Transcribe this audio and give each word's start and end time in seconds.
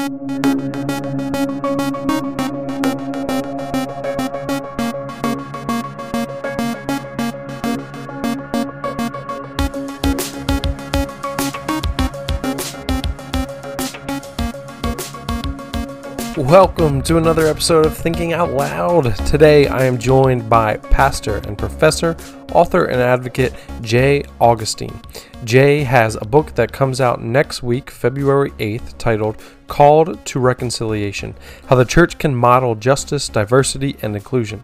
Thank 0.00 0.30
you. 2.40 2.49
Welcome 16.50 17.00
to 17.02 17.16
another 17.16 17.46
episode 17.46 17.86
of 17.86 17.96
Thinking 17.96 18.32
Out 18.32 18.50
Loud. 18.50 19.14
Today 19.24 19.68
I 19.68 19.84
am 19.84 19.98
joined 19.98 20.50
by 20.50 20.78
pastor 20.78 21.36
and 21.36 21.56
professor, 21.56 22.16
author, 22.52 22.86
and 22.86 23.00
advocate 23.00 23.54
Jay 23.82 24.24
Augustine. 24.40 25.00
Jay 25.44 25.84
has 25.84 26.16
a 26.16 26.24
book 26.24 26.56
that 26.56 26.72
comes 26.72 27.00
out 27.00 27.22
next 27.22 27.62
week, 27.62 27.88
February 27.88 28.50
8th, 28.58 28.98
titled 28.98 29.40
Called 29.68 30.26
to 30.26 30.40
Reconciliation 30.40 31.36
How 31.68 31.76
the 31.76 31.84
Church 31.84 32.18
Can 32.18 32.34
Model 32.34 32.74
Justice, 32.74 33.28
Diversity, 33.28 33.94
and 34.02 34.16
Inclusion. 34.16 34.60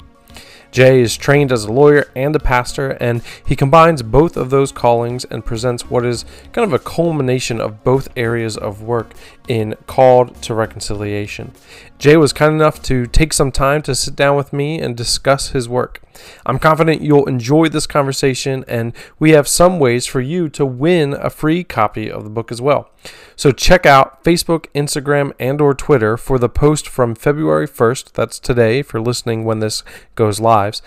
Jay 0.77 1.01
is 1.01 1.17
trained 1.17 1.51
as 1.51 1.65
a 1.65 1.73
lawyer 1.73 2.07
and 2.15 2.37
a 2.37 2.39
pastor, 2.39 2.91
and 3.01 3.23
he 3.47 3.57
combines 3.57 4.03
both 4.03 4.37
of 4.37 4.51
those 4.51 4.71
callings 4.71 5.25
and 5.25 5.43
presents 5.43 5.89
what 5.89 6.05
is 6.05 6.27
kind 6.53 6.67
of 6.67 6.73
a 6.75 6.79
culmination 6.79 7.59
of 7.59 7.83
both 7.83 8.11
areas 8.15 8.59
of 8.59 8.83
work 8.83 9.15
in 9.49 9.75
Called 9.87 10.43
to 10.43 10.53
Reconciliation. 10.53 11.53
Jay 11.99 12.17
was 12.17 12.33
kind 12.33 12.55
enough 12.55 12.83
to 12.83 13.07
take 13.07 13.33
some 13.33 13.51
time 13.51 13.81
to 13.83 13.95
sit 13.95 14.15
down 14.15 14.37
with 14.37 14.53
me 14.53 14.79
and 14.81 14.97
discuss 14.97 15.51
his 15.51 15.69
work. 15.69 16.03
I'm 16.45 16.59
confident 16.59 17.03
you'll 17.03 17.27
enjoy 17.27 17.69
this 17.69 17.87
conversation, 17.87 18.65
and 18.69 18.93
we 19.19 19.31
have 19.31 19.49
some 19.49 19.79
ways 19.79 20.07
for 20.07 20.21
you 20.21 20.49
to 20.51 20.67
win 20.67 21.15
a 21.15 21.31
free 21.31 21.65
copy 21.65 22.11
of 22.11 22.25
the 22.25 22.31
book 22.31 22.53
as 22.53 22.61
well. 22.61 22.91
So 23.35 23.51
check 23.51 23.87
out 23.87 24.23
Facebook, 24.25 24.67
Instagram, 24.75 25.33
and 25.39 25.61
or 25.61 25.75
Twitter 25.75 26.17
for 26.17 26.39
the 26.39 26.49
post 26.49 26.87
from 26.89 27.15
February 27.15 27.69
1st. 27.69 28.13
That's 28.13 28.39
today 28.39 28.83
for 28.83 29.01
listening 29.01 29.45
when 29.45 29.61
this 29.61 29.83
goes 30.15 30.41
live. 30.41 30.81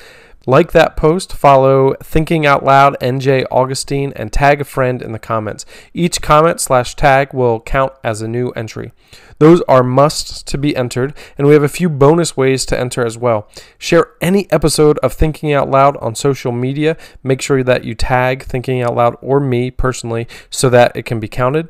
Like 0.48 0.72
that 0.72 0.96
post, 0.96 1.34
follow 1.34 1.96
Thinking 2.02 2.46
Out 2.46 2.64
Loud 2.64 2.98
NJ 3.02 3.46
Augustine, 3.52 4.14
and 4.16 4.32
tag 4.32 4.62
a 4.62 4.64
friend 4.64 5.02
in 5.02 5.12
the 5.12 5.20
comments. 5.20 5.66
Each 5.94 6.22
comment 6.22 6.62
slash 6.62 6.96
tag 6.96 7.34
will 7.34 7.60
count 7.60 7.94
as 8.04 8.22
a 8.22 8.28
new 8.28 8.50
entry. 8.52 8.92
Those 9.40 9.62
are 9.68 9.84
musts 9.84 10.42
to 10.44 10.58
be 10.58 10.76
entered, 10.76 11.14
and 11.38 11.46
we 11.46 11.54
have 11.54 11.64
a 11.64 11.70
few 11.70 11.90
bonus 11.90 12.38
ways 12.38 12.66
to 12.68 12.80
enter 12.80 13.06
as 13.06 13.18
well. 13.18 13.50
Share 13.78 14.12
any 14.22 14.50
episode 14.52 14.98
of 15.00 15.14
Thinking 15.14 15.54
Out 15.54 15.70
Loud 15.70 15.98
on 15.98 16.16
social 16.16 16.52
media. 16.52 16.98
Make 17.22 17.42
sure 17.42 17.64
that 17.64 17.84
you 17.84 17.94
tag 17.94 18.44
Thinking 18.44 18.82
Out 18.82 18.96
Loud 18.96 19.18
or 19.22 19.40
me 19.40 19.72
personally 19.72 20.28
so 20.50 20.70
that 20.70 20.96
it 20.96 21.04
can 21.04 21.20
be 21.20 21.28
counted. 21.28 21.68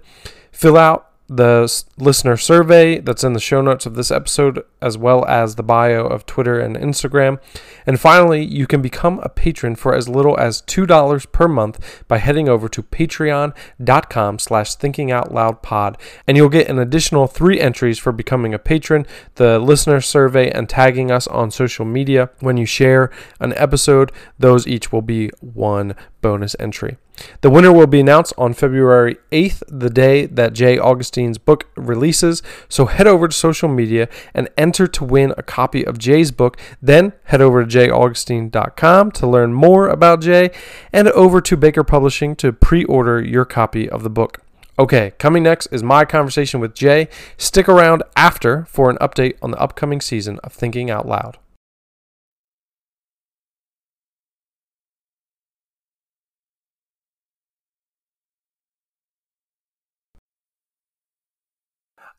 Fill 0.51 0.77
out 0.77 1.08
the 1.29 1.83
listener 1.97 2.35
survey 2.37 2.99
that's 2.99 3.23
in 3.23 3.33
the 3.33 3.39
show 3.39 3.61
notes 3.61 3.85
of 3.85 3.93
this 3.93 4.09
episode, 4.09 4.63
as 4.81 4.97
well 4.97 5.23
as 5.25 5.55
the 5.55 5.63
bio 5.63 6.07
of 6.07 6.25
Twitter 6.25 6.59
and 6.59 6.75
Instagram. 6.75 7.39
And 7.85 7.99
finally, 7.99 8.43
you 8.43 8.65
can 8.65 8.81
become 8.81 9.19
a 9.19 9.29
patron 9.29 9.75
for 9.75 9.93
as 9.93 10.09
little 10.09 10.37
as 10.39 10.63
$2 10.63 11.31
per 11.31 11.47
month 11.47 12.03
by 12.07 12.17
heading 12.17 12.49
over 12.49 12.67
to 12.69 12.81
patreon.com 12.81 14.39
slash 14.39 14.75
thinkingoutloudpod. 14.77 15.95
And 16.27 16.35
you'll 16.35 16.49
get 16.49 16.67
an 16.67 16.79
additional 16.79 17.27
three 17.27 17.59
entries 17.59 17.99
for 17.99 18.11
becoming 18.11 18.53
a 18.55 18.59
patron, 18.59 19.05
the 19.35 19.59
listener 19.59 20.01
survey, 20.01 20.49
and 20.49 20.67
tagging 20.67 21.11
us 21.11 21.27
on 21.27 21.51
social 21.51 21.85
media. 21.85 22.31
When 22.39 22.57
you 22.57 22.65
share 22.65 23.11
an 23.39 23.53
episode, 23.55 24.11
those 24.39 24.65
each 24.65 24.91
will 24.91 25.03
be 25.03 25.29
one 25.41 25.95
bonus 26.21 26.55
entry. 26.59 26.97
The 27.41 27.49
winner 27.49 27.71
will 27.71 27.87
be 27.87 27.99
announced 27.99 28.33
on 28.37 28.53
February 28.53 29.17
8th, 29.31 29.63
the 29.67 29.89
day 29.89 30.25
that 30.25 30.53
Jay 30.53 30.77
Augustine's 30.77 31.37
book 31.37 31.67
releases. 31.75 32.41
So 32.67 32.85
head 32.85 33.07
over 33.07 33.27
to 33.27 33.35
social 33.35 33.69
media 33.69 34.09
and 34.33 34.49
enter 34.57 34.87
to 34.87 35.03
win 35.03 35.33
a 35.37 35.43
copy 35.43 35.85
of 35.85 35.97
Jay's 35.97 36.31
book. 36.31 36.57
Then 36.81 37.13
head 37.25 37.41
over 37.41 37.65
to 37.65 37.77
jayaugustine.com 37.77 39.11
to 39.11 39.27
learn 39.27 39.53
more 39.53 39.87
about 39.87 40.21
Jay 40.21 40.51
and 40.91 41.07
over 41.09 41.41
to 41.41 41.57
Baker 41.57 41.83
Publishing 41.83 42.35
to 42.37 42.51
pre 42.51 42.83
order 42.85 43.21
your 43.21 43.45
copy 43.45 43.89
of 43.89 44.03
the 44.03 44.09
book. 44.09 44.41
Okay, 44.77 45.11
coming 45.17 45.43
next 45.43 45.65
is 45.67 45.83
my 45.83 46.05
conversation 46.05 46.61
with 46.61 46.73
Jay. 46.73 47.09
Stick 47.37 47.67
around 47.67 48.01
after 48.15 48.63
for 48.65 48.89
an 48.89 48.97
update 48.97 49.35
on 49.41 49.51
the 49.51 49.59
upcoming 49.59 49.99
season 49.99 50.39
of 50.39 50.53
Thinking 50.53 50.89
Out 50.89 51.05
Loud. 51.05 51.37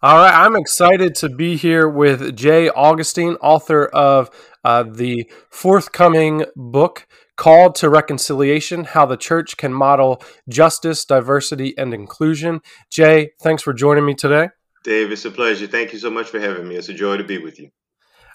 All 0.03 0.16
right, 0.16 0.33
I'm 0.33 0.56
excited 0.56 1.15
to 1.16 1.28
be 1.28 1.59
here 1.59 1.87
with 1.87 2.34
Jay 2.34 2.71
Augustine, 2.71 3.34
author 3.34 3.84
of 3.84 4.31
uh, 4.65 4.84
the 4.84 5.31
forthcoming 5.50 6.47
book 6.56 7.06
called 7.37 7.75
to 7.75 7.91
Reconciliation 7.91 8.84
How 8.84 9.05
the 9.05 9.19
Church 9.19 9.59
Can 9.59 9.75
Model 9.75 10.22
Justice, 10.49 11.05
Diversity, 11.05 11.77
and 11.77 11.93
Inclusion. 11.93 12.62
Jay, 12.88 13.33
thanks 13.43 13.62
for 13.62 13.75
joining 13.75 14.06
me 14.06 14.15
today. 14.15 14.49
Dave, 14.84 15.12
it's 15.12 15.27
a 15.27 15.31
pleasure. 15.31 15.66
Thank 15.66 15.93
you 15.93 15.99
so 15.99 16.09
much 16.09 16.31
for 16.31 16.41
having 16.41 16.67
me. 16.67 16.77
It's 16.77 16.88
a 16.88 16.94
joy 16.94 17.19
to 17.19 17.25
be 17.25 17.37
with 17.37 17.61
you. 17.61 17.69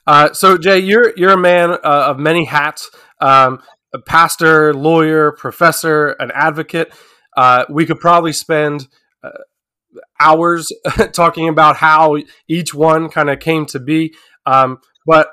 Uh, 0.05 0.33
so, 0.33 0.59
Jay, 0.59 0.77
you're 0.77 1.13
you're 1.17 1.31
a 1.31 1.37
man 1.37 1.71
uh, 1.71 1.77
of 1.83 2.19
many 2.19 2.45
hats: 2.45 2.91
um, 3.21 3.59
a 3.91 3.97
pastor, 3.97 4.71
lawyer, 4.71 5.31
professor, 5.31 6.09
an 6.19 6.29
advocate. 6.35 6.93
Uh, 7.35 7.65
we 7.71 7.87
could 7.87 7.99
probably 7.99 8.33
spend 8.33 8.87
uh, 9.23 9.31
hours 10.19 10.71
talking 11.13 11.47
about 11.47 11.77
how 11.77 12.17
each 12.47 12.73
one 12.73 13.09
kind 13.09 13.29
of 13.29 13.39
came 13.39 13.65
to 13.67 13.79
be. 13.79 14.13
Um, 14.45 14.79
but 15.05 15.29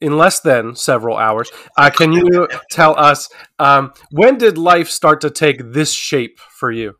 in 0.00 0.16
less 0.16 0.40
than 0.40 0.76
several 0.76 1.16
hours, 1.16 1.50
uh, 1.76 1.90
can 1.90 2.12
you 2.12 2.48
tell 2.70 2.98
us 2.98 3.28
um, 3.58 3.92
when 4.10 4.38
did 4.38 4.58
life 4.58 4.88
start 4.88 5.20
to 5.22 5.30
take 5.30 5.72
this 5.72 5.92
shape 5.92 6.38
for 6.38 6.70
you? 6.70 6.94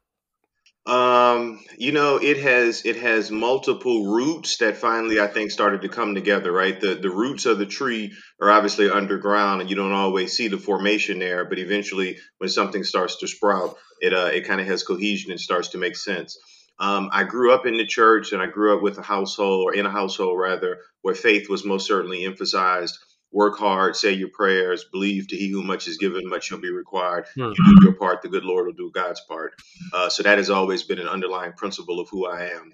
Um, 0.87 1.64
you 1.76 1.91
know, 1.91 2.16
it 2.16 2.38
has 2.38 2.87
it 2.87 2.94
has 2.97 3.28
multiple 3.32 4.14
roots 4.14 4.58
that 4.58 4.76
finally 4.76 5.19
I 5.19 5.26
think 5.26 5.50
started 5.50 5.82
to 5.82 5.88
come 5.88 6.14
together. 6.14 6.53
Right, 6.53 6.81
the 6.81 6.94
the 6.94 7.10
roots 7.10 7.44
of 7.44 7.58
the 7.58 7.66
tree 7.66 8.12
are 8.41 8.53
obviously 8.53 8.88
underground, 8.88 9.60
and 9.60 9.69
you 9.69 9.75
don't 9.75 9.93
always 9.93 10.37
see 10.37 10.47
the 10.47 10.58
formation 10.58 11.19
there. 11.19 11.44
But 11.44 11.58
eventually, 11.58 12.19
when 12.38 12.50
something 12.50 12.84
starts 12.84 13.19
to 13.19 13.26
sprout, 13.26 13.76
it 14.00 14.14
uh, 14.14 14.31
it 14.32 14.47
kind 14.47 14.60
of 14.60 14.69
has 14.69 14.84
cohesion 14.84 15.32
and 15.32 15.41
starts 15.41 15.70
to 15.70 15.78
make 15.78 15.97
sense. 15.97 16.38
Um, 16.78 17.09
I 17.12 17.25
grew 17.25 17.54
up 17.54 17.66
in 17.66 17.76
the 17.76 17.87
church 17.87 18.32
and 18.32 18.42
I 18.42 18.47
grew 18.47 18.76
up 18.76 18.82
with 18.82 18.98
a 18.98 19.03
household, 19.03 19.64
or 19.64 19.75
in 19.75 19.87
a 19.87 19.91
household 19.91 20.38
rather, 20.38 20.78
where 21.03 21.14
faith 21.14 21.48
was 21.48 21.64
most 21.64 21.87
certainly 21.87 22.25
emphasized. 22.25 22.98
Work 23.32 23.59
hard, 23.59 23.97
say 23.97 24.12
your 24.12 24.28
prayers, 24.28 24.84
believe 24.92 25.28
to 25.28 25.37
he 25.37 25.50
who 25.50 25.62
much 25.62 25.88
is 25.88 25.98
given, 25.98 26.28
much 26.28 26.44
shall 26.44 26.60
be 26.60 26.70
required. 26.70 27.26
Hmm. 27.34 27.53
You 27.56 27.76
do 27.78 27.84
your 27.84 27.94
part, 27.94 28.22
the 28.22 28.28
good 28.28 28.44
Lord 28.44 28.66
will 28.66 28.72
do 28.75 28.91
God's 28.94 29.20
part. 29.22 29.54
Uh, 29.92 30.09
so 30.09 30.22
that 30.22 30.38
has 30.38 30.50
always 30.50 30.82
been 30.82 30.98
an 30.98 31.09
underlying 31.09 31.53
principle 31.53 32.00
of 32.00 32.09
who 32.10 32.26
I 32.26 32.50
am. 32.50 32.72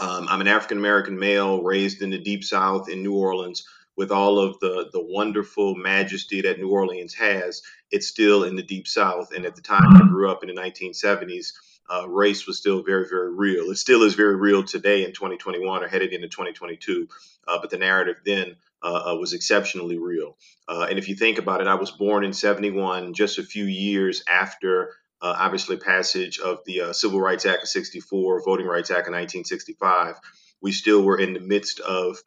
Um, 0.00 0.26
I'm 0.28 0.40
an 0.40 0.48
African 0.48 0.78
American 0.78 1.18
male 1.18 1.62
raised 1.62 2.02
in 2.02 2.10
the 2.10 2.18
deep 2.18 2.42
South 2.42 2.88
in 2.88 3.02
New 3.02 3.14
Orleans 3.14 3.64
with 3.96 4.10
all 4.10 4.40
of 4.40 4.58
the 4.58 4.88
the 4.92 5.00
wonderful 5.00 5.76
majesty 5.76 6.40
that 6.42 6.58
New 6.58 6.70
Orleans 6.70 7.14
has. 7.14 7.62
It's 7.92 8.08
still 8.08 8.42
in 8.42 8.56
the 8.56 8.62
deep 8.62 8.88
South, 8.88 9.32
and 9.32 9.46
at 9.46 9.54
the 9.54 9.62
time 9.62 9.96
I 9.96 10.00
grew 10.08 10.28
up 10.28 10.42
in 10.42 10.52
the 10.52 10.60
1970s 10.60 11.52
uh, 11.92 12.08
race 12.08 12.46
was 12.46 12.58
still 12.58 12.82
very, 12.82 13.06
very 13.08 13.32
real. 13.32 13.70
It 13.70 13.76
still 13.76 14.02
is 14.02 14.14
very 14.14 14.36
real 14.36 14.64
today 14.64 15.04
in 15.04 15.12
2021 15.12 15.82
or 15.82 15.88
headed 15.88 16.12
into 16.12 16.28
2022. 16.28 17.08
Uh, 17.46 17.58
but 17.60 17.70
the 17.70 17.78
narrative 17.78 18.16
then 18.24 18.56
uh, 18.82 19.12
uh 19.12 19.16
was 19.16 19.32
exceptionally 19.32 19.98
real. 19.98 20.36
Uh, 20.68 20.86
and 20.88 20.98
if 20.98 21.08
you 21.08 21.14
think 21.14 21.38
about 21.38 21.60
it, 21.60 21.66
I 21.66 21.74
was 21.74 21.90
born 21.90 22.24
in 22.24 22.32
71, 22.32 23.14
just 23.14 23.38
a 23.38 23.42
few 23.42 23.64
years 23.64 24.22
after. 24.28 24.94
Uh, 25.20 25.34
obviously, 25.38 25.78
passage 25.78 26.38
of 26.38 26.58
the 26.66 26.92
Civil 26.92 27.20
Rights 27.20 27.46
Act 27.46 27.62
of 27.62 27.68
64, 27.68 28.44
Voting 28.44 28.66
Rights 28.66 28.90
Act 28.90 29.08
of 29.08 29.14
1965. 29.14 30.16
We 30.60 30.72
still 30.72 31.02
were 31.02 31.18
in 31.18 31.32
the 31.32 31.40
midst 31.40 31.80
of 31.80 32.18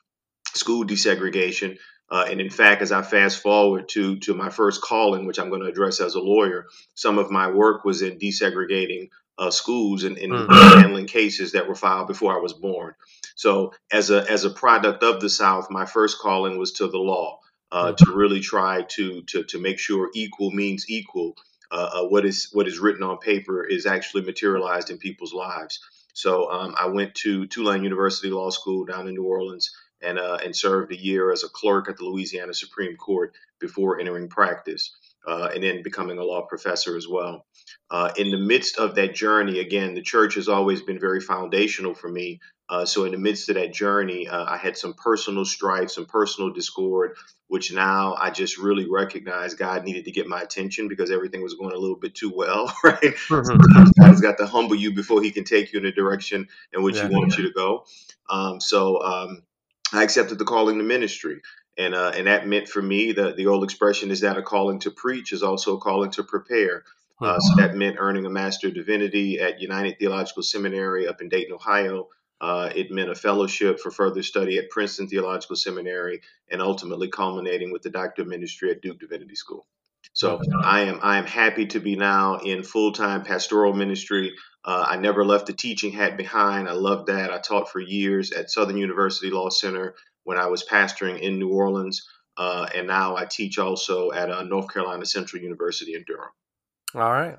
school 0.54 0.84
desegregation. 0.84 1.78
Uh, 2.10 2.26
and 2.30 2.40
in 2.40 2.50
fact, 2.50 2.82
as 2.82 2.92
I 2.92 3.02
fast 3.02 3.42
forward 3.42 3.90
to 3.90 4.18
to 4.20 4.34
my 4.34 4.50
first 4.50 4.82
calling, 4.82 5.26
which 5.26 5.40
I'm 5.40 5.50
going 5.50 5.62
to 5.62 5.68
address 5.68 6.00
as 6.00 6.16
a 6.16 6.22
lawyer, 6.22 6.68
some 6.96 7.18
of 7.18 7.30
my 7.30 7.52
work 7.52 7.84
was 7.84 8.02
in 8.02 8.18
desegregating 8.18 9.10
uh, 9.38 9.52
schools 9.52 10.04
and, 10.04 10.18
and 10.18 10.34
mm-hmm. 10.34 10.80
handling 10.80 11.06
cases 11.06 11.52
that 11.52 11.68
were 11.68 11.76
filed 11.76 12.08
before 12.08 12.34
I 12.34 12.42
was 12.42 12.54
born. 12.54 12.96
So 13.36 13.74
as 13.92 14.10
a 14.10 14.30
as 14.30 14.46
a 14.46 14.50
product 14.50 15.04
of 15.04 15.22
the 15.22 15.30
South, 15.30 15.70
my 15.70 15.86
first 15.86 16.20
calling 16.20 16.58
was 16.58 16.74
to 16.74 16.88
the 16.88 16.98
law 16.98 17.40
uh, 17.72 17.92
mm-hmm. 17.92 18.06
to 18.06 18.18
really 18.18 18.40
try 18.40 18.84
to 18.90 19.22
to 19.24 19.44
to 19.44 19.60
make 19.60 19.80
sure 19.80 20.10
equal 20.14 20.52
means 20.52 20.90
equal. 20.90 21.36
Uh, 21.70 21.90
uh, 21.94 22.08
what 22.08 22.26
is 22.26 22.50
what 22.54 22.68
is 22.68 22.80
written 22.80 23.04
on 23.04 23.18
paper 23.18 23.64
is 23.64 23.86
actually 23.86 24.24
materialized 24.24 24.90
in 24.90 24.98
people's 24.98 25.34
lives. 25.34 25.80
So 26.14 26.50
um, 26.50 26.74
I 26.78 26.88
went 26.88 27.14
to 27.16 27.46
Tulane 27.46 27.84
University 27.84 28.30
Law 28.30 28.50
School 28.50 28.86
down 28.86 29.08
in 29.08 29.14
New 29.14 29.26
Orleans 29.26 29.76
and 30.02 30.18
uh, 30.18 30.40
and 30.44 30.56
served 30.56 30.92
a 30.92 30.98
year 30.98 31.32
as 31.32 31.44
a 31.44 31.50
clerk 31.50 31.90
at 31.90 31.98
the 31.98 32.06
Louisiana 32.06 32.54
Supreme 32.54 32.96
Court 32.96 33.34
before 33.60 34.00
entering 34.00 34.30
practice 34.30 34.96
uh, 35.28 35.50
and 35.54 35.64
then 35.64 35.84
becoming 35.84 36.18
a 36.18 36.24
law 36.24 36.42
professor 36.42 36.96
as 36.96 37.08
well. 37.08 37.46
Uh, 37.92 38.12
in 38.18 38.32
the 38.32 38.38
midst 38.38 38.78
of 38.80 38.96
that 38.96 39.14
journey, 39.14 39.60
again, 39.60 39.94
the 39.94 40.02
church 40.02 40.36
has 40.36 40.48
always 40.48 40.82
been 40.82 41.00
very 41.00 41.20
foundational 41.20 41.94
for 41.94 42.10
me. 42.10 42.40
Uh, 42.70 42.86
so 42.86 43.06
in 43.06 43.12
the 43.12 43.18
midst 43.18 43.48
of 43.50 43.56
that 43.56 43.74
journey, 43.74 44.28
uh, 44.28 44.46
I 44.46 44.58
had 44.58 44.78
some 44.78 44.94
personal 44.94 45.46
strife, 45.46 45.90
some 45.90 46.06
personal 46.06 46.52
discord, 46.52 47.16
which 47.48 47.72
now 47.72 48.16
I 48.16 48.30
just 48.30 48.58
really 48.58 48.88
recognize 48.90 49.54
God 49.54 49.86
needed 49.86 50.06
to 50.06 50.12
get 50.12 50.28
my 50.28 50.42
attention 50.42 50.90
because 50.90 51.12
everything 51.12 51.42
was 51.42 51.54
going 51.54 51.74
a 51.74 51.78
little 51.78 51.96
bit 51.96 52.14
too 52.16 52.32
well, 52.36 52.74
right? 52.84 53.00
Mm-hmm. 53.02 54.02
God's 54.02 54.22
got 54.22 54.38
to 54.40 54.48
humble 54.48 54.76
you 54.76 54.94
before 54.94 55.22
He 55.22 55.32
can 55.32 55.46
take 55.46 55.72
you 55.72 55.80
in 55.80 55.86
a 55.86 55.94
direction 55.94 56.48
in 56.74 56.84
which 56.84 56.98
yeah, 56.98 57.08
He 57.08 57.16
wants 57.16 57.38
yeah. 57.38 57.44
you 57.44 57.50
to 57.50 57.54
go. 57.54 57.86
Um, 58.30 58.60
so 58.60 59.02
um, 59.02 59.44
I 59.94 60.04
accepted 60.04 60.38
the 60.38 60.46
calling 60.46 60.78
to 60.78 60.84
ministry. 60.84 61.42
And, 61.78 61.94
uh, 61.94 62.12
and 62.16 62.28
that 62.28 62.48
meant 62.48 62.68
for 62.68 62.82
me 62.82 63.12
the, 63.12 63.34
the 63.34 63.48
old 63.48 63.64
expression 63.64 64.10
is 64.12 64.22
that 64.22 64.38
a 64.38 64.42
calling 64.42 64.80
to 64.80 64.92
preach 64.92 65.32
is 65.32 65.44
also 65.44 65.78
a 65.78 65.80
calling 65.80 66.12
to 66.12 66.24
prepare. 66.24 66.84
Uh, 67.20 67.40
so 67.40 67.56
that 67.56 67.76
meant 67.76 67.98
earning 68.00 68.26
a 68.26 68.30
Master 68.30 68.68
of 68.68 68.76
Divinity 68.76 69.40
at 69.40 69.60
United 69.60 69.98
Theological 69.98 70.44
Seminary 70.44 71.08
up 71.08 71.22
in 71.22 71.30
Dayton, 71.30 71.54
Ohio. 71.54 72.10
Uh, 72.40 72.70
it 72.76 72.92
meant 72.92 73.10
a 73.10 73.16
fellowship 73.16 73.80
for 73.80 73.90
further 73.90 74.22
study 74.22 74.60
at 74.60 74.70
Princeton 74.70 75.08
Theological 75.08 75.56
Seminary, 75.56 76.22
and 76.52 76.62
ultimately 76.62 77.08
culminating 77.08 77.72
with 77.72 77.82
the 77.82 77.90
Doctor 77.90 78.22
of 78.22 78.28
Ministry 78.28 78.70
at 78.70 78.82
Duke 78.82 79.00
Divinity 79.00 79.34
School. 79.34 79.66
So 80.14 80.40
I 80.64 80.82
am 80.82 81.00
I 81.02 81.18
am 81.18 81.26
happy 81.26 81.66
to 81.68 81.80
be 81.80 81.96
now 81.96 82.38
in 82.38 82.64
full 82.64 82.92
time 82.92 83.24
pastoral 83.24 83.74
ministry. 83.74 84.34
Uh, 84.64 84.86
I 84.88 84.98
never 84.98 85.26
left 85.26 85.48
the 85.48 85.54
teaching 85.54 85.92
hat 85.92 86.18
behind. 86.18 86.68
I 86.70 86.74
love 86.74 87.08
that. 87.08 87.32
I 87.32 87.40
taught 87.40 87.70
for 87.70 87.80
years 87.80 88.32
at 88.32 88.52
Southern 88.52 88.78
University 88.78 89.32
Law 89.32 89.50
Center 89.50 89.96
when 90.28 90.38
I 90.38 90.48
was 90.48 90.66
pastoring 90.66 91.22
in 91.22 91.40
New 91.40 91.54
Orleans, 91.54 92.06
uh, 92.36 92.68
and 92.76 92.86
now 92.86 93.16
I 93.16 93.24
teach 93.24 93.58
also 93.58 94.12
at 94.12 94.30
uh, 94.30 94.44
North 94.44 94.72
Carolina 94.72 95.06
Central 95.06 95.42
University 95.42 95.96
in 95.96 96.04
Durham. 96.06 96.30
All 96.96 97.14
right. 97.14 97.34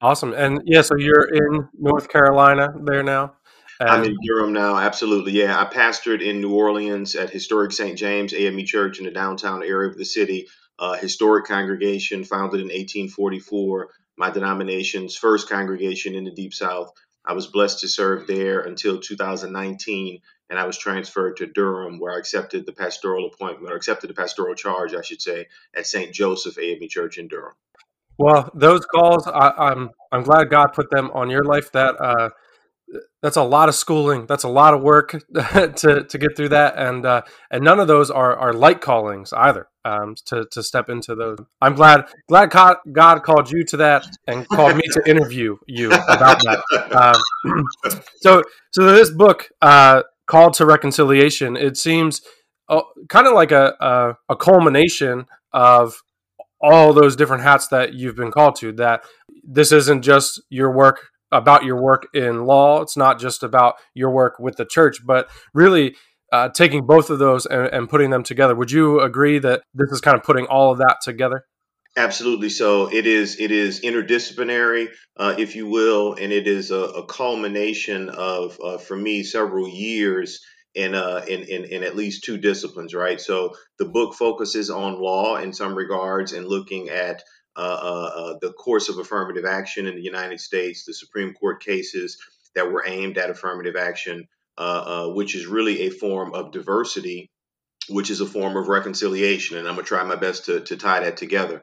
Awesome. 0.00 0.32
And 0.32 0.62
yeah, 0.66 0.82
so 0.82 0.94
you're 0.96 1.34
in 1.34 1.68
North 1.76 2.08
Carolina 2.08 2.68
there 2.84 3.02
now? 3.02 3.34
I'm 3.80 4.04
in 4.04 4.16
Durham 4.24 4.52
now. 4.52 4.76
Absolutely. 4.76 5.32
Yeah. 5.32 5.60
I 5.60 5.64
pastored 5.64 6.22
in 6.22 6.40
New 6.40 6.54
Orleans 6.54 7.16
at 7.16 7.28
historic 7.28 7.72
St. 7.72 7.98
James 7.98 8.32
AME 8.32 8.64
Church 8.64 9.00
in 9.00 9.04
the 9.04 9.10
downtown 9.10 9.64
area 9.64 9.90
of 9.90 9.98
the 9.98 10.04
city, 10.04 10.46
uh, 10.78 10.94
historic 10.94 11.46
congregation 11.46 12.22
founded 12.22 12.60
in 12.60 12.68
1844, 12.68 13.88
my 14.16 14.30
denomination's 14.30 15.16
first 15.16 15.48
congregation 15.48 16.14
in 16.14 16.22
the 16.22 16.30
Deep 16.30 16.54
South. 16.54 16.92
I 17.24 17.32
was 17.32 17.48
blessed 17.48 17.80
to 17.80 17.88
serve 17.88 18.28
there 18.28 18.60
until 18.60 19.00
2019, 19.00 20.20
and 20.50 20.58
I 20.58 20.66
was 20.66 20.78
transferred 20.78 21.36
to 21.38 21.46
Durham, 21.46 21.98
where 21.98 22.14
I 22.14 22.18
accepted 22.18 22.66
the 22.66 22.72
pastoral 22.72 23.26
appointment, 23.26 23.72
or 23.72 23.76
accepted 23.76 24.10
the 24.10 24.14
pastoral 24.14 24.54
charge, 24.54 24.94
I 24.94 25.02
should 25.02 25.22
say, 25.22 25.46
at 25.74 25.86
St. 25.86 26.12
Joseph 26.12 26.58
AME 26.58 26.88
Church 26.88 27.18
in 27.18 27.28
Durham. 27.28 27.54
Well, 28.18 28.50
those 28.54 28.86
calls, 28.86 29.26
I, 29.26 29.48
am 29.48 29.54
I'm, 29.58 29.90
I'm 30.12 30.22
glad 30.22 30.50
God 30.50 30.68
put 30.68 30.90
them 30.90 31.10
on 31.12 31.28
your 31.28 31.44
life. 31.44 31.72
That 31.72 32.00
uh, 32.00 32.30
that's 33.22 33.36
a 33.36 33.42
lot 33.42 33.68
of 33.68 33.74
schooling. 33.74 34.26
That's 34.26 34.44
a 34.44 34.48
lot 34.48 34.74
of 34.74 34.82
work 34.82 35.10
to 35.34 36.06
to 36.08 36.18
get 36.18 36.36
through 36.36 36.50
that, 36.50 36.78
and 36.78 37.04
uh, 37.04 37.22
and 37.50 37.64
none 37.64 37.80
of 37.80 37.88
those 37.88 38.10
are 38.10 38.36
are 38.36 38.52
light 38.52 38.80
callings 38.80 39.32
either. 39.32 39.68
Um, 39.84 40.16
to 40.26 40.46
to 40.50 40.62
step 40.62 40.88
into 40.88 41.14
those, 41.14 41.38
I'm 41.60 41.74
glad 41.74 42.06
glad 42.28 42.50
God 42.50 43.22
called 43.22 43.50
you 43.50 43.64
to 43.64 43.76
that 43.78 44.06
and 44.26 44.48
called 44.48 44.76
me 44.76 44.82
to 44.82 45.02
interview 45.06 45.56
you 45.66 45.88
about 45.88 46.40
that. 46.44 46.62
Um, 46.96 48.00
so 48.20 48.42
so 48.72 48.92
this 48.92 49.10
book, 49.10 49.48
uh, 49.60 50.02
called 50.26 50.54
to 50.54 50.66
reconciliation, 50.66 51.56
it 51.56 51.76
seems 51.76 52.20
uh, 52.68 52.82
kind 53.08 53.26
of 53.26 53.34
like 53.34 53.52
a, 53.52 53.74
a 53.80 54.14
a 54.28 54.36
culmination 54.36 55.26
of 55.52 56.02
all 56.60 56.92
those 56.92 57.16
different 57.16 57.42
hats 57.42 57.68
that 57.68 57.94
you've 57.94 58.16
been 58.16 58.30
called 58.30 58.56
to 58.56 58.72
that 58.72 59.04
this 59.44 59.72
isn't 59.72 60.02
just 60.02 60.42
your 60.48 60.72
work 60.72 61.08
about 61.30 61.64
your 61.64 61.80
work 61.80 62.08
in 62.14 62.44
law 62.44 62.80
it's 62.80 62.96
not 62.96 63.20
just 63.20 63.42
about 63.42 63.74
your 63.94 64.10
work 64.10 64.38
with 64.38 64.56
the 64.56 64.64
church 64.64 65.04
but 65.04 65.28
really 65.52 65.94
uh, 66.32 66.48
taking 66.48 66.86
both 66.86 67.10
of 67.10 67.18
those 67.18 67.46
and, 67.46 67.66
and, 67.68 67.88
putting 67.88 68.10
them 68.10 68.22
together. 68.22 68.54
Would 68.54 68.72
you 68.72 69.00
agree 69.00 69.38
that 69.38 69.62
this 69.74 69.90
is 69.92 70.00
kind 70.00 70.16
of 70.16 70.24
putting 70.24 70.46
all 70.46 70.72
of 70.72 70.78
that 70.78 70.96
together 71.02 71.44
absolutely 71.96 72.48
so 72.50 72.92
it 72.92 73.06
is 73.06 73.40
it 73.40 73.50
is 73.50 73.80
interdisciplinary 73.80 74.88
uh, 75.16 75.34
if 75.38 75.56
you 75.56 75.66
will 75.66 76.14
and 76.14 76.32
it 76.32 76.46
is 76.46 76.70
a, 76.70 76.76
a 76.76 77.06
culmination 77.06 78.08
of 78.10 78.58
uh, 78.62 78.78
for 78.78 78.96
me 78.96 79.22
several 79.22 79.68
years 79.68 80.40
in, 80.76 80.94
uh, 80.94 81.24
in, 81.26 81.40
in, 81.44 81.64
in 81.64 81.82
at 81.82 81.96
least 81.96 82.22
two 82.22 82.36
disciplines, 82.36 82.94
right? 82.94 83.18
So 83.18 83.54
the 83.78 83.86
book 83.86 84.14
focuses 84.14 84.68
on 84.68 85.00
law 85.00 85.36
in 85.36 85.54
some 85.54 85.74
regards 85.74 86.34
and 86.34 86.46
looking 86.46 86.90
at 86.90 87.22
uh, 87.56 87.60
uh, 87.60 88.10
uh, 88.14 88.34
the 88.42 88.52
course 88.52 88.90
of 88.90 88.98
affirmative 88.98 89.46
action 89.46 89.86
in 89.86 89.94
the 89.94 90.02
United 90.02 90.38
States, 90.38 90.84
the 90.84 90.92
Supreme 90.92 91.32
Court 91.32 91.62
cases 91.62 92.18
that 92.54 92.70
were 92.70 92.84
aimed 92.86 93.16
at 93.16 93.30
affirmative 93.30 93.76
action, 93.76 94.28
which 95.14 95.34
is 95.34 95.46
really 95.46 95.82
a 95.82 95.90
form 95.90 96.34
of 96.34 96.52
diversity, 96.52 97.30
which 97.88 98.10
is 98.10 98.20
a 98.20 98.26
form 98.26 98.58
of 98.58 98.68
reconciliation. 98.68 99.56
And 99.56 99.66
I'm 99.66 99.76
to 99.76 99.82
try 99.82 100.04
my 100.04 100.16
best 100.16 100.44
to, 100.46 100.60
to 100.60 100.76
tie 100.76 101.00
that 101.00 101.16
together. 101.16 101.62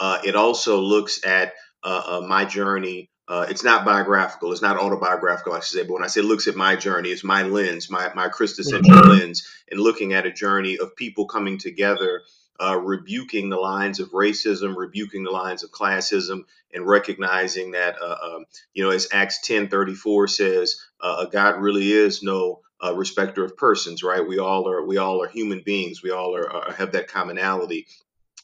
It 0.00 0.36
also 0.36 0.80
looks 0.80 1.24
at 1.24 1.54
my 1.84 2.44
journey 2.44 3.10
uh, 3.26 3.46
it's 3.48 3.64
not 3.64 3.84
biographical. 3.86 4.52
It's 4.52 4.60
not 4.60 4.78
autobiographical, 4.78 5.54
I 5.54 5.60
should 5.60 5.78
say. 5.78 5.82
But 5.82 5.94
when 5.94 6.04
I 6.04 6.08
say 6.08 6.20
looks 6.20 6.46
at 6.46 6.56
my 6.56 6.76
journey, 6.76 7.08
it's 7.08 7.24
my 7.24 7.42
lens, 7.42 7.90
my 7.90 8.12
my 8.14 8.28
Christocentric 8.28 8.82
mm-hmm. 8.82 9.10
lens, 9.10 9.48
and 9.70 9.80
looking 9.80 10.12
at 10.12 10.26
a 10.26 10.32
journey 10.32 10.78
of 10.78 10.94
people 10.94 11.26
coming 11.26 11.56
together, 11.56 12.22
uh, 12.60 12.78
rebuking 12.78 13.48
the 13.48 13.56
lines 13.56 13.98
of 13.98 14.10
racism, 14.10 14.76
rebuking 14.76 15.24
the 15.24 15.30
lines 15.30 15.64
of 15.64 15.70
classism, 15.70 16.44
and 16.74 16.86
recognizing 16.86 17.70
that, 17.70 17.96
uh, 18.00 18.16
um, 18.22 18.44
you 18.74 18.84
know, 18.84 18.90
as 18.90 19.08
Acts 19.10 19.40
ten 19.40 19.68
thirty 19.68 19.94
four 19.94 20.28
says, 20.28 20.76
uh, 21.00 21.24
God 21.24 21.62
really 21.62 21.92
is 21.92 22.22
no 22.22 22.60
uh, 22.84 22.94
respecter 22.94 23.42
of 23.42 23.56
persons, 23.56 24.02
right? 24.02 24.26
We 24.26 24.38
all 24.38 24.68
are 24.68 24.84
we 24.84 24.98
all 24.98 25.22
are 25.22 25.28
human 25.28 25.62
beings. 25.64 26.02
We 26.02 26.10
all 26.10 26.36
are, 26.36 26.52
are 26.52 26.72
have 26.72 26.92
that 26.92 27.08
commonality. 27.08 27.86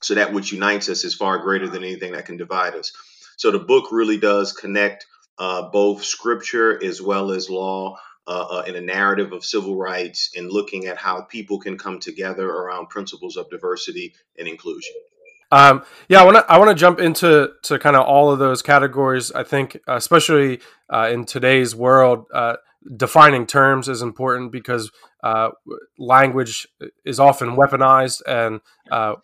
So 0.03 0.15
that 0.15 0.33
which 0.33 0.53
unites 0.53 0.89
us 0.89 1.05
is 1.05 1.15
far 1.15 1.39
greater 1.39 1.69
than 1.69 1.85
anything 1.85 2.13
that 2.13 2.27
can 2.27 2.37
divide 2.37 2.75
us. 2.75 2.93
So 3.37 3.51
the 3.51 3.59
book 3.59 3.93
really 3.93 4.19
does 4.19 4.53
connect 4.53 5.07
uh, 5.39 5.71
both 5.71 6.05
scripture 6.05 6.83
as 6.83 7.01
well 7.01 7.31
as 7.31 7.49
law 7.49 7.97
uh, 8.27 8.47
uh, 8.51 8.65
in 8.67 8.77
a 8.77 8.81
narrative 8.81 9.33
of 9.33 9.45
civil 9.45 9.77
rights 9.77 10.31
and 10.37 10.51
looking 10.51 10.87
at 10.87 10.99
how 10.99 11.23
people 11.23 11.59
can 11.59 11.79
come 11.79 11.99
together 11.99 12.49
around 12.49 12.89
principles 12.89 13.37
of 13.37 13.49
diversity 13.51 14.15
and 14.39 14.47
inclusion. 14.47 14.95
Um, 15.51 15.83
yeah, 16.09 16.21
I 16.21 16.25
want 16.25 16.37
to 16.37 16.53
I 16.53 16.59
want 16.59 16.71
to 16.71 16.77
jump 16.77 17.01
into 17.01 17.51
to 17.63 17.79
kind 17.79 17.97
of 17.97 18.07
all 18.07 18.31
of 18.31 18.39
those 18.39 18.63
categories. 18.63 19.33
I 19.33 19.43
think, 19.43 19.79
especially 19.89 20.61
uh, 20.89 21.11
in 21.13 21.25
today's 21.25 21.75
world, 21.75 22.27
uh, 22.33 22.57
defining 22.97 23.47
terms 23.47 23.89
is 23.89 24.01
important 24.01 24.53
because 24.53 24.93
uh, 25.25 25.51
language 25.99 26.69
is 27.05 27.19
often 27.19 27.57
weaponized, 27.57 28.23
and 28.27 28.61
uh, 28.93 29.17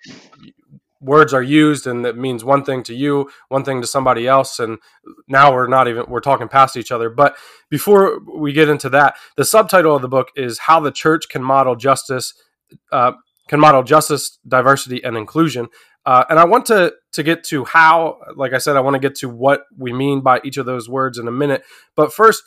words 1.07 1.33
are 1.33 1.43
used 1.43 1.87
and 1.87 2.05
it 2.05 2.17
means 2.17 2.45
one 2.45 2.65
thing 2.65 2.83
to 2.83 2.95
you 2.95 3.31
one 3.49 3.65
thing 3.65 3.81
to 3.81 3.87
somebody 3.87 4.27
else 4.27 4.59
and 4.59 4.79
now 5.29 5.53
we're 5.53 5.69
not 5.69 5.89
even 5.89 6.05
we're 6.09 6.21
talking 6.21 6.49
past 6.49 6.77
each 6.77 6.93
other. 6.93 7.09
But 7.09 7.37
before 7.71 8.19
we 8.21 8.53
get 8.53 8.69
into 8.69 8.89
that 8.91 9.17
the 9.37 9.45
subtitle 9.45 9.97
of 9.97 10.03
the 10.03 10.09
book 10.09 10.29
is 10.37 10.59
how 10.59 10.81
the 10.81 10.91
church 10.91 11.29
can 11.29 11.43
model 11.43 11.77
justice 11.77 12.35
uh, 12.93 13.13
can 13.49 13.61
model 13.61 13.83
justice 13.83 14.39
diversity 14.47 15.03
and 15.03 15.17
inclusion. 15.17 15.69
Uh, 16.05 16.25
and 16.29 16.39
i 16.39 16.45
want 16.45 16.67
to 16.67 16.93
to 17.13 17.23
get 17.23 17.43
to 17.45 17.65
how 17.65 18.19
like 18.37 18.53
i 18.53 18.59
said 18.59 18.77
i 18.77 18.81
want 18.81 18.95
to 18.95 19.01
get 19.01 19.15
to 19.17 19.29
what 19.29 19.63
we 19.77 19.93
mean 19.93 20.21
by 20.21 20.41
each 20.45 20.57
of 20.57 20.67
those 20.67 20.89
words 20.89 21.19
in 21.19 21.29
a 21.29 21.33
minute. 21.33 21.63
But 21.95 22.13
first 22.13 22.43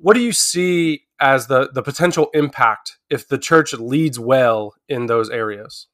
what 0.00 0.14
do 0.14 0.20
you 0.20 0.32
see 0.32 1.04
as 1.20 1.46
the 1.46 1.70
the 1.72 1.82
potential 1.82 2.28
impact 2.34 2.98
if 3.08 3.26
the 3.28 3.38
church 3.38 3.72
leads 3.72 4.18
well 4.18 4.74
in 4.88 5.06
those 5.06 5.30
areas 5.30 5.86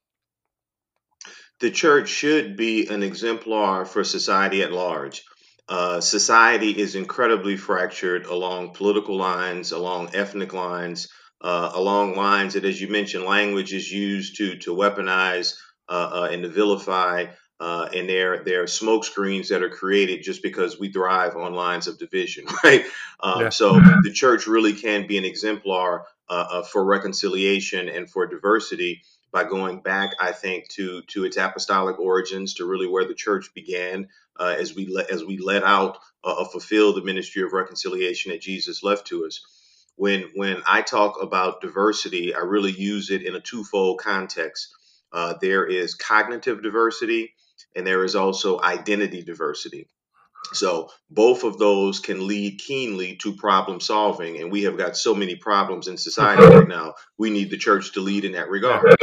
the 1.63 1.71
church 1.71 2.09
should 2.09 2.57
be 2.57 2.89
an 2.89 3.05
exemplar 3.05 3.85
for 3.85 4.03
society 4.03 4.63
at 4.63 4.73
large. 4.73 5.25
Uh, 5.69 6.01
society 6.01 6.71
is 6.77 6.97
incredibly 6.97 7.57
fractured 7.57 8.27
along 8.27 8.75
political 8.75 9.17
lines, 9.17 9.71
along 9.71 10.11
ethnic 10.13 10.53
lines, 10.53 11.09
uh, 11.41 11.71
along 11.73 12.17
lines 12.17 12.55
that, 12.55 12.65
as 12.65 12.81
you 12.81 12.89
mentioned, 12.89 13.25
language 13.25 13.73
is 13.73 13.91
used 13.91 14.39
to 14.39 14.59
to 14.59 14.75
weaponize 14.75 15.55
uh, 15.89 16.11
uh 16.13 16.29
and 16.33 16.43
to 16.43 16.49
vilify. 16.49 17.27
Uh, 17.61 17.89
and 17.95 18.09
there, 18.09 18.43
there 18.43 18.65
are 18.65 18.67
smoke 18.67 19.05
screens 19.05 19.51
that 19.51 19.63
are 19.63 19.71
created 19.71 20.25
just 20.25 20.43
because 20.43 20.81
we 20.81 20.91
thrive 20.91 21.37
on 21.37 21.55
lines 21.55 21.87
of 21.87 21.97
division, 21.97 22.45
right? 22.65 22.85
Um, 23.21 23.43
yeah. 23.43 23.49
So 23.51 23.79
the 24.03 24.11
church 24.13 24.49
really 24.49 24.73
can 24.73 25.07
be 25.07 25.17
an 25.17 25.25
exemplar 25.25 26.07
uh, 26.29 26.63
for 26.63 26.85
reconciliation 26.85 27.89
and 27.89 28.11
for 28.11 28.27
diversity 28.27 29.03
by 29.33 29.45
going 29.45 29.81
back, 29.81 30.15
I 30.21 30.33
think, 30.33 30.69
to 30.71 31.03
to 31.09 31.25
its 31.25 31.37
apostolic 31.37 31.99
origins, 31.99 32.55
to 32.55 32.67
really 32.67 32.87
where 32.87 33.07
the 33.07 33.15
church 33.15 33.53
began, 33.55 34.09
uh, 34.39 34.55
as 34.59 34.75
we 34.75 34.87
let 34.87 35.11
as 35.11 35.25
we 35.25 35.39
let 35.39 35.65
out 35.65 35.99
uh, 36.23 36.45
fulfill 36.45 36.93
the 36.93 37.03
ministry 37.03 37.43
of 37.43 37.53
reconciliation 37.53 38.33
that 38.33 38.43
Jesus 38.43 38.83
left 38.83 39.07
to 39.09 39.27
us. 39.27 39.41
When 39.97 40.31
when 40.35 40.63
I 40.67 40.83
talk 40.83 41.23
about 41.23 41.61
diversity, 41.61 42.35
I 42.35 42.41
really 42.41 42.73
use 42.73 43.11
it 43.11 43.23
in 43.23 43.35
a 43.35 43.41
twofold 43.41 44.01
context. 44.01 44.69
Uh, 45.13 45.35
there 45.41 45.67
is 45.67 45.95
cognitive 45.95 46.63
diversity, 46.63 47.35
and 47.75 47.87
there 47.87 48.05
is 48.05 48.15
also 48.17 48.61
identity 48.61 49.23
diversity. 49.23 49.89
So 50.53 50.91
both 51.11 51.45
of 51.45 51.59
those 51.59 51.99
can 51.99 52.27
lead 52.27 52.59
keenly 52.59 53.17
to 53.17 53.35
problem 53.35 53.81
solving, 53.81 54.39
and 54.41 54.53
we 54.53 54.65
have 54.65 54.77
got 54.77 54.97
so 54.97 55.15
many 55.15 55.35
problems 55.35 55.89
in 55.89 55.97
society 55.97 56.43
right 56.43 56.69
now. 56.69 56.95
We 57.17 57.31
need 57.31 57.51
the 57.51 57.57
church 57.57 57.93
to 57.93 58.01
lead 58.01 58.25
in 58.25 58.33
that 58.33 58.51
regard. 58.51 58.95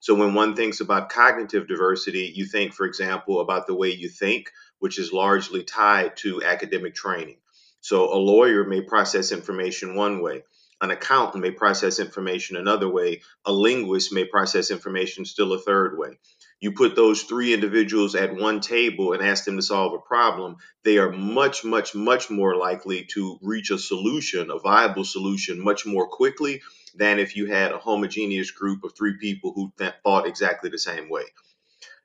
So 0.00 0.14
when 0.14 0.34
one 0.34 0.54
thinks 0.54 0.80
about 0.80 1.08
cognitive 1.08 1.66
diversity, 1.66 2.32
you 2.34 2.44
think, 2.44 2.74
for 2.74 2.86
example, 2.86 3.40
about 3.40 3.66
the 3.66 3.74
way 3.74 3.90
you 3.90 4.08
think, 4.08 4.50
which 4.78 4.98
is 4.98 5.12
largely 5.12 5.64
tied 5.64 6.16
to 6.18 6.42
academic 6.44 6.94
training. 6.94 7.38
So 7.80 8.14
a 8.14 8.16
lawyer 8.16 8.64
may 8.64 8.82
process 8.82 9.32
information 9.32 9.94
one 9.94 10.22
way. 10.22 10.44
An 10.80 10.90
accountant 10.90 11.42
may 11.42 11.50
process 11.50 11.98
information 11.98 12.56
another 12.56 12.88
way. 12.88 13.22
A 13.46 13.52
linguist 13.52 14.12
may 14.12 14.24
process 14.24 14.70
information 14.70 15.24
still 15.24 15.52
a 15.54 15.58
third 15.58 15.98
way 15.98 16.18
you 16.60 16.72
put 16.72 16.96
those 16.96 17.22
three 17.24 17.52
individuals 17.52 18.14
at 18.14 18.34
one 18.34 18.60
table 18.60 19.12
and 19.12 19.22
ask 19.22 19.44
them 19.44 19.56
to 19.56 19.62
solve 19.62 19.92
a 19.92 19.98
problem, 19.98 20.56
they 20.84 20.98
are 20.98 21.10
much, 21.12 21.64
much, 21.64 21.94
much 21.94 22.30
more 22.30 22.56
likely 22.56 23.04
to 23.12 23.38
reach 23.42 23.70
a 23.70 23.78
solution, 23.78 24.50
a 24.50 24.58
viable 24.58 25.04
solution, 25.04 25.62
much 25.62 25.84
more 25.86 26.08
quickly 26.08 26.62
than 26.94 27.18
if 27.18 27.36
you 27.36 27.46
had 27.46 27.72
a 27.72 27.78
homogeneous 27.78 28.50
group 28.50 28.84
of 28.84 28.94
three 28.96 29.16
people 29.18 29.52
who 29.54 29.72
th- 29.78 29.94
thought 30.02 30.26
exactly 30.26 30.70
the 30.70 30.78
same 30.78 31.10
way. 31.10 31.24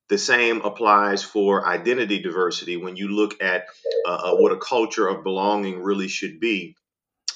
The 0.10 0.18
same 0.18 0.62
applies 0.62 1.24
for 1.24 1.68
identity 1.68 2.20
diversity. 2.22 2.77
When 2.77 2.96
you 2.96 3.10
look 3.10 3.41
at 3.44 3.65
uh, 4.08 4.32
uh, 4.32 4.36
what 4.36 4.51
a 4.51 4.58
culture 4.58 5.08
of 5.08 5.24
belonging 5.24 5.84
really 5.84 6.08
should 6.08 6.39
be, 6.39 6.75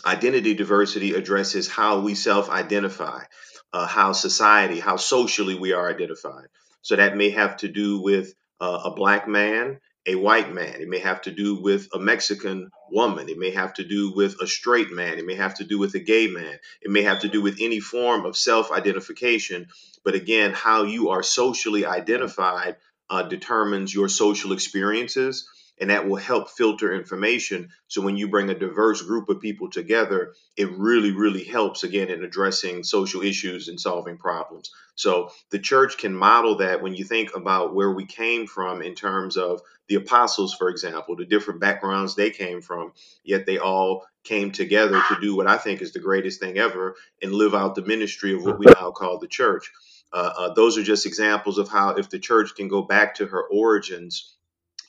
identity 0.05 0.55
diversity 0.55 1.13
addresses 1.13 1.69
how 1.69 1.99
we 2.01 2.15
self 2.15 2.49
identify, 2.49 3.23
uh, 3.73 3.87
how 3.87 4.13
society, 4.13 4.79
how 4.79 4.97
socially 4.97 5.55
we 5.55 5.73
are 5.73 5.89
identified. 5.89 6.47
So 6.83 6.95
that 6.95 7.17
may 7.17 7.31
have 7.31 7.57
to 7.57 7.67
do 7.67 7.99
with 8.01 8.35
uh, 8.61 8.81
a 8.85 8.91
black 8.91 9.27
man, 9.27 9.79
a 10.05 10.15
white 10.15 10.53
man. 10.53 10.81
It 10.81 10.87
may 10.89 10.99
have 10.99 11.21
to 11.23 11.31
do 11.31 11.55
with 11.55 11.87
a 11.93 11.99
Mexican 11.99 12.69
woman. 12.91 13.29
It 13.29 13.37
may 13.39 13.51
have 13.51 13.73
to 13.75 13.83
do 13.83 14.13
with 14.13 14.35
a 14.41 14.47
straight 14.47 14.91
man. 14.91 15.17
It 15.17 15.25
may 15.25 15.35
have 15.35 15.55
to 15.55 15.63
do 15.63 15.79
with 15.79 15.95
a 15.95 15.99
gay 15.99 16.27
man. 16.27 16.59
It 16.81 16.91
may 16.91 17.03
have 17.03 17.21
to 17.21 17.29
do 17.29 17.41
with 17.41 17.57
any 17.59 17.79
form 17.79 18.25
of 18.25 18.37
self 18.37 18.71
identification. 18.71 19.67
But 20.05 20.15
again, 20.15 20.53
how 20.53 20.83
you 20.83 21.09
are 21.09 21.23
socially 21.23 21.85
identified 21.85 22.77
uh, 23.09 23.23
determines 23.23 23.93
your 23.93 24.09
social 24.09 24.53
experiences 24.53 25.47
and 25.79 25.89
that 25.89 26.07
will 26.07 26.17
help 26.17 26.49
filter 26.49 26.93
information. 26.93 27.69
So 27.87 28.01
when 28.01 28.15
you 28.15 28.27
bring 28.27 28.49
a 28.49 28.57
diverse 28.57 29.01
group 29.01 29.29
of 29.29 29.41
people 29.41 29.69
together, 29.69 30.33
it 30.55 30.71
really, 30.71 31.11
really 31.11 31.43
helps 31.43 31.83
again 31.83 32.09
in 32.09 32.23
addressing 32.23 32.83
social 32.83 33.21
issues 33.21 33.67
and 33.67 33.79
solving 33.79 34.17
problems. 34.17 34.71
So 34.95 35.31
the 35.49 35.59
church 35.59 35.97
can 35.97 36.13
model 36.13 36.57
that 36.57 36.81
when 36.81 36.93
you 36.93 37.03
think 37.03 37.35
about 37.35 37.73
where 37.73 37.91
we 37.91 38.05
came 38.05 38.45
from 38.45 38.81
in 38.81 38.93
terms 38.93 39.37
of 39.37 39.61
the 39.87 39.95
apostles, 39.95 40.53
for 40.53 40.69
example, 40.69 41.15
the 41.15 41.25
different 41.25 41.59
backgrounds 41.59 42.15
they 42.15 42.29
came 42.29 42.61
from, 42.61 42.93
yet 43.23 43.45
they 43.45 43.57
all 43.57 44.05
came 44.23 44.51
together 44.51 45.01
to 45.09 45.19
do 45.19 45.35
what 45.35 45.47
I 45.47 45.57
think 45.57 45.81
is 45.81 45.91
the 45.91 45.99
greatest 45.99 46.39
thing 46.39 46.57
ever 46.57 46.95
and 47.21 47.33
live 47.33 47.53
out 47.53 47.75
the 47.75 47.81
ministry 47.81 48.33
of 48.33 48.43
what 48.43 48.59
we 48.59 48.67
now 48.67 48.91
call 48.91 49.19
the 49.19 49.27
church. 49.27 49.71
Uh, 50.13 50.31
uh, 50.37 50.53
those 50.53 50.77
are 50.77 50.83
just 50.83 51.07
examples 51.07 51.57
of 51.57 51.67
how 51.67 51.89
if 51.95 52.09
the 52.09 52.19
church 52.19 52.55
can 52.55 52.67
go 52.67 52.83
back 52.83 53.15
to 53.15 53.25
her 53.25 53.43
origins 53.47 54.35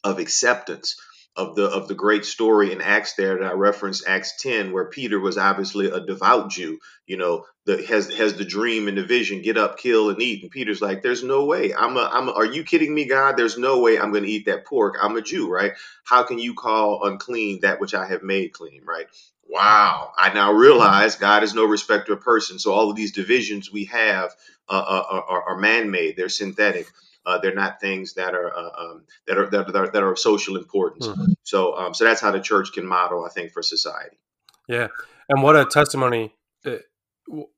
of 0.04 0.18
acceptance 0.18 0.96
of 1.36 1.56
the 1.56 1.64
of 1.64 1.88
the 1.88 1.94
great 1.94 2.24
story 2.24 2.70
in 2.72 2.80
Acts 2.80 3.14
there 3.14 3.38
that 3.38 3.50
I 3.50 3.54
referenced 3.54 4.06
Acts 4.06 4.40
10 4.40 4.72
where 4.72 4.84
Peter 4.84 5.18
was 5.18 5.36
obviously 5.36 5.90
a 5.90 5.98
devout 5.98 6.50
Jew 6.50 6.78
you 7.06 7.16
know 7.16 7.44
the 7.66 7.82
has 7.86 8.12
has 8.14 8.34
the 8.34 8.44
dream 8.44 8.88
and 8.88 8.98
the 8.98 9.04
vision 9.04 9.42
get 9.42 9.56
up 9.56 9.78
kill 9.78 10.10
and 10.10 10.20
eat. 10.20 10.42
And 10.42 10.50
Peter's 10.50 10.82
like 10.82 11.02
there's 11.02 11.24
no 11.24 11.44
way. 11.46 11.74
I'm 11.74 11.96
a 11.96 12.08
I'm 12.12 12.28
a, 12.28 12.32
are 12.32 12.44
you 12.44 12.62
kidding 12.62 12.94
me 12.94 13.06
God? 13.06 13.36
There's 13.36 13.58
no 13.58 13.80
way 13.80 13.98
I'm 13.98 14.12
going 14.12 14.24
to 14.24 14.30
eat 14.30 14.46
that 14.46 14.66
pork. 14.66 14.96
I'm 15.02 15.16
a 15.16 15.22
Jew 15.22 15.50
right? 15.50 15.72
How 16.04 16.22
can 16.22 16.38
you 16.38 16.54
call 16.54 17.04
unclean 17.04 17.60
that 17.62 17.80
which 17.80 17.94
I 17.94 18.06
have 18.06 18.22
made 18.22 18.52
clean 18.52 18.82
right? 18.84 19.06
Wow. 19.48 20.12
I 20.16 20.32
now 20.32 20.52
realize 20.52 21.16
God 21.16 21.42
is 21.42 21.54
no 21.54 21.64
respecter 21.64 22.12
of 22.12 22.20
person. 22.20 22.58
So 22.58 22.72
all 22.72 22.90
of 22.90 22.96
these 22.96 23.12
divisions 23.12 23.72
we 23.72 23.86
have 23.86 24.34
uh, 24.68 24.72
uh 24.72 25.22
are, 25.28 25.42
are 25.50 25.58
man-made. 25.58 26.16
They're 26.16 26.28
synthetic 26.28 26.86
uh, 27.26 27.38
they're 27.38 27.54
not 27.54 27.80
things 27.80 28.14
that 28.14 28.34
are 28.34 28.54
uh, 28.54 28.70
um, 28.78 29.04
that, 29.26 29.38
are, 29.38 29.50
that 29.50 29.76
are 29.76 29.88
that 29.88 30.02
are 30.02 30.12
of 30.12 30.18
social 30.18 30.56
importance. 30.56 31.06
Mm-hmm. 31.06 31.32
So 31.42 31.76
um, 31.76 31.94
so 31.94 32.04
that's 32.04 32.20
how 32.20 32.30
the 32.30 32.40
church 32.40 32.72
can 32.72 32.86
model, 32.86 33.24
I 33.24 33.30
think, 33.30 33.52
for 33.52 33.62
society. 33.62 34.18
Yeah, 34.68 34.88
and 35.28 35.42
what 35.42 35.56
a 35.56 35.64
testimony! 35.64 36.34
Uh, 36.64 36.76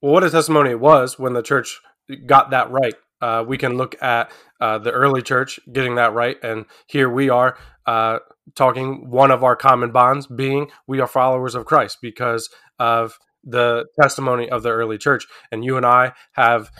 what 0.01 0.25
a 0.25 0.31
testimony 0.31 0.71
it 0.71 0.81
was 0.81 1.19
when 1.19 1.33
the 1.33 1.43
church 1.43 1.81
got 2.27 2.51
that 2.51 2.71
right. 2.71 2.95
Uh, 3.21 3.43
we 3.47 3.57
can 3.57 3.77
look 3.77 4.01
at 4.03 4.31
uh, 4.61 4.79
the 4.79 4.93
early 4.93 5.23
church 5.23 5.59
getting 5.73 5.97
that 5.97 6.13
right, 6.13 6.37
and 6.43 6.67
here 6.87 7.09
we 7.09 7.29
are 7.29 7.59
uh, 7.87 8.19
talking 8.55 9.11
one 9.11 9.31
of 9.31 9.43
our 9.43 9.57
common 9.57 9.91
bonds 9.91 10.27
being 10.27 10.71
we 10.87 11.01
are 11.01 11.07
followers 11.07 11.55
of 11.55 11.65
Christ 11.65 11.99
because 12.03 12.51
of 12.79 13.19
the 13.43 13.87
testimony 14.01 14.51
of 14.51 14.63
the 14.63 14.71
early 14.71 14.99
church. 14.99 15.27
And 15.53 15.65
you 15.65 15.77
and 15.77 15.87
I 15.87 16.13
have 16.33 16.71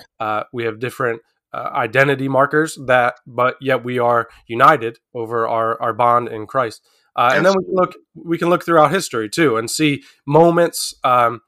we 0.53 0.65
have 0.65 0.81
different 0.81 1.23
uh, 1.53 1.71
identity 1.73 2.29
markers 2.29 2.79
that, 2.87 3.17
but 3.27 3.57
yet 3.61 3.85
we 3.85 3.99
are 3.99 4.29
united 4.47 4.99
over 5.15 5.47
our, 5.47 5.81
our 5.81 5.93
bond 5.93 6.29
in 6.29 6.47
Christ. 6.47 6.83
Uh, 7.15 7.33
and 7.35 7.47
then 7.47 7.55
we 7.57 7.65
can 7.65 7.75
look 7.75 7.95
we 8.15 8.39
can 8.39 8.51
look 8.51 8.65
throughout 8.65 8.91
history 8.91 9.29
too 9.29 9.57
and 9.57 9.71
see 9.71 10.03
moments 10.27 10.95
um, 11.03 11.41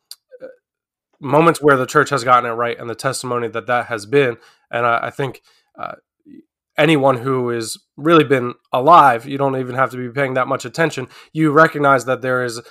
moments 1.20 1.60
where 1.60 1.76
the 1.76 1.84
church 1.84 2.08
has 2.08 2.24
gotten 2.24 2.50
it 2.50 2.54
right 2.54 2.78
and 2.78 2.88
the 2.88 2.94
testimony 2.94 3.48
that 3.48 3.66
that 3.66 3.86
has 3.86 4.06
been. 4.06 4.38
And 4.70 4.86
I, 4.86 5.00
I 5.04 5.10
think 5.10 5.42
uh, 5.78 5.96
anyone 6.78 7.18
who 7.18 7.50
has 7.50 7.76
really 7.96 8.24
been 8.24 8.54
alive, 8.72 9.26
you 9.26 9.36
don't 9.36 9.58
even 9.58 9.74
have 9.74 9.90
to 9.90 9.96
be 9.96 10.08
paying 10.08 10.34
that 10.34 10.48
much 10.48 10.64
attention. 10.64 11.08
You 11.32 11.50
recognize 11.50 12.06
that 12.06 12.22
there 12.22 12.44
is 12.44 12.62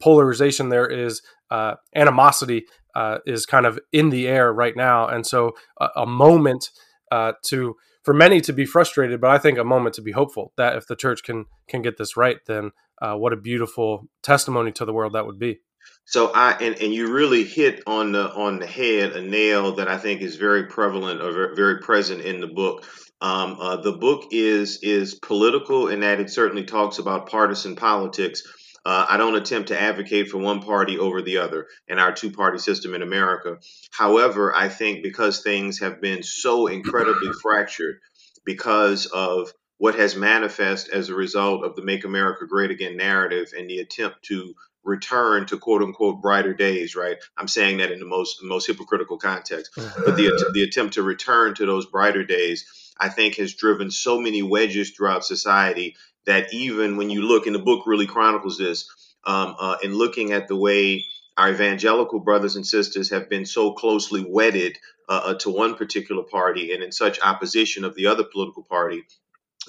polarization, 0.00 0.68
there 0.68 0.86
is 0.86 1.22
uh, 1.50 1.76
animosity 1.94 2.66
uh, 2.94 3.18
is 3.26 3.46
kind 3.46 3.66
of 3.66 3.78
in 3.92 4.10
the 4.10 4.26
air 4.26 4.52
right 4.52 4.76
now, 4.76 5.06
and 5.06 5.26
so 5.26 5.52
a, 5.80 5.88
a 5.96 6.06
moment 6.06 6.70
uh, 7.10 7.32
to 7.46 7.76
for 8.02 8.12
many 8.12 8.40
to 8.42 8.52
be 8.52 8.66
frustrated, 8.66 9.20
but 9.20 9.30
I 9.30 9.38
think 9.38 9.58
a 9.58 9.64
moment 9.64 9.94
to 9.94 10.02
be 10.02 10.12
hopeful 10.12 10.52
that 10.56 10.76
if 10.76 10.86
the 10.86 10.96
church 10.96 11.22
can 11.22 11.46
can 11.68 11.82
get 11.82 11.96
this 11.96 12.16
right, 12.16 12.38
then 12.46 12.72
uh, 13.00 13.14
what 13.14 13.32
a 13.32 13.36
beautiful 13.36 14.08
testimony 14.22 14.72
to 14.72 14.84
the 14.84 14.92
world 14.92 15.14
that 15.14 15.26
would 15.26 15.38
be. 15.38 15.60
So 16.06 16.30
I 16.32 16.52
and, 16.52 16.80
and 16.80 16.92
you 16.92 17.12
really 17.12 17.44
hit 17.44 17.82
on 17.86 18.12
the 18.12 18.30
on 18.32 18.58
the 18.58 18.66
head 18.66 19.12
a 19.12 19.22
nail 19.22 19.76
that 19.76 19.88
I 19.88 19.98
think 19.98 20.20
is 20.20 20.36
very 20.36 20.64
prevalent 20.66 21.22
or 21.22 21.54
very 21.54 21.80
present 21.80 22.20
in 22.20 22.40
the 22.40 22.46
book. 22.46 22.84
Um, 23.20 23.56
uh, 23.58 23.76
the 23.76 23.92
book 23.92 24.28
is 24.30 24.80
is 24.82 25.14
political 25.14 25.88
in 25.88 26.00
that 26.00 26.20
it 26.20 26.30
certainly 26.30 26.64
talks 26.64 26.98
about 26.98 27.28
partisan 27.28 27.74
politics, 27.74 28.42
uh, 28.84 29.06
I 29.08 29.16
don't 29.16 29.36
attempt 29.36 29.68
to 29.68 29.80
advocate 29.80 30.28
for 30.28 30.38
one 30.38 30.60
party 30.60 30.98
over 30.98 31.22
the 31.22 31.38
other 31.38 31.66
in 31.88 31.98
our 31.98 32.12
two 32.12 32.30
party 32.30 32.58
system 32.58 32.94
in 32.94 33.02
America. 33.02 33.58
However, 33.90 34.54
I 34.54 34.68
think 34.68 35.02
because 35.02 35.40
things 35.40 35.80
have 35.80 36.00
been 36.00 36.22
so 36.22 36.66
incredibly 36.66 37.32
fractured 37.42 38.00
because 38.44 39.06
of 39.06 39.52
what 39.78 39.94
has 39.94 40.16
manifest 40.16 40.88
as 40.90 41.08
a 41.08 41.14
result 41.14 41.64
of 41.64 41.76
the 41.76 41.82
Make 41.82 42.04
America 42.04 42.46
Great 42.46 42.70
Again 42.70 42.96
narrative 42.96 43.52
and 43.56 43.68
the 43.68 43.78
attempt 43.78 44.22
to 44.24 44.54
return 44.84 45.46
to 45.46 45.56
quote 45.56 45.82
unquote 45.82 46.20
brighter 46.20 46.52
days, 46.52 46.94
right? 46.94 47.16
I'm 47.36 47.48
saying 47.48 47.78
that 47.78 47.90
in 47.90 48.00
the 48.00 48.06
most 48.06 48.42
most 48.42 48.66
hypocritical 48.66 49.16
context, 49.16 49.70
but 49.76 50.16
the 50.16 50.50
the 50.52 50.62
attempt 50.62 50.94
to 50.94 51.02
return 51.02 51.54
to 51.54 51.66
those 51.66 51.86
brighter 51.86 52.22
days, 52.22 52.92
I 52.98 53.08
think, 53.08 53.36
has 53.36 53.54
driven 53.54 53.90
so 53.90 54.20
many 54.20 54.42
wedges 54.42 54.90
throughout 54.90 55.24
society 55.24 55.96
that 56.26 56.52
even 56.52 56.96
when 56.96 57.10
you 57.10 57.22
look, 57.22 57.46
and 57.46 57.54
the 57.54 57.60
book 57.60 57.86
really 57.86 58.06
chronicles 58.06 58.58
this, 58.58 58.88
um, 59.24 59.56
uh, 59.58 59.76
in 59.82 59.94
looking 59.94 60.32
at 60.32 60.48
the 60.48 60.56
way 60.56 61.06
our 61.36 61.50
evangelical 61.50 62.20
brothers 62.20 62.56
and 62.56 62.66
sisters 62.66 63.10
have 63.10 63.28
been 63.28 63.44
so 63.46 63.72
closely 63.72 64.24
wedded 64.26 64.78
uh, 65.08 65.20
uh, 65.24 65.34
to 65.34 65.50
one 65.50 65.74
particular 65.74 66.22
party 66.22 66.72
and 66.72 66.82
in 66.82 66.92
such 66.92 67.20
opposition 67.20 67.84
of 67.84 67.94
the 67.94 68.06
other 68.06 68.24
political 68.24 68.62
party, 68.62 69.04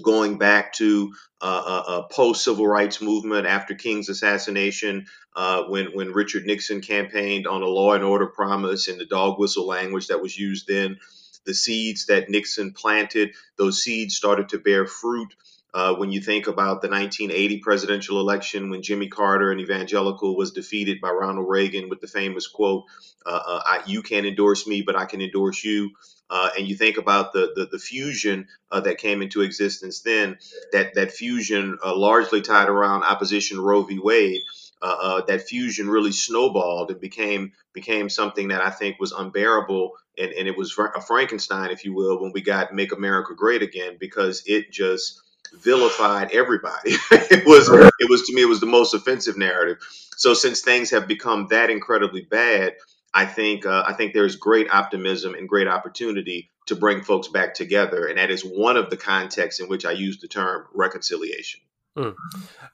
going 0.02 0.38
back 0.38 0.74
to 0.74 1.14
uh, 1.42 1.64
uh, 1.66 1.84
uh 1.88 2.02
post 2.04 2.44
civil 2.44 2.68
rights 2.68 3.02
movement 3.02 3.46
after 3.46 3.74
King's 3.74 4.10
assassination, 4.10 5.08
uh, 5.36 5.64
when 5.64 5.88
when 5.88 6.14
Richard 6.14 6.46
Nixon 6.46 6.82
campaigned 6.82 7.48
on 7.48 7.62
a 7.62 7.68
law 7.68 7.94
and 7.94 8.04
order 8.04 8.28
promise 8.28 8.88
in 8.88 8.98
the 8.98 9.06
dog 9.06 9.40
whistle 9.40 9.68
language 9.68 10.08
that 10.08 10.22
was 10.22 10.38
used 10.38 10.68
then, 10.68 10.98
the 11.46 11.54
seeds 11.54 12.06
that 12.08 12.30
Nixon 12.30 12.72
planted, 12.72 13.32
those 13.58 13.84
seeds 13.84 14.16
started 14.16 14.50
to 14.50 14.60
bear 14.60 14.86
fruit. 14.86 15.34
Uh, 15.76 15.94
when 15.94 16.10
you 16.10 16.22
think 16.22 16.48
about 16.48 16.82
the 16.82 16.88
1980 16.88 17.58
presidential 17.58 18.22
election, 18.22 18.70
when 18.70 18.82
Jimmy 18.82 19.10
Carter, 19.10 19.52
an 19.52 19.60
evangelical, 19.60 20.38
was 20.38 20.54
defeated 20.54 21.02
by 21.02 21.10
Ronald 21.10 21.50
Reagan 21.50 21.90
with 21.90 22.00
the 22.00 22.08
famous 22.08 22.48
quote, 22.48 22.86
uh, 23.26 23.42
uh, 23.46 23.62
I, 23.66 23.82
"You 23.86 24.02
can't 24.02 24.26
endorse 24.26 24.66
me, 24.66 24.84
but 24.84 24.96
I 24.96 25.04
can 25.04 25.20
endorse 25.20 25.66
you." 25.66 25.92
Uh, 26.30 26.50
and 26.58 26.66
you 26.66 26.78
think 26.78 26.98
about 26.98 27.34
the 27.34 27.52
the, 27.58 27.66
the 27.70 27.78
fusion 27.78 28.48
uh, 28.72 28.80
that 28.80 29.00
came 29.00 29.22
into 29.22 29.42
existence 29.42 30.00
then, 30.00 30.38
that 30.72 30.94
that 30.94 31.12
fusion 31.12 31.78
uh, 31.86 31.94
largely 31.94 32.42
tied 32.42 32.70
around 32.70 33.04
opposition 33.04 33.60
Roe 33.60 33.84
v. 33.84 34.00
Wade. 34.00 34.44
that 34.82 35.44
fusion 35.46 35.90
really 35.90 36.14
snowballed 36.14 36.92
and 36.92 37.02
became 37.02 37.52
became 37.74 38.08
something 38.10 38.48
that 38.48 38.62
I 38.62 38.70
think 38.70 38.98
was 38.98 39.12
unbearable, 39.12 39.92
and, 40.18 40.32
and 40.32 40.48
it 40.48 40.58
was 40.58 40.74
a 40.96 41.02
Frankenstein, 41.02 41.72
if 41.72 41.84
you 41.84 41.94
will, 41.94 42.22
when 42.22 42.32
we 42.32 42.40
got 42.40 42.74
"Make 42.74 42.94
America 42.94 43.36
Great 43.36 43.62
Again," 43.62 43.98
because 44.00 44.42
it 44.46 44.72
just 44.72 45.22
vilified 45.54 46.32
everybody. 46.32 46.92
it 47.12 47.46
was 47.46 47.70
it 47.70 48.10
was 48.10 48.24
to 48.24 48.36
me 48.36 48.42
it 48.42 48.50
was 48.50 48.60
the 48.60 48.66
most 48.66 48.94
offensive 48.94 49.38
narrative. 49.38 49.78
So 50.18 50.34
since 50.34 50.62
things 50.62 50.90
have 50.92 51.08
become 51.08 51.48
that 51.50 51.70
incredibly 51.70 52.22
bad, 52.22 52.76
I 53.14 53.26
think 53.26 53.66
uh, 53.66 53.84
I 53.88 53.94
think 53.94 54.14
there's 54.14 54.36
great 54.36 54.70
optimism 54.70 55.36
and 55.36 55.48
great 55.48 55.68
opportunity 55.68 56.50
to 56.68 56.76
bring 56.76 57.02
folks 57.02 57.28
back 57.28 57.54
together, 57.54 58.08
and 58.08 58.18
that 58.18 58.32
is 58.32 58.44
one 58.44 58.78
of 58.78 58.90
the 58.90 58.98
contexts 58.98 59.62
in 59.62 59.68
which 59.68 59.86
I 59.86 59.92
use 59.92 60.20
the 60.20 60.28
term 60.28 60.66
reconciliation. 60.74 61.62
Mm. 61.98 62.16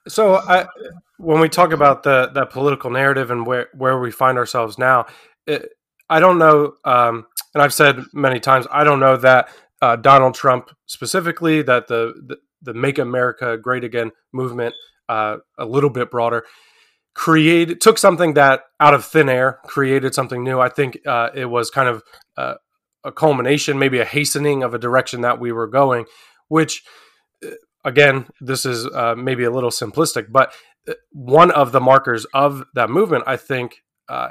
So, 0.08 0.34
I, 0.34 0.66
when 1.18 1.40
we 1.40 1.48
talk 1.48 1.72
about 1.72 2.02
the 2.02 2.30
that 2.34 2.50
political 2.50 2.90
narrative 2.90 3.30
and 3.30 3.46
where 3.46 3.68
where 3.72 3.98
we 3.98 4.10
find 4.10 4.36
ourselves 4.36 4.78
now, 4.78 5.06
it, 5.46 5.70
I 6.10 6.20
don't 6.20 6.38
know, 6.38 6.74
um, 6.84 7.26
and 7.54 7.62
I've 7.62 7.72
said 7.72 8.04
many 8.12 8.40
times, 8.40 8.66
I 8.70 8.84
don't 8.84 9.00
know 9.00 9.16
that 9.16 9.48
uh, 9.80 9.96
Donald 9.96 10.34
Trump 10.34 10.70
specifically, 10.86 11.62
that 11.62 11.88
the, 11.88 12.14
the, 12.26 12.36
the 12.62 12.74
Make 12.74 12.98
America 12.98 13.56
Great 13.56 13.84
Again 13.84 14.12
movement, 14.32 14.74
uh, 15.08 15.38
a 15.58 15.64
little 15.64 15.90
bit 15.90 16.10
broader, 16.10 16.44
created 17.14 17.80
took 17.80 17.98
something 17.98 18.34
that 18.34 18.62
out 18.80 18.94
of 18.94 19.04
thin 19.04 19.28
air, 19.28 19.58
created 19.64 20.14
something 20.14 20.42
new. 20.42 20.60
I 20.60 20.68
think 20.68 20.98
uh, 21.06 21.30
it 21.34 21.46
was 21.46 21.70
kind 21.70 21.88
of 21.88 22.02
uh, 22.36 22.54
a 23.04 23.12
culmination, 23.12 23.78
maybe 23.78 23.98
a 23.98 24.04
hastening 24.04 24.62
of 24.62 24.74
a 24.74 24.78
direction 24.78 25.20
that 25.22 25.40
we 25.40 25.52
were 25.52 25.66
going, 25.66 26.06
which 26.48 26.82
uh, 27.44 27.50
again, 27.84 28.26
this 28.40 28.64
is 28.64 28.86
uh, 28.86 29.14
maybe 29.16 29.44
a 29.44 29.50
little 29.50 29.70
simplistic, 29.70 30.26
but 30.30 30.54
uh, 30.88 30.94
one 31.10 31.50
of 31.50 31.72
the 31.72 31.80
markers 31.80 32.24
of 32.32 32.64
that 32.74 32.90
movement, 32.90 33.24
I 33.26 33.36
think, 33.36 33.82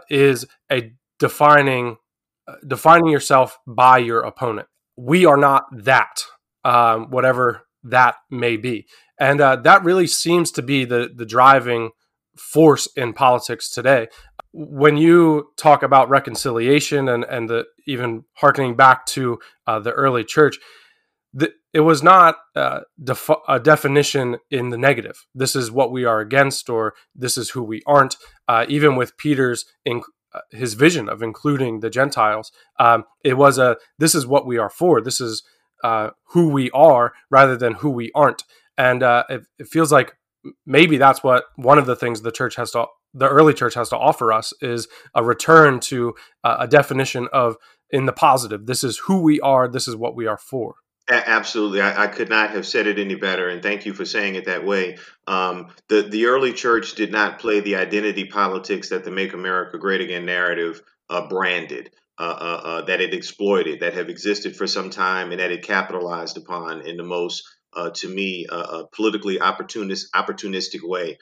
is 0.09 0.45
a 0.71 0.93
defining 1.17 1.97
defining 2.67 3.07
yourself 3.07 3.57
by 3.65 3.97
your 3.97 4.21
opponent. 4.21 4.67
We 4.97 5.25
are 5.25 5.37
not 5.37 5.65
that, 5.71 6.25
um, 6.63 7.09
whatever 7.09 7.63
that 7.83 8.15
may 8.29 8.57
be, 8.57 8.87
and 9.19 9.41
uh, 9.41 9.55
that 9.57 9.83
really 9.83 10.07
seems 10.07 10.51
to 10.51 10.61
be 10.61 10.85
the 10.85 11.09
the 11.13 11.25
driving 11.25 11.91
force 12.37 12.87
in 12.95 13.13
politics 13.13 13.69
today. 13.69 14.07
When 14.53 14.97
you 14.97 15.51
talk 15.57 15.83
about 15.83 16.09
reconciliation 16.09 17.07
and 17.07 17.23
and 17.23 17.49
the 17.49 17.65
even 17.87 18.25
harkening 18.33 18.75
back 18.75 19.05
to 19.07 19.39
uh, 19.67 19.79
the 19.79 19.91
early 19.91 20.23
church, 20.23 20.57
the, 21.33 21.53
it 21.73 21.81
was 21.81 22.03
not 22.03 22.35
uh, 22.55 22.81
def- 23.01 23.29
a 23.47 23.59
definition 23.59 24.37
in 24.49 24.69
the 24.69 24.77
negative. 24.77 25.25
This 25.33 25.55
is 25.55 25.71
what 25.71 25.91
we 25.91 26.03
are 26.03 26.19
against, 26.19 26.69
or 26.69 26.93
this 27.15 27.37
is 27.37 27.51
who 27.51 27.63
we 27.63 27.81
aren't. 27.87 28.17
Uh, 28.47 28.65
even 28.67 28.95
with 28.97 29.17
Peter's 29.17 29.65
in, 29.85 30.01
uh, 30.33 30.41
his 30.51 30.73
vision 30.73 31.07
of 31.07 31.23
including 31.23 31.79
the 31.79 31.89
Gentiles, 31.89 32.51
um, 32.79 33.05
it 33.23 33.37
was 33.37 33.57
a 33.57 33.77
this 33.99 34.13
is 34.13 34.27
what 34.27 34.45
we 34.45 34.57
are 34.57 34.69
for. 34.69 35.01
This 35.01 35.21
is 35.21 35.43
uh, 35.83 36.11
who 36.29 36.49
we 36.49 36.71
are, 36.71 37.13
rather 37.29 37.57
than 37.57 37.73
who 37.75 37.89
we 37.89 38.11
aren't. 38.15 38.43
And 38.77 39.03
uh, 39.03 39.23
it, 39.29 39.47
it, 39.59 39.67
feels 39.67 39.91
like 39.91 40.13
maybe 40.65 40.97
that's 40.97 41.23
what 41.23 41.45
one 41.55 41.77
of 41.77 41.85
the 41.85 41.95
things 41.95 42.21
the 42.21 42.31
church 42.31 42.55
has 42.55 42.71
to, 42.71 42.85
the 43.13 43.27
early 43.27 43.53
church 43.53 43.73
has 43.73 43.89
to 43.89 43.97
offer 43.97 44.31
us 44.31 44.53
is 44.61 44.87
a 45.13 45.23
return 45.23 45.79
to 45.81 46.15
uh, 46.43 46.57
a 46.59 46.67
definition 46.67 47.27
of 47.33 47.57
in 47.89 48.05
the 48.05 48.13
positive. 48.13 48.65
This 48.65 48.83
is 48.83 48.97
who 48.99 49.21
we 49.21 49.39
are. 49.41 49.67
This 49.67 49.87
is 49.87 49.95
what 49.95 50.15
we 50.15 50.25
are 50.25 50.37
for. 50.37 50.75
Absolutely, 51.09 51.81
I, 51.81 52.03
I, 52.03 52.07
could 52.07 52.29
not 52.29 52.51
have 52.51 52.65
said 52.65 52.87
it 52.87 52.97
any 52.97 53.15
better, 53.15 53.49
and 53.49 53.61
thank 53.61 53.85
you 53.85 53.93
for 53.93 54.05
saying 54.05 54.35
it 54.35 54.45
that 54.45 54.65
way. 54.65 54.97
Um, 55.27 55.67
the 55.89 56.03
the 56.03 56.27
early 56.27 56.53
church 56.53 56.95
did 56.95 57.11
not 57.11 57.39
play 57.39 57.59
the 57.59 57.75
identity 57.75 58.25
politics 58.25 58.89
that 58.89 59.03
the 59.03 59.11
"Make 59.11 59.33
America 59.33 59.77
Great 59.77 59.99
Again" 59.99 60.25
narrative 60.25 60.81
uh, 61.09 61.27
branded, 61.27 61.91
uh, 62.17 62.23
uh, 62.23 62.61
uh 62.63 62.81
that 62.85 63.01
it 63.01 63.13
exploited, 63.13 63.79
that 63.79 63.93
have 63.93 64.09
existed 64.09 64.55
for 64.55 64.67
some 64.67 64.89
time, 64.89 65.31
and 65.31 65.39
that 65.39 65.51
it 65.51 65.63
capitalized 65.63 66.37
upon 66.37 66.81
in 66.81 66.97
the 66.97 67.03
most, 67.03 67.43
uh, 67.73 67.89
to 67.91 68.07
me, 68.07 68.45
uh, 68.49 68.83
politically 68.91 69.39
opportunist 69.39 70.11
opportunistic 70.13 70.81
way. 70.83 71.17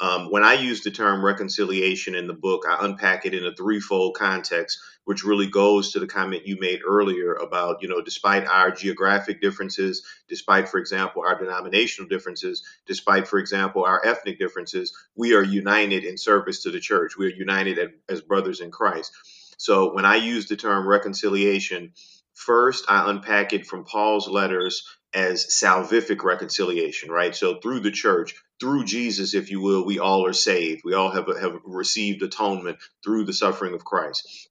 Um, 0.00 0.30
when 0.30 0.42
I 0.42 0.54
use 0.54 0.82
the 0.82 0.90
term 0.90 1.24
reconciliation 1.24 2.16
in 2.16 2.26
the 2.26 2.34
book, 2.34 2.64
I 2.68 2.84
unpack 2.84 3.26
it 3.26 3.34
in 3.34 3.46
a 3.46 3.54
threefold 3.54 4.16
context, 4.16 4.80
which 5.04 5.22
really 5.22 5.46
goes 5.46 5.92
to 5.92 6.00
the 6.00 6.06
comment 6.08 6.48
you 6.48 6.58
made 6.58 6.80
earlier 6.84 7.34
about, 7.34 7.80
you 7.80 7.88
know, 7.88 8.00
despite 8.00 8.44
our 8.44 8.72
geographic 8.72 9.40
differences, 9.40 10.02
despite, 10.28 10.68
for 10.68 10.78
example, 10.78 11.22
our 11.24 11.38
denominational 11.38 12.08
differences, 12.08 12.64
despite, 12.86 13.28
for 13.28 13.38
example, 13.38 13.84
our 13.84 14.04
ethnic 14.04 14.38
differences, 14.38 14.92
we 15.14 15.34
are 15.34 15.44
united 15.44 16.02
in 16.02 16.18
service 16.18 16.64
to 16.64 16.72
the 16.72 16.80
church. 16.80 17.16
We 17.16 17.26
are 17.26 17.36
united 17.36 17.92
as 18.08 18.20
brothers 18.20 18.60
in 18.60 18.72
Christ. 18.72 19.12
So 19.58 19.92
when 19.92 20.04
I 20.04 20.16
use 20.16 20.46
the 20.46 20.56
term 20.56 20.86
reconciliation, 20.86 21.92
first 22.34 22.84
I 22.88 23.10
unpack 23.10 23.52
it 23.52 23.66
from 23.66 23.84
Paul's 23.84 24.28
letters 24.28 24.86
as 25.14 25.46
salvific 25.46 26.22
reconciliation, 26.24 27.10
right? 27.10 27.34
So 27.34 27.60
through 27.60 27.80
the 27.80 27.92
church, 27.92 28.34
through 28.60 28.84
Jesus, 28.84 29.34
if 29.34 29.50
you 29.50 29.60
will, 29.60 29.84
we 29.84 29.98
all 30.00 30.26
are 30.26 30.32
saved. 30.32 30.82
We 30.84 30.94
all 30.94 31.10
have, 31.10 31.26
have 31.40 31.60
received 31.64 32.22
atonement 32.22 32.78
through 33.04 33.24
the 33.24 33.32
suffering 33.32 33.74
of 33.74 33.84
Christ. 33.84 34.48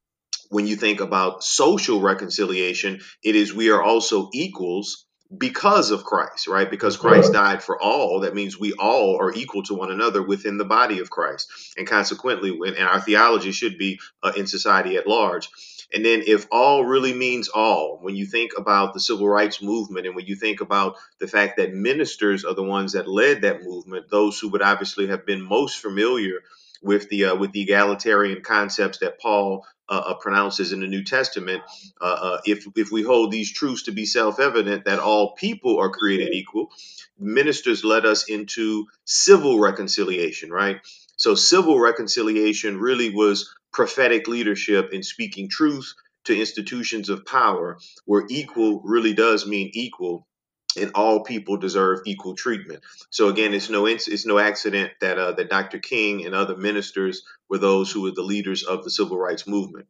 When 0.48 0.66
you 0.66 0.76
think 0.76 1.00
about 1.00 1.42
social 1.42 2.00
reconciliation, 2.00 3.00
it 3.22 3.36
is 3.36 3.52
we 3.52 3.70
are 3.70 3.82
also 3.82 4.30
equals 4.32 5.06
because 5.38 5.90
of 5.90 6.04
Christ, 6.04 6.46
right? 6.46 6.70
Because 6.70 6.96
Christ 6.96 7.32
died 7.32 7.62
for 7.62 7.80
all, 7.80 8.20
that 8.20 8.34
means 8.34 8.58
we 8.58 8.72
all 8.74 9.16
are 9.20 9.32
equal 9.32 9.62
to 9.64 9.74
one 9.74 9.90
another 9.90 10.22
within 10.22 10.58
the 10.58 10.64
body 10.64 11.00
of 11.00 11.10
Christ. 11.10 11.48
And 11.76 11.86
consequently, 11.86 12.56
and 12.66 12.78
our 12.78 13.00
theology 13.00 13.52
should 13.52 13.78
be 13.78 14.00
uh, 14.22 14.32
in 14.36 14.46
society 14.46 14.96
at 14.96 15.06
large. 15.06 15.48
And 15.92 16.04
then, 16.04 16.22
if 16.26 16.46
all 16.50 16.84
really 16.84 17.14
means 17.14 17.48
all, 17.48 17.98
when 18.00 18.16
you 18.16 18.26
think 18.26 18.52
about 18.56 18.94
the 18.94 19.00
civil 19.00 19.28
rights 19.28 19.62
movement 19.62 20.06
and 20.06 20.16
when 20.16 20.26
you 20.26 20.34
think 20.34 20.60
about 20.60 20.96
the 21.20 21.28
fact 21.28 21.56
that 21.58 21.72
ministers 21.72 22.44
are 22.44 22.54
the 22.54 22.64
ones 22.64 22.92
that 22.92 23.08
led 23.08 23.42
that 23.42 23.62
movement, 23.62 24.10
those 24.10 24.38
who 24.38 24.48
would 24.50 24.62
obviously 24.62 25.06
have 25.06 25.24
been 25.24 25.40
most 25.40 25.78
familiar 25.78 26.40
with 26.82 27.08
the 27.08 27.26
uh, 27.26 27.36
with 27.36 27.52
the 27.52 27.62
egalitarian 27.62 28.42
concepts 28.42 28.98
that 28.98 29.20
Paul 29.20 29.66
uh, 29.88 30.02
uh, 30.06 30.14
pronounces 30.14 30.72
in 30.72 30.80
the 30.80 30.86
New 30.86 31.04
Testament, 31.04 31.62
uh, 32.00 32.04
uh, 32.04 32.38
if 32.44 32.66
if 32.76 32.90
we 32.90 33.02
hold 33.02 33.30
these 33.30 33.52
truths 33.52 33.84
to 33.84 33.92
be 33.92 34.06
self-evident 34.06 34.84
that 34.86 34.98
all 34.98 35.34
people 35.34 35.78
are 35.78 35.90
created 35.90 36.32
equal, 36.32 36.70
ministers 37.18 37.84
led 37.84 38.06
us 38.06 38.28
into 38.28 38.86
civil 39.04 39.58
reconciliation, 39.60 40.50
right? 40.50 40.80
So 41.16 41.34
civil 41.34 41.78
reconciliation 41.78 42.78
really 42.78 43.10
was 43.10 43.54
prophetic 43.72 44.28
leadership 44.28 44.92
in 44.92 45.02
speaking 45.02 45.48
truth 45.48 45.94
to 46.24 46.38
institutions 46.38 47.08
of 47.10 47.26
power, 47.26 47.78
where 48.06 48.24
equal 48.28 48.80
really 48.82 49.12
does 49.12 49.46
mean 49.46 49.70
equal 49.74 50.26
and 50.76 50.92
all 50.94 51.24
people 51.24 51.56
deserve 51.56 52.00
equal 52.06 52.34
treatment. 52.34 52.82
So 53.10 53.28
again, 53.28 53.54
it's 53.54 53.70
no 53.70 53.86
it's 53.86 54.26
no 54.26 54.38
accident 54.38 54.92
that 55.00 55.18
uh, 55.18 55.32
that 55.32 55.50
Dr. 55.50 55.78
King 55.78 56.24
and 56.26 56.34
other 56.34 56.56
ministers 56.56 57.22
were 57.48 57.58
those 57.58 57.90
who 57.90 58.02
were 58.02 58.12
the 58.12 58.22
leaders 58.22 58.64
of 58.64 58.84
the 58.84 58.90
civil 58.90 59.18
rights 59.18 59.46
movement. 59.46 59.86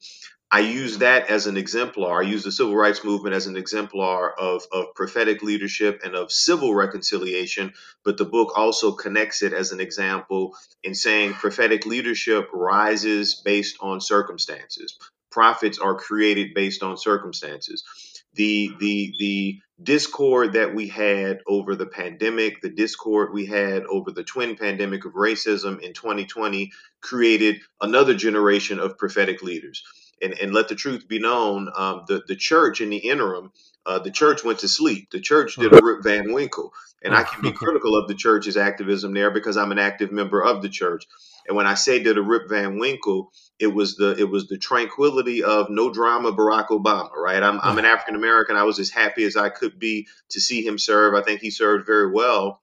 I 0.50 0.60
use 0.60 0.98
that 0.98 1.30
as 1.30 1.48
an 1.48 1.56
exemplar. 1.56 2.22
I 2.22 2.26
use 2.26 2.44
the 2.44 2.52
civil 2.52 2.76
rights 2.76 3.02
movement 3.02 3.34
as 3.34 3.48
an 3.48 3.56
exemplar 3.56 4.32
of, 4.38 4.62
of 4.70 4.94
prophetic 4.94 5.42
leadership 5.42 6.02
and 6.04 6.14
of 6.14 6.30
civil 6.30 6.72
reconciliation, 6.74 7.72
but 8.04 8.18
the 8.18 8.24
book 8.24 8.56
also 8.56 8.92
connects 8.92 9.42
it 9.42 9.52
as 9.52 9.72
an 9.72 9.80
example 9.80 10.56
in 10.84 10.94
saying 10.94 11.32
prophetic 11.32 11.86
leadership 11.86 12.50
rises 12.52 13.34
based 13.44 13.78
on 13.80 14.00
circumstances. 14.00 14.96
Prophets 15.32 15.80
are 15.80 15.96
created 15.96 16.54
based 16.54 16.84
on 16.84 16.96
circumstances 16.96 17.82
the 18.34 18.70
the 18.78 19.14
the 19.18 19.60
discord 19.82 20.52
that 20.52 20.74
we 20.74 20.88
had 20.88 21.40
over 21.46 21.74
the 21.74 21.86
pandemic, 21.86 22.60
the 22.60 22.70
discord 22.70 23.32
we 23.32 23.46
had 23.46 23.84
over 23.84 24.10
the 24.10 24.22
twin 24.24 24.56
pandemic 24.56 25.04
of 25.04 25.12
racism 25.14 25.80
in 25.80 25.92
2020 25.92 26.70
created 27.00 27.56
another 27.80 28.14
generation 28.14 28.78
of 28.78 28.96
prophetic 28.98 29.42
leaders. 29.42 29.82
And, 30.22 30.38
and 30.38 30.54
let 30.54 30.68
the 30.68 30.76
truth 30.76 31.08
be 31.08 31.18
known, 31.18 31.68
um, 31.76 32.04
the, 32.06 32.22
the 32.26 32.36
church 32.36 32.80
in 32.80 32.88
the 32.88 32.96
interim, 32.96 33.50
uh, 33.86 33.98
the 33.98 34.10
church 34.10 34.44
went 34.44 34.60
to 34.60 34.68
sleep. 34.68 35.10
The 35.10 35.20
church 35.20 35.56
did 35.56 35.72
a 35.72 35.80
Rip 35.82 36.02
Van 36.02 36.32
Winkle. 36.32 36.72
And 37.02 37.14
I 37.14 37.22
can 37.22 37.42
be 37.42 37.52
critical 37.52 37.96
of 37.96 38.08
the 38.08 38.14
church's 38.14 38.56
activism 38.56 39.12
there 39.12 39.30
because 39.30 39.56
I'm 39.56 39.72
an 39.72 39.78
active 39.78 40.10
member 40.10 40.42
of 40.42 40.62
the 40.62 40.70
church. 40.70 41.06
And 41.46 41.56
when 41.56 41.66
I 41.66 41.74
say 41.74 42.02
did 42.02 42.16
a 42.16 42.22
Rip 42.22 42.48
Van 42.48 42.78
Winkle, 42.78 43.30
it 43.58 43.66
was 43.66 43.96
the 43.96 44.16
it 44.18 44.28
was 44.28 44.48
the 44.48 44.56
tranquility 44.56 45.44
of 45.44 45.68
no 45.68 45.92
drama 45.92 46.32
Barack 46.32 46.68
Obama, 46.68 47.14
right? 47.14 47.42
I'm 47.42 47.60
I'm 47.62 47.78
an 47.78 47.84
African 47.84 48.16
American. 48.16 48.56
I 48.56 48.64
was 48.64 48.78
as 48.78 48.90
happy 48.90 49.24
as 49.24 49.36
I 49.36 49.50
could 49.50 49.78
be 49.78 50.08
to 50.30 50.40
see 50.40 50.66
him 50.66 50.78
serve. 50.78 51.14
I 51.14 51.22
think 51.22 51.40
he 51.40 51.50
served 51.50 51.86
very 51.86 52.10
well. 52.10 52.62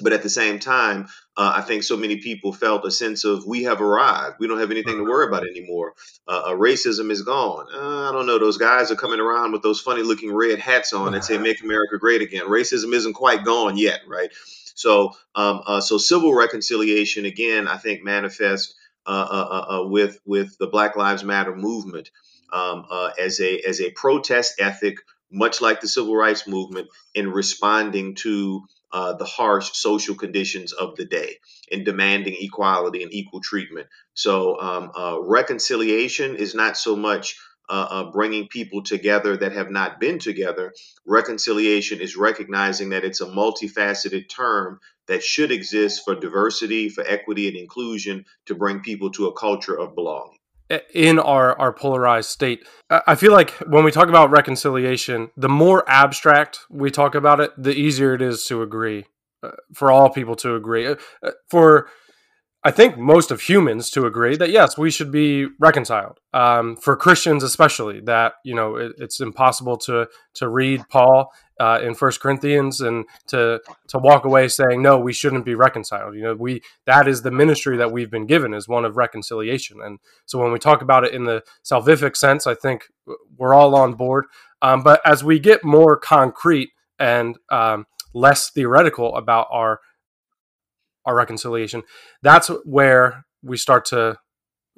But 0.00 0.14
at 0.14 0.22
the 0.22 0.30
same 0.30 0.58
time, 0.58 1.08
uh, 1.36 1.52
I 1.56 1.60
think 1.60 1.82
so 1.82 1.96
many 1.96 2.16
people 2.16 2.52
felt 2.52 2.86
a 2.86 2.90
sense 2.90 3.24
of 3.24 3.46
we 3.46 3.64
have 3.64 3.82
arrived. 3.82 4.36
We 4.40 4.48
don't 4.48 4.58
have 4.58 4.70
anything 4.70 4.96
to 4.96 5.04
worry 5.04 5.26
about 5.26 5.46
anymore. 5.46 5.94
Uh, 6.26 6.42
uh, 6.46 6.50
racism 6.52 7.10
is 7.10 7.22
gone. 7.22 7.66
Uh, 7.72 8.08
I 8.08 8.12
don't 8.12 8.26
know. 8.26 8.38
Those 8.38 8.56
guys 8.56 8.90
are 8.90 8.96
coming 8.96 9.20
around 9.20 9.52
with 9.52 9.62
those 9.62 9.80
funny 9.80 10.02
looking 10.02 10.34
red 10.34 10.58
hats 10.58 10.94
on 10.94 11.14
and 11.14 11.22
say 11.22 11.36
"Make 11.36 11.62
America 11.62 11.98
Great 11.98 12.22
Again." 12.22 12.46
Racism 12.46 12.92
isn't 12.94 13.12
quite 13.12 13.44
gone 13.44 13.76
yet, 13.76 14.00
right? 14.08 14.30
So, 14.74 15.12
um, 15.34 15.62
uh, 15.66 15.80
so 15.80 15.98
civil 15.98 16.34
reconciliation 16.34 17.26
again, 17.26 17.68
I 17.68 17.76
think 17.76 18.02
manifests 18.02 18.74
uh, 19.06 19.10
uh, 19.30 19.48
uh, 19.50 19.74
uh, 19.74 19.88
with 19.88 20.18
with 20.24 20.56
the 20.58 20.68
Black 20.68 20.96
Lives 20.96 21.24
Matter 21.24 21.54
movement 21.54 22.10
um, 22.52 22.86
uh, 22.90 23.10
as 23.18 23.40
a 23.40 23.60
as 23.60 23.80
a 23.80 23.90
protest 23.90 24.54
ethic, 24.60 24.96
much 25.30 25.60
like 25.60 25.80
the 25.80 25.88
civil 25.88 26.14
rights 26.14 26.46
movement, 26.46 26.88
in 27.14 27.30
responding 27.30 28.14
to 28.16 28.62
uh, 28.92 29.14
the 29.14 29.24
harsh 29.24 29.70
social 29.72 30.14
conditions 30.14 30.72
of 30.72 30.96
the 30.96 31.04
day 31.04 31.36
and 31.70 31.84
demanding 31.84 32.36
equality 32.38 33.02
and 33.02 33.12
equal 33.12 33.40
treatment. 33.40 33.86
So, 34.14 34.60
um, 34.60 34.92
uh, 34.96 35.18
reconciliation 35.20 36.36
is 36.36 36.54
not 36.54 36.76
so 36.76 36.96
much 36.96 37.36
uh, 37.68 37.86
uh, 37.90 38.10
bringing 38.10 38.48
people 38.48 38.82
together 38.82 39.36
that 39.36 39.52
have 39.52 39.70
not 39.70 39.98
been 39.98 40.18
together. 40.18 40.74
Reconciliation 41.06 42.00
is 42.00 42.16
recognizing 42.16 42.90
that 42.90 43.04
it's 43.04 43.20
a 43.20 43.26
multifaceted 43.26 44.28
term 44.28 44.80
that 45.06 45.22
should 45.22 45.50
exist 45.50 46.02
for 46.04 46.14
diversity, 46.14 46.88
for 46.88 47.04
equity, 47.06 47.48
and 47.48 47.56
inclusion 47.56 48.24
to 48.46 48.54
bring 48.54 48.80
people 48.80 49.10
to 49.12 49.26
a 49.26 49.32
culture 49.32 49.78
of 49.78 49.94
belonging 49.94 50.38
in 50.94 51.18
our 51.18 51.58
our 51.58 51.72
polarized 51.72 52.30
state. 52.30 52.66
I 52.90 53.14
feel 53.14 53.32
like 53.32 53.50
when 53.66 53.84
we 53.84 53.90
talk 53.90 54.08
about 54.08 54.30
reconciliation, 54.30 55.30
the 55.36 55.48
more 55.48 55.88
abstract 55.88 56.60
we 56.70 56.90
talk 56.90 57.14
about 57.14 57.40
it, 57.40 57.50
the 57.56 57.72
easier 57.72 58.14
it 58.14 58.22
is 58.22 58.44
to 58.46 58.62
agree 58.62 59.06
uh, 59.42 59.50
for 59.74 59.90
all 59.90 60.10
people 60.10 60.36
to 60.36 60.54
agree. 60.54 60.86
Uh, 60.86 60.96
uh, 61.22 61.30
for 61.48 61.88
I 62.64 62.70
think 62.70 62.96
most 62.96 63.32
of 63.32 63.40
humans 63.40 63.90
to 63.90 64.06
agree 64.06 64.36
that 64.36 64.50
yes, 64.50 64.78
we 64.78 64.90
should 64.90 65.10
be 65.10 65.46
reconciled. 65.58 66.20
Um, 66.32 66.76
for 66.76 66.96
Christians, 66.96 67.42
especially, 67.42 68.00
that 68.02 68.34
you 68.44 68.54
know 68.54 68.76
it, 68.76 68.92
it's 68.98 69.20
impossible 69.20 69.76
to 69.78 70.06
to 70.34 70.48
read 70.48 70.82
Paul 70.88 71.32
uh, 71.58 71.80
in 71.82 71.94
First 71.94 72.20
Corinthians 72.20 72.80
and 72.80 73.04
to 73.28 73.60
to 73.88 73.98
walk 73.98 74.24
away 74.24 74.46
saying 74.46 74.80
no, 74.80 74.98
we 74.98 75.12
shouldn't 75.12 75.44
be 75.44 75.56
reconciled. 75.56 76.14
You 76.14 76.22
know, 76.22 76.34
we 76.34 76.62
that 76.86 77.08
is 77.08 77.22
the 77.22 77.32
ministry 77.32 77.76
that 77.78 77.90
we've 77.90 78.10
been 78.10 78.26
given 78.26 78.54
is 78.54 78.68
one 78.68 78.84
of 78.84 78.96
reconciliation. 78.96 79.80
And 79.82 79.98
so 80.26 80.38
when 80.38 80.52
we 80.52 80.60
talk 80.60 80.82
about 80.82 81.04
it 81.04 81.12
in 81.12 81.24
the 81.24 81.42
salvific 81.64 82.16
sense, 82.16 82.46
I 82.46 82.54
think 82.54 82.84
we're 83.36 83.54
all 83.54 83.74
on 83.74 83.94
board. 83.94 84.26
Um, 84.60 84.84
but 84.84 85.00
as 85.04 85.24
we 85.24 85.40
get 85.40 85.64
more 85.64 85.96
concrete 85.96 86.70
and 86.96 87.36
um, 87.50 87.86
less 88.14 88.50
theoretical 88.50 89.16
about 89.16 89.48
our 89.50 89.80
our 91.04 91.14
reconciliation, 91.14 91.82
that's 92.22 92.48
where 92.64 93.24
we 93.42 93.56
start 93.56 93.84
to 93.86 94.16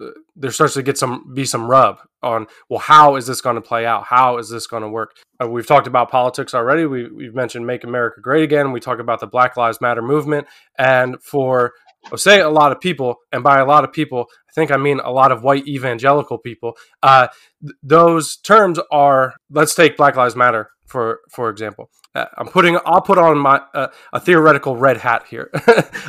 uh, 0.03 0.09
there 0.35 0.51
starts 0.51 0.75
to 0.75 0.83
get 0.83 0.99
some 0.99 1.33
be 1.35 1.45
some 1.45 1.71
rub 1.71 1.99
on 2.21 2.47
well 2.69 2.81
how 2.81 3.15
is 3.15 3.29
this 3.29 3.41
going 3.41 3.55
to 3.55 3.63
play 3.63 3.87
out? 3.87 4.05
How 4.05 4.39
is 4.39 4.49
this 4.49 4.67
going 4.67 4.83
to 4.83 4.89
work? 4.89 5.13
Uh, 5.41 5.49
we've 5.49 5.67
talked 5.67 5.87
about 5.87 6.11
politics 6.11 6.53
already. 6.53 6.85
We, 6.85 7.09
we've 7.11 7.35
mentioned 7.35 7.67
make 7.67 7.85
america 7.85 8.21
great 8.21 8.43
again. 8.43 8.73
We 8.73 8.81
talk 8.81 8.99
about 8.99 9.21
the 9.21 9.29
black 9.29 9.57
lives 9.57 9.81
matter 9.81 10.03
movement. 10.03 10.49
And 10.79 11.23
for 11.23 11.75
I'll 12.11 12.19
say 12.19 12.41
a 12.41 12.49
lot 12.51 12.73
of 12.73 12.81
people 12.81 13.17
and 13.33 13.43
by 13.43 13.59
a 13.59 13.65
lot 13.65 13.85
of 13.85 13.93
people 13.93 14.27
i 14.49 14.53
think 14.53 14.71
i 14.71 14.77
mean 14.77 15.01
a 15.01 15.11
lot 15.11 15.33
of 15.33 15.43
white 15.43 15.67
evangelical 15.67 16.39
people 16.39 16.77
uh, 17.03 17.29
th- 17.63 17.75
those 17.83 18.37
terms 18.37 18.79
are 18.91 19.35
let's 19.51 19.75
take 19.75 19.97
black 19.97 20.17
lives 20.17 20.37
matter 20.37 20.71
for 20.87 21.21
for 21.31 21.51
example. 21.51 21.91
Uh, 22.15 22.27
i'm 22.37 22.47
putting 22.47 22.79
i'll 22.87 23.01
put 23.01 23.19
on 23.19 23.39
my 23.39 23.61
uh, 23.75 23.89
a 24.13 24.21
theoretical 24.21 24.77
red 24.77 24.97
hat 24.99 25.25
here. 25.29 25.51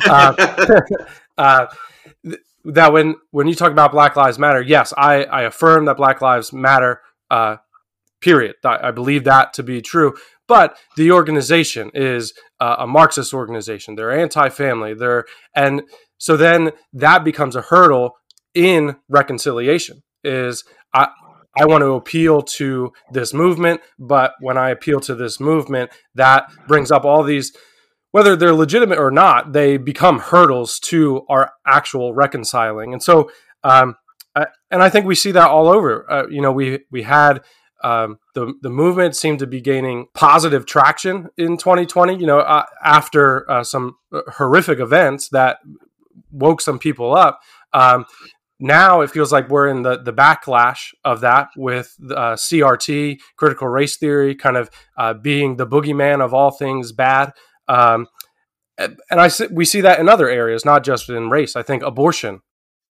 Uh, 0.08 0.78
uh, 1.38 1.66
that 2.64 2.92
when 2.92 3.16
when 3.30 3.48
you 3.48 3.54
talk 3.54 3.72
about 3.72 3.90
black 3.90 4.14
lives 4.14 4.38
matter 4.38 4.60
yes 4.60 4.92
i 4.96 5.24
i 5.24 5.42
affirm 5.42 5.84
that 5.86 5.96
black 5.96 6.20
lives 6.20 6.52
matter 6.52 7.00
uh 7.30 7.56
period 8.26 8.54
i, 8.64 8.88
I 8.88 8.90
believe 8.90 9.24
that 9.24 9.52
to 9.54 9.62
be 9.62 9.80
true 9.80 10.14
but 10.48 10.76
the 10.96 11.10
organization 11.12 11.90
is 11.94 12.32
uh, 12.60 12.76
a 12.80 12.86
marxist 12.86 13.32
organization 13.32 13.94
they're 13.94 14.18
anti-family 14.18 14.94
they're 14.94 15.24
and 15.54 15.82
so 16.18 16.36
then 16.36 16.70
that 16.92 17.24
becomes 17.24 17.56
a 17.56 17.62
hurdle 17.62 18.12
in 18.54 18.96
reconciliation 19.08 20.02
is 20.24 20.64
i 20.92 21.08
I 21.58 21.64
want 21.64 21.82
to 21.82 21.94
appeal 21.94 22.42
to 22.42 22.92
this 23.12 23.32
movement, 23.32 23.80
but 23.98 24.34
when 24.40 24.58
I 24.58 24.70
appeal 24.70 25.00
to 25.00 25.14
this 25.14 25.40
movement, 25.40 25.90
that 26.14 26.50
brings 26.68 26.90
up 26.90 27.04
all 27.04 27.22
these, 27.22 27.56
whether 28.10 28.36
they're 28.36 28.52
legitimate 28.52 28.98
or 28.98 29.10
not, 29.10 29.52
they 29.52 29.78
become 29.78 30.18
hurdles 30.18 30.78
to 30.80 31.24
our 31.28 31.52
actual 31.66 32.12
reconciling. 32.12 32.92
And 32.92 33.02
so, 33.02 33.30
um, 33.64 33.96
I, 34.34 34.46
and 34.70 34.82
I 34.82 34.90
think 34.90 35.06
we 35.06 35.14
see 35.14 35.32
that 35.32 35.48
all 35.48 35.68
over. 35.68 36.10
Uh, 36.10 36.26
you 36.28 36.42
know, 36.42 36.52
we 36.52 36.80
we 36.90 37.04
had 37.04 37.42
um, 37.86 38.18
the 38.34 38.52
the 38.62 38.70
movement 38.70 39.14
seemed 39.14 39.38
to 39.38 39.46
be 39.46 39.60
gaining 39.60 40.08
positive 40.12 40.66
traction 40.66 41.28
in 41.38 41.56
2020. 41.56 42.16
You 42.16 42.26
know, 42.26 42.40
uh, 42.40 42.64
after 42.82 43.48
uh, 43.48 43.62
some 43.62 43.96
horrific 44.12 44.80
events 44.80 45.28
that 45.28 45.58
woke 46.32 46.60
some 46.60 46.80
people 46.80 47.14
up. 47.14 47.40
Um, 47.72 48.04
now 48.58 49.02
it 49.02 49.10
feels 49.10 49.30
like 49.30 49.48
we're 49.48 49.68
in 49.68 49.82
the 49.82 49.98
the 50.02 50.12
backlash 50.12 50.94
of 51.04 51.20
that 51.20 51.48
with 51.56 51.94
uh, 52.10 52.34
CRT, 52.34 53.18
critical 53.36 53.68
race 53.68 53.96
theory, 53.96 54.34
kind 54.34 54.56
of 54.56 54.68
uh, 54.96 55.14
being 55.14 55.56
the 55.56 55.66
boogeyman 55.66 56.20
of 56.24 56.34
all 56.34 56.50
things 56.50 56.90
bad. 56.90 57.32
Um, 57.68 58.08
and 58.78 58.98
I 59.10 59.30
we 59.52 59.64
see 59.64 59.82
that 59.82 60.00
in 60.00 60.08
other 60.08 60.28
areas, 60.28 60.64
not 60.64 60.82
just 60.82 61.08
in 61.08 61.30
race. 61.30 61.54
I 61.54 61.62
think 61.62 61.84
abortion. 61.84 62.40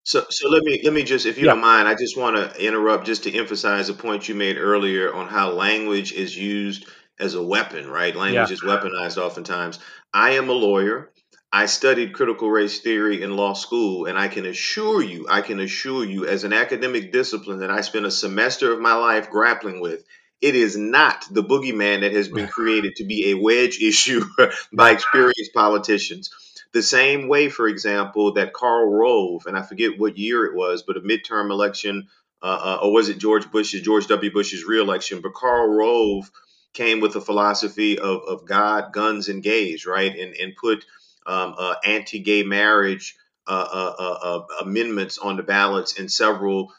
So, 0.06 0.24
so 0.30 0.50
let 0.50 0.64
me 0.64 0.80
let 0.84 0.94
me 0.94 1.02
just, 1.02 1.26
if 1.26 1.40
you 1.40 1.46
yeah. 1.46 1.54
don't 1.54 1.62
mind, 1.62 1.88
I 1.88 1.96
just 1.96 2.16
want 2.16 2.38
to 2.38 2.64
interrupt 2.64 3.08
just 3.08 3.24
to 3.24 3.36
emphasize 3.36 3.90
a 3.90 3.94
point 3.94 4.30
you 4.30 4.36
made 4.36 4.56
earlier 4.56 5.12
on 5.12 5.28
how 5.28 5.52
language 5.52 6.14
is 6.14 6.38
used 6.38 6.86
as 7.20 7.34
a 7.34 7.42
weapon. 7.42 7.90
Right, 7.90 8.16
language 8.16 8.50
yeah. 8.50 8.54
is 8.54 8.62
weaponized 8.62 9.18
oftentimes. 9.18 9.80
I 10.14 10.32
am 10.32 10.48
a 10.50 10.54
lawyer. 10.54 11.12
I 11.52 11.66
studied 11.66 12.14
critical 12.14 12.52
race 12.52 12.82
theory 12.82 13.24
in 13.24 13.36
law 13.36 13.54
school, 13.54 14.06
and 14.06 14.18
I 14.18 14.28
can 14.28 14.46
assure 14.46 15.02
you, 15.02 15.26
I 15.28 15.42
can 15.42 15.60
assure 15.60 16.06
you, 16.06 16.28
as 16.28 16.44
an 16.44 16.54
academic 16.54 17.12
discipline 17.12 17.60
that 17.60 17.72
I 17.72 17.82
spent 17.82 18.06
a 18.06 18.12
semester 18.12 18.74
of 18.74 18.80
my 18.80 18.94
life 18.94 19.32
grappling 19.32 19.80
with, 19.80 20.04
it 20.42 20.54
is 20.54 20.78
not 20.78 21.26
the 21.32 21.44
boogeyman 21.44 22.02
that 22.02 22.14
has 22.14 22.28
been 22.28 22.48
created 22.48 22.98
to 22.98 23.06
be 23.06 23.32
a 23.32 23.36
wedge 23.36 23.82
issue 23.82 24.24
by 24.74 24.92
experienced 24.92 25.54
politicians. 25.54 26.30
The 26.76 26.84
same 26.84 27.30
way, 27.30 27.48
for 27.48 27.70
example, 27.70 28.34
that 28.34 28.52
Karl 28.52 28.92
Rove, 28.92 29.46
and 29.46 29.58
I 29.58 29.62
forget 29.62 29.98
what 29.98 30.18
year 30.18 30.44
it 30.44 30.54
was, 30.54 30.84
but 30.84 30.98
a 30.98 31.00
midterm 31.00 31.50
election, 31.50 32.10
uh, 32.44 32.48
uh, 32.48 32.80
or 32.84 32.92
was 32.92 33.08
it 33.08 33.18
George 33.18 33.50
Bush's, 33.50 33.82
George 33.82 34.08
W. 34.08 34.30
Bush's 34.30 34.66
reelection? 34.66 35.22
But 35.22 35.36
Karl 35.36 35.70
Rove 35.70 36.30
came 36.74 37.00
with 37.00 37.16
a 37.16 37.22
philosophy 37.22 37.98
of, 37.98 38.24
of 38.28 38.46
God, 38.46 38.92
guns, 38.92 39.30
and 39.30 39.42
gays, 39.42 39.86
right? 39.86 40.14
And, 40.14 40.34
and 40.36 40.54
put 40.58 40.84
um, 41.26 41.56
uh, 41.58 41.76
anti-gay 41.86 42.44
marriage 42.44 43.16
uh, 43.16 43.22
uh, 43.22 43.24
uh 43.24 43.25
Uh, 43.48 43.94
uh, 44.00 44.18
uh, 44.24 44.64
amendments 44.64 45.20
on 45.20 45.38
the 45.38 45.44
ballots 45.44 46.00
in 46.00 46.10
several 46.10 46.74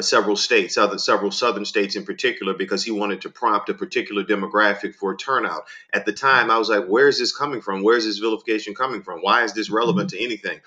several 0.00 0.36
states, 0.36 0.76
other, 0.76 0.98
several 0.98 1.30
southern 1.30 1.64
states 1.64 1.96
in 1.96 2.04
particular, 2.04 2.52
because 2.52 2.84
he 2.84 2.90
wanted 2.90 3.22
to 3.22 3.30
prompt 3.30 3.70
a 3.70 3.74
particular 3.74 4.22
demographic 4.22 4.94
for 4.94 5.16
turnout. 5.16 5.62
At 5.92 6.04
the 6.04 6.12
time, 6.12 6.50
I 6.50 6.58
was 6.58 6.68
like, 6.68 6.86
"Where 6.86 7.08
is 7.08 7.18
this 7.18 7.34
coming 7.34 7.62
from? 7.62 7.82
Where 7.82 7.96
is 7.96 8.04
this 8.04 8.18
vilification 8.18 8.74
coming 8.74 9.02
from? 9.02 9.20
Why 9.20 9.44
is 9.44 9.54
this 9.54 9.70
relevant 9.70 10.10
mm-hmm. 10.10 10.18
to 10.18 10.24
anything?" 10.24 10.60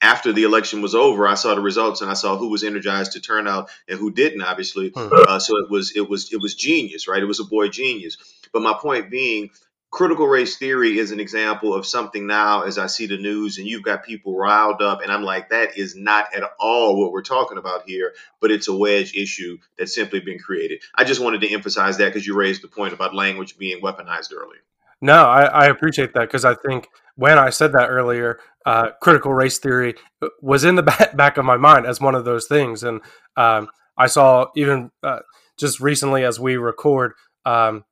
after 0.00 0.32
the 0.32 0.44
election 0.44 0.82
was 0.82 0.94
over, 0.94 1.26
I 1.26 1.34
saw 1.34 1.54
the 1.54 1.60
results 1.60 2.00
and 2.02 2.10
I 2.10 2.14
saw 2.14 2.36
who 2.36 2.48
was 2.48 2.62
energized 2.62 3.12
to 3.12 3.20
turn 3.20 3.48
out 3.48 3.70
and 3.88 3.98
who 3.98 4.10
didn't. 4.10 4.42
Obviously, 4.42 4.92
hmm. 4.94 5.08
uh, 5.10 5.38
so 5.38 5.56
it 5.58 5.70
was 5.70 5.92
it 5.96 6.08
was 6.08 6.32
it 6.32 6.40
was 6.40 6.54
genius, 6.54 7.08
right? 7.08 7.22
It 7.22 7.26
was 7.26 7.40
a 7.40 7.44
boy 7.44 7.68
genius. 7.68 8.16
But 8.52 8.62
my 8.62 8.74
point 8.74 9.10
being, 9.10 9.50
critical 9.96 10.26
race 10.26 10.58
theory 10.58 10.98
is 10.98 11.10
an 11.10 11.20
example 11.20 11.72
of 11.72 11.86
something 11.86 12.26
now 12.26 12.64
as 12.64 12.76
I 12.76 12.86
see 12.86 13.06
the 13.06 13.16
news 13.16 13.56
and 13.56 13.66
you've 13.66 13.82
got 13.82 14.04
people 14.04 14.36
riled 14.36 14.82
up 14.82 15.00
and 15.00 15.10
I'm 15.10 15.22
like 15.22 15.48
that 15.48 15.78
is 15.78 15.96
not 15.96 16.34
at 16.34 16.42
all 16.60 17.00
what 17.00 17.12
we're 17.12 17.22
talking 17.22 17.56
about 17.56 17.88
here 17.88 18.12
but 18.38 18.50
it's 18.50 18.68
a 18.68 18.76
wedge 18.76 19.14
issue 19.16 19.56
that's 19.78 19.94
simply 19.94 20.20
been 20.20 20.38
created. 20.38 20.82
I 20.94 21.04
just 21.04 21.22
wanted 21.22 21.40
to 21.40 21.50
emphasize 21.50 21.96
that 21.96 22.08
because 22.08 22.26
you 22.26 22.36
raised 22.36 22.62
the 22.62 22.68
point 22.68 22.92
about 22.92 23.14
language 23.14 23.56
being 23.56 23.80
weaponized 23.80 24.34
earlier. 24.34 24.60
No, 25.00 25.24
I, 25.24 25.44
I 25.44 25.66
appreciate 25.68 26.12
that 26.12 26.26
because 26.26 26.44
I 26.44 26.56
think 26.56 26.88
when 27.14 27.38
I 27.38 27.48
said 27.48 27.72
that 27.72 27.88
earlier, 27.88 28.38
uh, 28.66 28.90
critical 29.00 29.32
race 29.32 29.56
theory 29.56 29.94
was 30.42 30.64
in 30.64 30.74
the 30.74 30.82
back 31.14 31.38
of 31.38 31.46
my 31.46 31.56
mind 31.56 31.86
as 31.86 32.02
one 32.02 32.14
of 32.14 32.26
those 32.26 32.46
things. 32.46 32.82
And 32.82 33.00
um, 33.38 33.68
I 33.96 34.08
saw 34.08 34.48
even 34.56 34.90
uh, 35.02 35.20
just 35.58 35.80
recently 35.80 36.22
as 36.22 36.38
we 36.38 36.58
record, 36.58 37.14
um, 37.46 37.84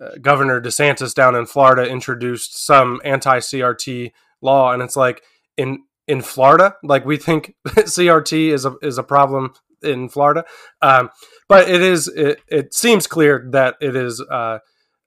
uh, 0.00 0.10
Governor 0.20 0.60
DeSantis 0.60 1.14
down 1.14 1.34
in 1.34 1.46
Florida 1.46 1.88
introduced 1.88 2.64
some 2.64 3.00
anti-CRT 3.04 4.12
law, 4.42 4.72
and 4.72 4.82
it's 4.82 4.96
like 4.96 5.22
in 5.56 5.84
in 6.06 6.22
Florida, 6.22 6.76
like 6.82 7.04
we 7.04 7.16
think 7.16 7.54
CRT 7.66 8.52
is 8.52 8.64
a 8.64 8.74
is 8.82 8.98
a 8.98 9.02
problem 9.02 9.54
in 9.82 10.08
Florida, 10.08 10.44
um, 10.82 11.10
but 11.48 11.68
it 11.68 11.80
is 11.80 12.08
it, 12.08 12.40
it 12.48 12.74
seems 12.74 13.06
clear 13.06 13.48
that 13.52 13.76
it 13.80 13.96
is 13.96 14.20
uh, 14.20 14.58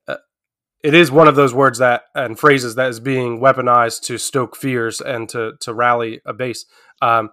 uh, 0.08 0.16
it 0.84 0.94
is 0.94 1.12
one 1.12 1.28
of 1.28 1.36
those 1.36 1.54
words 1.54 1.80
that 1.80 2.04
and 2.16 2.40
phrases 2.40 2.76
that 2.76 2.90
is 2.90 3.00
being 3.00 3.40
weaponized 3.40 4.02
to 4.04 4.18
stoke 4.18 4.56
fears 4.56 5.02
and 5.02 5.30
to 5.30 5.54
to 5.62 5.74
rally 5.74 6.22
a 6.26 6.34
base. 6.34 6.66
Um, 7.02 7.30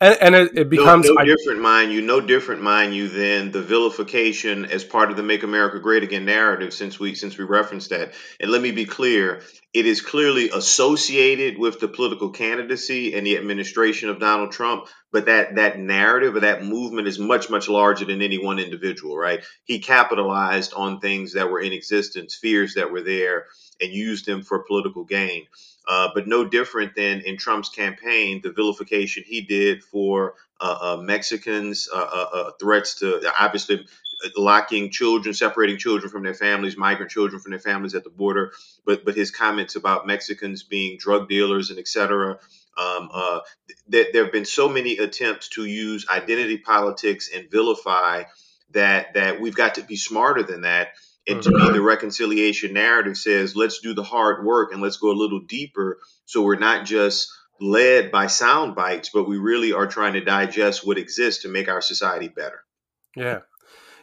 and, 0.00 0.16
and 0.20 0.34
it, 0.34 0.50
it, 0.56 0.70
becomes 0.70 1.06
no, 1.06 1.14
no 1.14 1.24
different, 1.24 1.60
mind 1.60 1.92
you, 1.92 2.02
no 2.02 2.20
different, 2.20 2.62
mind 2.62 2.94
you, 2.94 3.08
than 3.08 3.50
the 3.50 3.62
vilification 3.62 4.64
as 4.66 4.84
part 4.84 5.10
of 5.10 5.16
the 5.16 5.24
"Make 5.24 5.42
America 5.42 5.80
Great 5.80 6.04
Again" 6.04 6.24
narrative. 6.24 6.72
Since 6.72 7.00
we 7.00 7.14
since 7.14 7.36
we 7.36 7.44
referenced 7.44 7.90
that, 7.90 8.12
and 8.38 8.50
let 8.50 8.62
me 8.62 8.70
be 8.70 8.84
clear, 8.84 9.42
it 9.74 9.86
is 9.86 10.00
clearly 10.00 10.50
associated 10.50 11.58
with 11.58 11.80
the 11.80 11.88
political 11.88 12.30
candidacy 12.30 13.14
and 13.14 13.26
the 13.26 13.36
administration 13.36 14.08
of 14.08 14.20
Donald 14.20 14.52
Trump. 14.52 14.86
But 15.10 15.26
that 15.26 15.56
that 15.56 15.80
narrative 15.80 16.36
or 16.36 16.40
that 16.40 16.64
movement 16.64 17.08
is 17.08 17.18
much 17.18 17.50
much 17.50 17.68
larger 17.68 18.04
than 18.04 18.22
any 18.22 18.38
one 18.38 18.60
individual, 18.60 19.18
right? 19.18 19.42
He 19.64 19.80
capitalized 19.80 20.74
on 20.74 21.00
things 21.00 21.32
that 21.32 21.50
were 21.50 21.60
in 21.60 21.72
existence, 21.72 22.36
fears 22.36 22.74
that 22.74 22.92
were 22.92 23.02
there, 23.02 23.46
and 23.80 23.92
used 23.92 24.26
them 24.26 24.42
for 24.42 24.62
political 24.62 25.04
gain. 25.04 25.46
Uh, 25.88 26.10
but 26.14 26.28
no 26.28 26.44
different 26.44 26.94
than 26.94 27.22
in 27.22 27.38
Trump's 27.38 27.70
campaign, 27.70 28.40
the 28.42 28.52
vilification 28.52 29.24
he 29.26 29.40
did 29.40 29.82
for 29.82 30.34
uh, 30.60 30.78
uh, 30.98 31.02
Mexicans, 31.02 31.88
uh, 31.92 31.96
uh, 31.96 32.28
uh, 32.34 32.50
threats 32.60 32.96
to 32.96 33.22
obviously 33.40 33.86
locking 34.36 34.90
children, 34.90 35.32
separating 35.34 35.78
children 35.78 36.10
from 36.10 36.24
their 36.24 36.34
families, 36.34 36.76
migrant 36.76 37.10
children 37.10 37.40
from 37.40 37.52
their 37.52 37.60
families 37.60 37.94
at 37.94 38.04
the 38.04 38.10
border. 38.10 38.52
But 38.84 39.04
but 39.06 39.16
his 39.16 39.30
comments 39.30 39.76
about 39.76 40.06
Mexicans 40.06 40.62
being 40.62 40.98
drug 40.98 41.28
dealers 41.28 41.70
and 41.70 41.78
etc. 41.78 42.38
Um, 42.76 43.10
th- 43.90 44.08
there 44.12 44.24
have 44.24 44.32
been 44.32 44.44
so 44.44 44.68
many 44.68 44.98
attempts 44.98 45.48
to 45.50 45.64
use 45.64 46.06
identity 46.08 46.58
politics 46.58 47.30
and 47.34 47.50
vilify 47.50 48.24
that 48.72 49.14
that 49.14 49.40
we've 49.40 49.56
got 49.56 49.76
to 49.76 49.82
be 49.82 49.96
smarter 49.96 50.42
than 50.42 50.62
that 50.62 50.88
and 51.28 51.42
to 51.42 51.50
me, 51.50 51.70
the 51.70 51.82
reconciliation 51.82 52.72
narrative 52.72 53.16
says, 53.16 53.54
let's 53.54 53.80
do 53.80 53.94
the 53.94 54.02
hard 54.02 54.44
work 54.44 54.72
and 54.72 54.80
let's 54.80 54.96
go 54.96 55.10
a 55.10 55.12
little 55.12 55.40
deeper. 55.40 55.98
So 56.24 56.42
we're 56.42 56.58
not 56.58 56.86
just 56.86 57.30
led 57.60 58.10
by 58.10 58.26
sound 58.28 58.74
bites, 58.74 59.10
but 59.12 59.28
we 59.28 59.36
really 59.36 59.72
are 59.72 59.86
trying 59.86 60.14
to 60.14 60.24
digest 60.24 60.86
what 60.86 60.98
exists 60.98 61.42
to 61.42 61.48
make 61.48 61.68
our 61.68 61.80
society 61.80 62.28
better. 62.28 62.62
Yeah. 63.16 63.40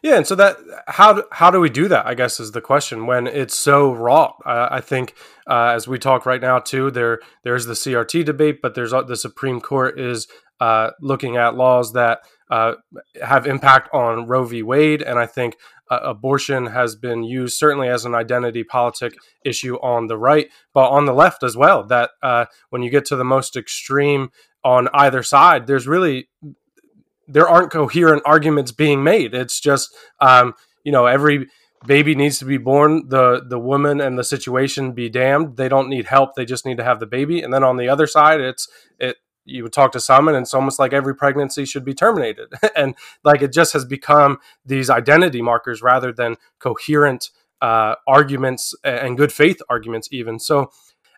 Yeah, 0.01 0.17
and 0.17 0.27
so 0.27 0.35
that 0.35 0.57
how 0.85 1.23
how 1.31 1.49
do 1.49 1.59
we 1.59 1.71
do 1.71 1.87
that? 1.87 2.05
I 2.05 2.13
guess 2.13 2.39
is 2.39 2.51
the 2.51 2.61
question. 2.61 3.07
When 3.07 3.25
it's 3.25 3.55
so 3.55 3.91
raw, 3.91 4.33
uh, 4.45 4.67
I 4.69 4.79
think 4.79 5.15
uh, 5.47 5.71
as 5.73 5.87
we 5.87 5.97
talk 5.97 6.27
right 6.27 6.41
now 6.41 6.59
too, 6.59 6.91
there 6.91 7.21
there's 7.43 7.65
the 7.65 7.73
CRT 7.73 8.23
debate, 8.23 8.61
but 8.61 8.75
there's 8.75 8.91
the 8.91 9.15
Supreme 9.15 9.59
Court 9.59 9.99
is 9.99 10.27
uh, 10.59 10.91
looking 11.01 11.37
at 11.37 11.55
laws 11.55 11.93
that 11.93 12.19
uh, 12.51 12.73
have 13.19 13.47
impact 13.47 13.89
on 13.93 14.27
Roe 14.27 14.43
v. 14.43 14.61
Wade, 14.61 15.01
and 15.01 15.17
I 15.17 15.25
think 15.25 15.57
uh, 15.89 15.99
abortion 16.03 16.67
has 16.67 16.95
been 16.95 17.23
used 17.23 17.57
certainly 17.57 17.87
as 17.87 18.05
an 18.05 18.15
identity 18.15 18.63
politic 18.63 19.13
issue 19.43 19.75
on 19.77 20.07
the 20.07 20.17
right, 20.17 20.49
but 20.73 20.89
on 20.89 21.05
the 21.05 21.13
left 21.13 21.43
as 21.43 21.55
well. 21.55 21.83
That 21.83 22.11
uh, 22.21 22.45
when 22.69 22.81
you 22.81 22.89
get 22.89 23.05
to 23.05 23.15
the 23.15 23.23
most 23.23 23.55
extreme 23.55 24.29
on 24.63 24.87
either 24.93 25.23
side, 25.23 25.67
there's 25.67 25.87
really 25.87 26.29
there 27.27 27.47
aren't 27.47 27.71
coherent 27.71 28.21
arguments 28.25 28.71
being 28.71 29.03
made. 29.03 29.33
It's 29.33 29.59
just 29.59 29.95
um, 30.19 30.53
you 30.83 30.91
know 30.91 31.05
every 31.05 31.47
baby 31.85 32.15
needs 32.15 32.39
to 32.39 32.45
be 32.45 32.57
born 32.57 33.09
the 33.09 33.43
the 33.47 33.59
woman 33.59 34.01
and 34.01 34.17
the 34.17 34.23
situation 34.23 34.93
be 34.93 35.09
damned 35.09 35.57
they 35.57 35.69
don't 35.69 35.89
need 35.89 36.05
help 36.05 36.33
they 36.33 36.45
just 36.45 36.65
need 36.65 36.77
to 36.77 36.83
have 36.83 36.99
the 36.99 37.05
baby 37.05 37.41
and 37.41 37.53
then 37.53 37.63
on 37.63 37.77
the 37.77 37.87
other 37.87 38.07
side 38.07 38.39
it's 38.39 38.67
it 38.99 39.17
you 39.45 39.63
would 39.63 39.73
talk 39.73 39.91
to 39.91 39.99
someone 39.99 40.35
and 40.35 40.43
it's 40.43 40.53
almost 40.53 40.79
like 40.79 40.93
every 40.93 41.15
pregnancy 41.15 41.65
should 41.65 41.85
be 41.85 41.93
terminated. 41.93 42.53
And 42.75 42.95
like 43.23 43.41
it 43.41 43.53
just 43.53 43.73
has 43.73 43.85
become 43.85 44.39
these 44.65 44.89
identity 44.89 45.41
markers 45.41 45.81
rather 45.81 46.11
than 46.11 46.35
coherent 46.59 47.29
uh, 47.61 47.95
arguments 48.05 48.73
and 48.83 49.17
good 49.17 49.31
faith 49.31 49.61
arguments 49.69 50.09
even. 50.11 50.39
So 50.39 50.71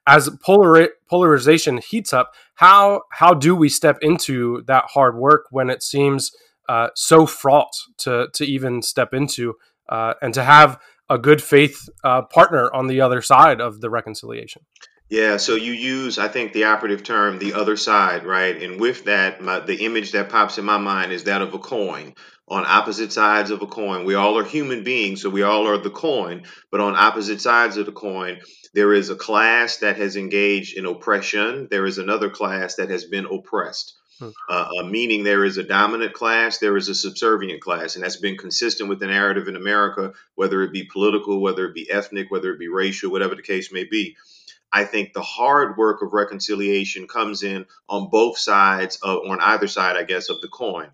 as 0.08 0.30
polar- 0.42 0.94
polarization 1.10 1.78
heats 1.78 2.14
up 2.14 2.34
how 2.56 3.02
how 3.12 3.34
do 3.34 3.56
we 3.56 3.70
step 3.70 3.98
into 4.02 4.64
that 4.66 4.86
hard 4.94 5.16
work 5.16 5.46
when 5.52 5.70
it 5.70 5.84
seems 5.84 6.32
uh, 6.70 6.88
so 6.96 7.26
fraught 7.26 7.76
to 7.98 8.28
to 8.34 8.46
even 8.46 8.82
step 8.82 9.14
into 9.14 9.56
uh, 9.90 10.14
and 10.22 10.34
to 10.34 10.44
have 10.44 10.80
a 11.10 11.18
good 11.18 11.42
faith 11.42 11.88
uh, 12.04 12.22
partner 12.24 12.74
on 12.74 12.88
the 12.88 13.00
other 13.02 13.22
side 13.22 13.62
of 13.62 13.82
the 13.82 13.90
reconciliation 13.90 14.64
yeah, 15.10 15.38
so 15.38 15.56
you 15.56 15.72
use, 15.72 16.18
I 16.18 16.28
think, 16.28 16.54
the 16.54 16.66
operative 16.66 17.04
term, 17.04 17.40
the 17.40 17.54
other 17.54 17.78
side, 17.78 18.26
right? 18.26 18.62
And 18.62 18.80
with 18.80 19.06
that, 19.06 19.42
my, 19.42 19.60
the 19.60 19.86
image 19.86 20.12
that 20.12 20.30
pops 20.30 20.58
in 20.58 20.66
my 20.66 20.78
mind 20.78 21.12
is 21.12 21.26
that 21.26 21.42
of 21.42 21.54
a 21.54 21.60
coin. 21.60 22.14
On 22.50 22.64
opposite 22.66 23.12
sides 23.12 23.52
of 23.52 23.62
a 23.62 23.68
coin, 23.68 24.06
we 24.06 24.16
all 24.16 24.38
are 24.38 24.44
human 24.44 24.84
beings, 24.84 25.22
so 25.22 25.30
we 25.30 25.44
all 25.44 25.68
are 25.68 25.78
the 25.78 25.90
coin. 25.90 26.44
But 26.72 26.82
on 26.82 26.96
opposite 26.96 27.42
sides 27.42 27.78
of 27.78 27.86
the 27.86 27.92
coin, 27.92 28.40
there 28.74 28.94
is 28.94 29.10
a 29.10 29.16
class 29.16 29.78
that 29.78 29.98
has 29.98 30.16
engaged 30.16 30.78
in 30.78 30.86
oppression. 30.86 31.68
There 31.70 31.86
is 31.86 31.98
another 31.98 32.30
class 32.30 32.76
that 32.76 32.90
has 32.90 33.06
been 33.06 33.26
oppressed. 33.26 33.96
Hmm. 34.20 34.30
Uh, 34.50 34.70
uh, 34.80 34.84
meaning 34.84 35.24
there 35.24 35.46
is 35.46 35.58
a 35.58 35.64
dominant 35.64 36.14
class, 36.14 36.58
there 36.58 36.76
is 36.76 36.90
a 36.90 36.96
subservient 36.96 37.62
class, 37.62 37.96
and 37.96 38.04
that's 38.04 38.18
been 38.18 38.38
consistent 38.38 38.90
with 38.90 39.00
the 39.00 39.08
narrative 39.08 39.48
in 39.48 39.56
America, 39.56 40.14
whether 40.36 40.64
it 40.64 40.74
be 40.74 40.84
political, 40.84 41.40
whether 41.40 41.66
it 41.66 41.76
be 41.76 41.90
ethnic, 41.92 42.32
whether 42.32 42.52
it 42.52 42.60
be 42.60 42.68
racial, 42.68 43.12
whatever 43.12 43.36
the 43.36 43.42
case 43.42 43.72
may 43.72 43.84
be. 43.84 44.16
I 44.72 44.84
think 44.84 45.14
the 45.14 45.22
hard 45.22 45.78
work 45.78 46.02
of 46.02 46.14
reconciliation 46.14 47.08
comes 47.08 47.44
in 47.44 47.66
on 47.88 48.10
both 48.10 48.38
sides, 48.38 48.98
of, 49.02 49.20
on 49.28 49.40
either 49.40 49.68
side, 49.68 49.96
I 49.96 50.04
guess, 50.04 50.30
of 50.30 50.42
the 50.42 50.48
coin. 50.48 50.90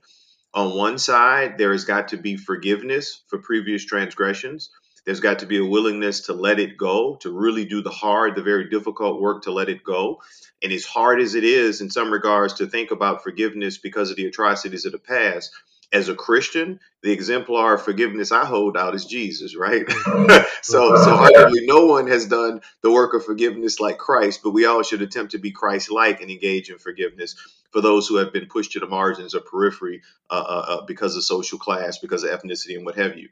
On 0.53 0.77
one 0.77 0.99
side, 0.99 1.57
there 1.57 1.71
has 1.71 1.85
got 1.85 2.09
to 2.09 2.17
be 2.17 2.37
forgiveness 2.37 3.23
for 3.27 3.39
previous 3.39 3.83
transgressions. 3.85 4.69
There's 5.05 5.19
got 5.19 5.39
to 5.39 5.45
be 5.45 5.57
a 5.57 5.65
willingness 5.65 6.21
to 6.27 6.33
let 6.33 6.59
it 6.59 6.77
go, 6.77 7.15
to 7.21 7.31
really 7.31 7.65
do 7.65 7.81
the 7.81 7.89
hard, 7.89 8.35
the 8.35 8.43
very 8.43 8.69
difficult 8.69 9.19
work 9.19 9.43
to 9.43 9.51
let 9.51 9.67
it 9.67 9.83
go. 9.83 10.21
And 10.61 10.71
as 10.71 10.85
hard 10.85 11.19
as 11.19 11.35
it 11.35 11.43
is, 11.43 11.81
in 11.81 11.89
some 11.89 12.11
regards, 12.11 12.53
to 12.55 12.67
think 12.67 12.91
about 12.91 13.23
forgiveness 13.23 13.77
because 13.77 14.11
of 14.11 14.15
the 14.15 14.27
atrocities 14.27 14.85
of 14.85 14.93
the 14.93 14.99
past, 14.99 15.51
as 15.93 16.09
a 16.09 16.15
Christian, 16.15 16.79
the 17.03 17.11
exemplar 17.11 17.75
of 17.75 17.83
forgiveness 17.83 18.31
I 18.31 18.45
hold 18.45 18.75
out 18.75 18.95
is 18.95 19.05
Jesus, 19.05 19.55
right? 19.55 19.87
so, 20.61 20.95
so 20.95 21.15
arguably, 21.15 21.67
no 21.67 21.85
one 21.85 22.07
has 22.07 22.25
done 22.25 22.61
the 22.81 22.91
work 22.91 23.13
of 23.13 23.23
forgiveness 23.23 23.79
like 23.79 23.99
Christ, 23.99 24.41
but 24.43 24.51
we 24.51 24.65
all 24.65 24.81
should 24.81 25.03
attempt 25.03 25.33
to 25.33 25.37
be 25.37 25.51
Christ-like 25.51 26.19
and 26.19 26.31
engage 26.31 26.71
in 26.71 26.79
forgiveness 26.79 27.35
for 27.71 27.79
those 27.79 28.07
who 28.07 28.15
have 28.15 28.33
been 28.33 28.47
pushed 28.47 28.71
to 28.71 28.79
the 28.79 28.87
margins 28.87 29.35
or 29.35 29.41
periphery 29.41 30.01
uh, 30.31 30.33
uh, 30.33 30.65
uh, 30.67 30.85
because 30.85 31.15
of 31.15 31.23
social 31.23 31.59
class, 31.59 31.99
because 31.99 32.23
of 32.23 32.31
ethnicity, 32.31 32.75
and 32.75 32.85
what 32.85 32.95
have 32.95 33.15
you. 33.15 33.29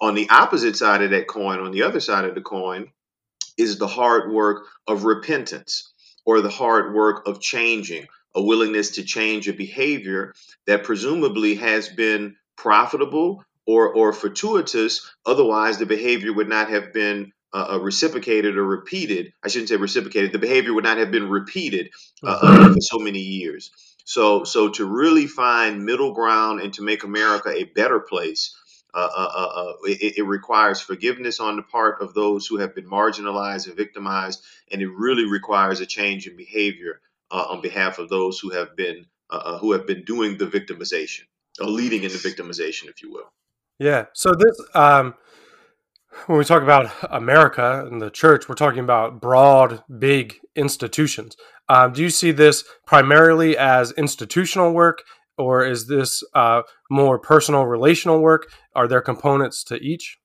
On 0.00 0.14
the 0.14 0.30
opposite 0.30 0.76
side 0.76 1.02
of 1.02 1.10
that 1.10 1.26
coin, 1.26 1.58
on 1.58 1.72
the 1.72 1.82
other 1.82 2.00
side 2.00 2.24
of 2.24 2.36
the 2.36 2.40
coin, 2.40 2.92
is 3.58 3.78
the 3.78 3.88
hard 3.88 4.30
work 4.30 4.64
of 4.86 5.04
repentance 5.04 5.92
or 6.24 6.40
the 6.40 6.50
hard 6.50 6.94
work 6.94 7.26
of 7.26 7.40
changing 7.40 8.06
a 8.36 8.42
willingness 8.42 8.90
to 8.92 9.02
change 9.02 9.48
a 9.48 9.52
behavior 9.52 10.34
that 10.66 10.84
presumably 10.84 11.54
has 11.56 11.88
been 11.88 12.36
profitable 12.54 13.42
or, 13.66 13.92
or 13.92 14.12
fortuitous. 14.12 15.10
Otherwise, 15.24 15.78
the 15.78 15.86
behavior 15.86 16.32
would 16.32 16.48
not 16.48 16.70
have 16.70 16.92
been 16.92 17.32
uh, 17.52 17.74
uh 17.74 17.80
reciprocated 17.80 18.56
or 18.56 18.64
repeated. 18.64 19.32
I 19.42 19.48
shouldn't 19.48 19.70
say 19.70 19.76
reciprocated. 19.76 20.32
The 20.32 20.38
behavior 20.38 20.74
would 20.74 20.84
not 20.84 20.98
have 20.98 21.10
been 21.10 21.30
repeated 21.30 21.90
uh, 22.22 22.38
uh, 22.42 22.74
for 22.74 22.80
so 22.80 22.98
many 22.98 23.20
years. 23.20 23.70
So, 24.04 24.44
so 24.44 24.68
to 24.68 24.84
really 24.84 25.26
find 25.26 25.84
middle 25.84 26.12
ground 26.12 26.60
and 26.60 26.72
to 26.74 26.82
make 26.82 27.02
America 27.02 27.50
a 27.50 27.64
better 27.64 27.98
place, 27.98 28.54
uh, 28.94 29.08
uh, 29.14 29.72
it, 29.84 30.18
it, 30.18 30.22
requires 30.22 30.80
forgiveness 30.80 31.38
on 31.38 31.56
the 31.56 31.62
part 31.62 32.00
of 32.00 32.14
those 32.14 32.46
who 32.46 32.56
have 32.58 32.74
been 32.74 32.88
marginalized 32.88 33.66
and 33.66 33.76
victimized, 33.76 34.42
and 34.70 34.80
it 34.80 34.88
really 34.88 35.26
requires 35.26 35.80
a 35.80 35.86
change 35.86 36.26
in 36.26 36.34
behavior 36.34 37.00
uh, 37.30 37.46
on 37.48 37.60
behalf 37.60 37.98
of 37.98 38.08
those 38.08 38.38
who 38.38 38.50
have 38.50 38.76
been 38.76 39.06
uh, 39.30 39.36
uh, 39.44 39.58
who 39.58 39.72
have 39.72 39.86
been 39.86 40.04
doing 40.04 40.38
the 40.38 40.46
victimization 40.46 41.22
or 41.60 41.66
leading 41.66 42.04
in 42.04 42.10
the 42.10 42.18
victimization, 42.18 42.88
if 42.88 43.02
you 43.02 43.10
will. 43.10 43.32
Yeah. 43.78 44.06
So 44.12 44.34
this, 44.34 44.60
um, 44.74 45.14
when 46.26 46.38
we 46.38 46.44
talk 46.44 46.62
about 46.62 46.90
America 47.10 47.84
and 47.86 48.00
the 48.00 48.10
church, 48.10 48.48
we're 48.48 48.54
talking 48.54 48.80
about 48.80 49.20
broad, 49.20 49.82
big 49.98 50.36
institutions. 50.54 51.36
Um, 51.68 51.92
do 51.92 52.02
you 52.02 52.10
see 52.10 52.30
this 52.30 52.64
primarily 52.86 53.56
as 53.56 53.90
institutional 53.92 54.72
work, 54.72 55.02
or 55.36 55.66
is 55.66 55.88
this 55.88 56.22
uh, 56.34 56.62
more 56.88 57.18
personal, 57.18 57.66
relational 57.66 58.20
work? 58.20 58.48
Are 58.74 58.86
there 58.86 59.00
components 59.00 59.64
to 59.64 59.76
each? 59.76 60.18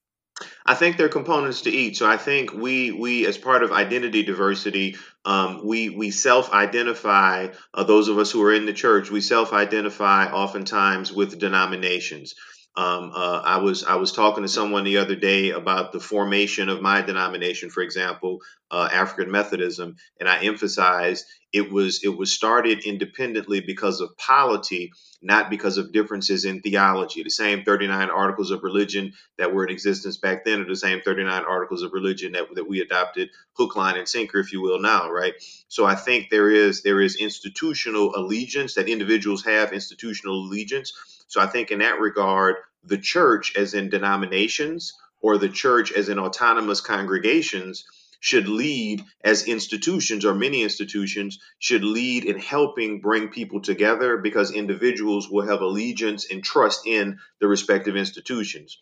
I 0.65 0.75
think 0.75 0.97
there 0.97 1.06
are 1.06 1.10
components 1.10 1.62
to 1.62 1.69
each. 1.69 1.97
So 1.97 2.10
I 2.10 2.17
think 2.17 2.54
we 2.54 2.91
we 2.91 3.25
as 3.25 3.38
part 3.38 3.63
of 3.63 3.71
identity 3.71 4.23
diversity, 4.23 4.97
um, 5.25 5.65
we 5.65 5.89
we 5.89 6.12
self-identify. 6.12 7.49
Uh, 7.73 7.84
those 7.84 8.08
of 8.08 8.17
us 8.17 8.32
who 8.32 8.43
are 8.43 8.54
in 8.54 8.65
the 8.65 8.73
church, 8.73 9.10
we 9.10 9.21
self-identify 9.21 10.32
oftentimes 10.32 11.12
with 11.12 11.39
denominations. 11.39 12.36
Um, 12.76 13.12
uh, 13.14 13.42
I 13.44 13.58
was 13.58 13.84
I 13.84 13.96
was 13.96 14.14
talking 14.14 14.44
to 14.44 14.50
someone 14.50 14.86
the 14.86 14.98
other 14.98 15.16
day 15.16 15.50
about 15.50 15.92
the 15.92 16.00
formation 16.00 16.70
of 16.70 16.82
my 16.82 17.02
denomination, 17.02 17.70
for 17.70 17.84
example, 17.84 18.40
uh, 18.72 18.88
African 18.92 19.30
Methodism, 19.30 19.98
and 20.22 20.30
I 20.30 20.44
emphasized 20.46 21.26
it 21.52 21.70
was 21.70 22.02
it 22.04 22.18
was 22.18 22.32
started 22.32 22.86
independently 22.86 23.60
because 23.60 24.00
of 24.00 24.16
polity, 24.18 24.94
not 25.22 25.50
because 25.50 25.78
of 25.78 25.92
differences 25.92 26.46
in 26.46 26.62
theology. 26.62 27.24
The 27.24 27.30
same 27.30 27.66
39 27.66 28.10
articles 28.10 28.52
of 28.52 28.64
religion 28.64 29.12
that 29.38 29.54
were 29.54 29.66
in 29.66 29.74
existence 29.74 30.16
back 30.16 30.46
then 30.46 30.62
are 30.62 30.66
the 30.68 30.76
same 30.78 31.02
39 31.02 31.44
articles 31.44 31.84
of 31.84 31.92
religion 31.92 32.32
that, 32.32 32.56
that 32.56 32.70
we 32.70 32.80
adopted 32.80 33.32
hook, 33.58 33.76
line, 33.76 33.98
and 33.98 34.08
sinker, 34.08 34.40
if 34.40 34.54
you 34.54 34.62
will, 34.62 34.80
now, 34.80 35.12
right? 35.12 35.34
So 35.68 35.86
I 35.86 35.96
think 35.96 36.30
there 36.30 36.50
is 36.50 36.84
there 36.84 37.02
is 37.02 37.18
institutional 37.18 38.16
allegiance 38.16 38.76
that 38.76 38.88
individuals 38.88 39.44
have 39.44 39.74
institutional 39.74 40.36
allegiance 40.46 40.94
so 41.32 41.39
I 41.39 41.48
think 41.48 41.72
in 41.72 41.80
that 41.80 42.02
regard, 42.02 42.58
the 42.84 42.98
church, 42.98 43.56
as 43.56 43.74
in 43.74 43.89
denominations, 43.89 44.91
or 45.22 45.38
the 45.38 45.48
church 45.48 45.94
as 45.94 46.10
in 46.10 46.20
autonomous 46.20 46.82
congregations, 46.82 47.86
should 48.20 48.50
lead 48.50 49.02
as 49.24 49.48
institutions 49.48 50.26
or 50.26 50.36
many 50.36 50.62
institutions 50.62 51.39
should 51.58 51.86
lead 51.86 52.26
in 52.26 52.38
helping 52.38 53.00
bring 53.00 53.30
people 53.30 53.62
together 53.62 54.17
because 54.17 54.52
individuals 54.52 55.30
will 55.30 55.48
have 55.48 55.62
allegiance 55.62 56.30
and 56.30 56.44
trust 56.44 56.86
in 56.86 57.17
the 57.39 57.48
respective 57.48 57.96
institutions. 57.96 58.78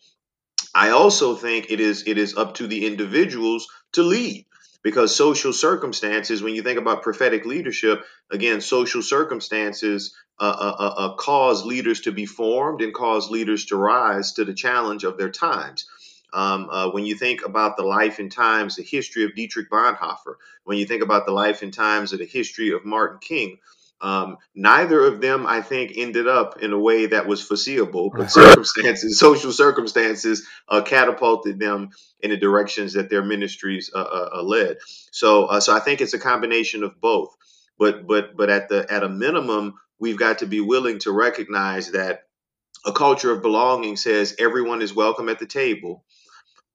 I 0.74 0.90
also 0.90 1.36
think 1.36 1.70
it 1.70 1.78
is 1.78 2.02
it 2.08 2.18
is 2.18 2.36
up 2.36 2.54
to 2.54 2.66
the 2.66 2.84
individuals 2.84 3.68
to 3.92 4.02
lead 4.02 4.44
because 4.82 5.14
social 5.14 5.52
circumstances 5.52 6.42
when 6.42 6.54
you 6.54 6.62
think 6.62 6.78
about 6.78 7.02
prophetic 7.02 7.44
leadership 7.44 8.04
again 8.30 8.60
social 8.60 9.02
circumstances 9.02 10.14
uh, 10.40 10.56
uh, 10.58 10.76
uh, 10.78 10.94
uh, 10.96 11.14
cause 11.16 11.66
leaders 11.66 12.00
to 12.00 12.12
be 12.12 12.24
formed 12.24 12.80
and 12.80 12.94
cause 12.94 13.28
leaders 13.28 13.66
to 13.66 13.76
rise 13.76 14.32
to 14.32 14.44
the 14.46 14.54
challenge 14.54 15.04
of 15.04 15.18
their 15.18 15.28
times. 15.28 15.84
Um, 16.32 16.68
uh, 16.70 16.90
when 16.92 17.04
you 17.04 17.14
think 17.14 17.44
about 17.44 17.76
the 17.76 17.82
life 17.82 18.18
and 18.18 18.32
times, 18.32 18.76
the 18.76 18.82
history 18.82 19.24
of 19.24 19.34
Dietrich 19.34 19.68
Bonhoeffer, 19.68 20.36
when 20.64 20.78
you 20.78 20.86
think 20.86 21.02
about 21.02 21.26
the 21.26 21.32
life 21.32 21.60
and 21.60 21.74
times 21.74 22.14
of 22.14 22.20
the 22.20 22.24
history 22.24 22.70
of 22.70 22.86
Martin 22.86 23.18
King, 23.20 23.58
um, 24.00 24.38
neither 24.54 25.04
of 25.04 25.20
them, 25.20 25.46
I 25.46 25.60
think, 25.60 25.92
ended 25.96 26.26
up 26.26 26.62
in 26.62 26.72
a 26.72 26.78
way 26.78 27.06
that 27.06 27.26
was 27.26 27.42
foreseeable, 27.42 28.10
but 28.10 28.30
circumstances, 28.30 29.18
social 29.18 29.52
circumstances, 29.52 30.46
uh, 30.68 30.82
catapulted 30.82 31.58
them 31.58 31.90
in 32.20 32.30
the 32.30 32.36
directions 32.36 32.94
that 32.94 33.10
their 33.10 33.22
ministries 33.22 33.90
uh, 33.94 33.98
uh, 33.98 34.28
uh 34.36 34.42
led. 34.42 34.78
So, 35.10 35.58
so 35.60 35.74
I 35.74 35.80
think 35.80 36.00
it's 36.00 36.14
a 36.14 36.18
combination 36.18 36.82
of 36.82 37.00
both. 37.00 37.36
But, 37.78 38.06
but, 38.06 38.36
but 38.36 38.50
at 38.50 38.68
the 38.68 38.90
at 38.90 39.02
a 39.02 39.08
minimum, 39.08 39.74
we've 39.98 40.18
got 40.18 40.38
to 40.38 40.46
be 40.46 40.60
willing 40.60 40.98
to 41.00 41.12
recognize 41.12 41.92
that 41.92 42.24
a 42.84 42.92
culture 42.92 43.30
of 43.30 43.42
belonging 43.42 43.96
says 43.96 44.34
everyone 44.38 44.82
is 44.82 44.94
welcome 44.94 45.28
at 45.28 45.38
the 45.38 45.46
table. 45.46 46.04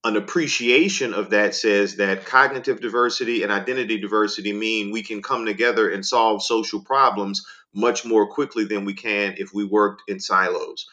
An 0.05 0.17
appreciation 0.17 1.15
of 1.15 1.31
that 1.31 1.55
says 1.55 1.95
that 1.95 2.27
cognitive 2.27 2.79
diversity 2.79 3.41
and 3.41 3.51
identity 3.51 3.97
diversity 3.97 4.53
mean 4.53 4.91
we 4.91 5.01
can 5.01 5.23
come 5.23 5.47
together 5.47 5.89
and 5.89 6.05
solve 6.05 6.43
social 6.43 6.79
problems 6.79 7.43
much 7.73 8.05
more 8.05 8.27
quickly 8.27 8.65
than 8.65 8.85
we 8.85 8.93
can 8.93 9.33
if 9.39 9.51
we 9.51 9.65
worked 9.65 10.03
in 10.07 10.19
silos. 10.19 10.87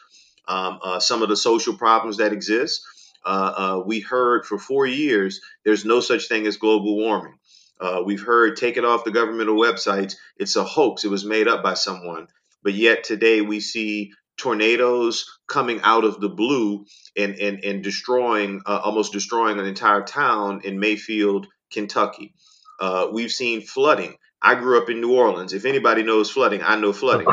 Um, 0.47 0.79
uh, 0.83 0.99
some 0.99 1.21
of 1.21 1.29
the 1.29 1.37
social 1.37 1.77
problems 1.77 2.17
that 2.17 2.33
exist, 2.33 2.83
uh, 3.23 3.53
uh, 3.55 3.83
we 3.85 3.99
heard 3.99 4.47
for 4.47 4.57
four 4.57 4.87
years 4.87 5.41
there's 5.63 5.85
no 5.85 5.99
such 5.99 6.27
thing 6.27 6.47
as 6.47 6.57
global 6.57 6.97
warming. 6.97 7.37
Uh, 7.79 8.01
we've 8.03 8.23
heard 8.23 8.57
take 8.57 8.77
it 8.77 8.85
off 8.85 9.03
the 9.03 9.11
governmental 9.11 9.57
websites. 9.57 10.15
It's 10.37 10.55
a 10.55 10.63
hoax. 10.63 11.03
It 11.03 11.11
was 11.11 11.23
made 11.23 11.47
up 11.47 11.61
by 11.61 11.75
someone. 11.75 12.29
But 12.63 12.73
yet 12.73 13.03
today 13.03 13.41
we 13.41 13.59
see 13.59 14.13
tornadoes 14.37 15.25
coming 15.47 15.79
out 15.83 16.03
of 16.03 16.19
the 16.19 16.29
blue 16.29 16.85
and 17.15 17.35
and, 17.35 17.63
and 17.63 17.83
destroying 17.83 18.61
uh, 18.65 18.81
almost 18.83 19.13
destroying 19.13 19.59
an 19.59 19.65
entire 19.65 20.03
town 20.03 20.61
in 20.63 20.79
Mayfield, 20.79 21.47
Kentucky. 21.71 22.33
Uh, 22.79 23.07
we've 23.11 23.31
seen 23.31 23.61
flooding. 23.61 24.17
I 24.41 24.55
grew 24.55 24.77
up 24.77 24.89
in 24.89 24.99
New 24.99 25.13
Orleans. 25.13 25.53
If 25.53 25.63
anybody 25.63 26.03
knows 26.03 26.29
flooding, 26.29 26.61
I 26.63 26.75
know 26.75 26.91
flooding. 26.91 27.27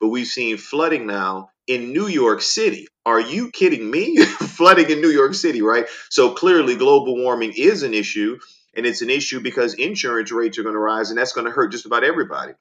But 0.00 0.08
we've 0.08 0.26
seen 0.26 0.56
flooding 0.56 1.06
now 1.06 1.50
in 1.68 1.92
New 1.92 2.08
York 2.08 2.42
City. 2.42 2.88
Are 3.06 3.20
you 3.20 3.50
kidding 3.52 3.88
me? 3.88 4.16
flooding 4.24 4.90
in 4.90 5.00
New 5.00 5.10
York 5.10 5.34
City, 5.34 5.62
right? 5.62 5.86
So 6.10 6.32
clearly, 6.32 6.74
global 6.74 7.16
warming 7.16 7.52
is 7.56 7.84
an 7.84 7.94
issue. 7.94 8.38
And 8.74 8.86
it's 8.86 9.02
an 9.02 9.10
issue 9.10 9.40
because 9.40 9.74
insurance 9.74 10.30
rates 10.30 10.58
are 10.58 10.62
going 10.62 10.74
to 10.74 10.80
rise, 10.80 11.10
and 11.10 11.18
that's 11.18 11.32
going 11.32 11.46
to 11.46 11.50
hurt 11.50 11.72
just 11.72 11.86
about 11.86 12.04
everybody. 12.04 12.52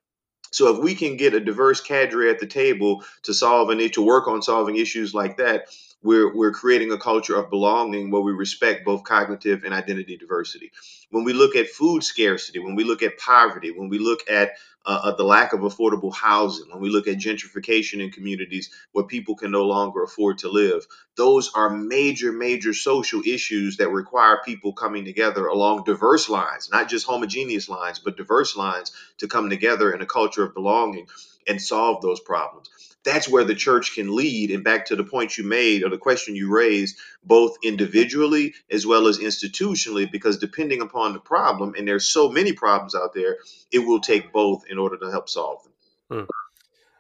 So 0.58 0.76
if 0.76 0.82
we 0.82 0.96
can 0.96 1.17
get 1.17 1.36
a 1.36 1.39
diverse 1.39 1.82
cadre 1.82 2.32
at 2.32 2.39
the 2.39 2.48
table 2.48 3.04
to 3.22 3.34
solve 3.36 3.70
and 3.70 3.93
to 3.93 4.02
work 4.02 4.28
on 4.28 4.41
solving 4.41 4.78
issues 4.78 5.13
like 5.13 5.38
that, 5.38 5.67
we're, 6.08 6.34
we're 6.36 6.54
creating 6.54 6.91
a 6.93 7.00
culture 7.00 7.36
of 7.36 7.52
belonging 7.52 8.12
where 8.12 8.24
we 8.24 8.34
respect 8.34 8.86
both 8.86 9.04
cognitive 9.04 9.65
and 9.65 9.74
identity 9.76 10.17
diversity. 10.17 10.72
When 11.12 11.26
we 11.26 11.34
look 11.34 11.56
at 11.58 11.70
food 11.70 12.04
scarcity, 12.04 12.60
when 12.60 12.76
we 12.76 12.86
look 12.86 13.04
at 13.04 13.20
poverty, 13.20 13.72
when 13.72 13.89
we 13.89 14.00
look 14.00 14.22
at 14.30 14.54
uh, 14.86 15.02
uh, 15.04 15.15
the 15.17 15.26
lack 15.26 15.54
of 15.54 15.62
affordable 15.62 16.15
housing, 16.15 16.70
when 16.72 16.82
we 16.82 16.89
look 16.89 17.08
at 17.08 17.17
gentrification 17.17 18.02
in 18.02 18.12
communities 18.12 18.72
where 18.93 19.06
people 19.06 19.36
can 19.36 19.52
no 19.52 19.63
longer 19.65 20.04
afford 20.04 20.39
to 20.39 20.50
live, 20.50 20.88
those 21.17 21.52
are 21.56 21.70
major, 21.70 22.32
major 22.32 22.74
social 22.74 23.22
issues 23.26 23.78
that 23.78 23.89
require 23.91 24.41
people 24.46 24.74
coming 24.74 25.06
together 25.06 25.48
along 25.48 25.84
diverse 25.86 26.30
lines, 26.30 26.70
not 26.72 26.89
just 26.89 27.06
homogeneous 27.06 27.70
lines, 27.70 28.00
but 28.00 28.17
diverse 28.17 28.58
lines 28.58 28.93
to 29.20 29.28
come 29.28 29.50
together 29.50 29.91
in 29.91 30.02
a 30.02 30.08
culture 30.08 30.43
of 30.43 30.54
belonging 30.56 31.08
and 31.48 31.62
solve 31.62 32.02
those 32.02 32.22
problems 32.22 32.70
that's 33.08 33.30
where 33.30 33.46
the 33.46 33.56
church 33.56 33.96
can 33.96 34.13
lead. 34.15 34.52
And 34.52 34.63
back 34.63 34.86
to 34.88 34.96
the 34.96 35.04
point 35.04 35.38
you 35.38 35.46
made 35.46 35.84
or 35.84 35.89
the 35.89 35.98
question 35.98 36.36
you 36.36 36.54
raised, 36.54 36.98
both 37.24 37.58
individually 37.63 38.54
as 38.70 38.86
well 38.86 39.08
as 39.08 39.17
institutionally, 39.20 40.12
because 40.12 40.38
depending 40.38 40.82
upon 40.82 41.13
the 41.13 41.20
problem, 41.20 41.74
and 41.78 41.88
there's 41.88 42.06
so 42.06 42.30
many 42.30 42.52
problems 42.52 42.93
out 42.93 43.13
there, 43.13 43.38
it 43.72 43.80
will 43.80 44.02
take 44.02 44.34
both 44.34 44.63
in 44.70 44.78
order 44.78 44.98
to 44.98 45.10
help 45.10 45.30
solve 45.30 45.63
them. 45.63 45.74
Hmm. 46.12 46.26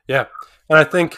Yeah. 0.07 0.25
And 0.69 0.79
I 0.79 0.85
think 0.85 1.17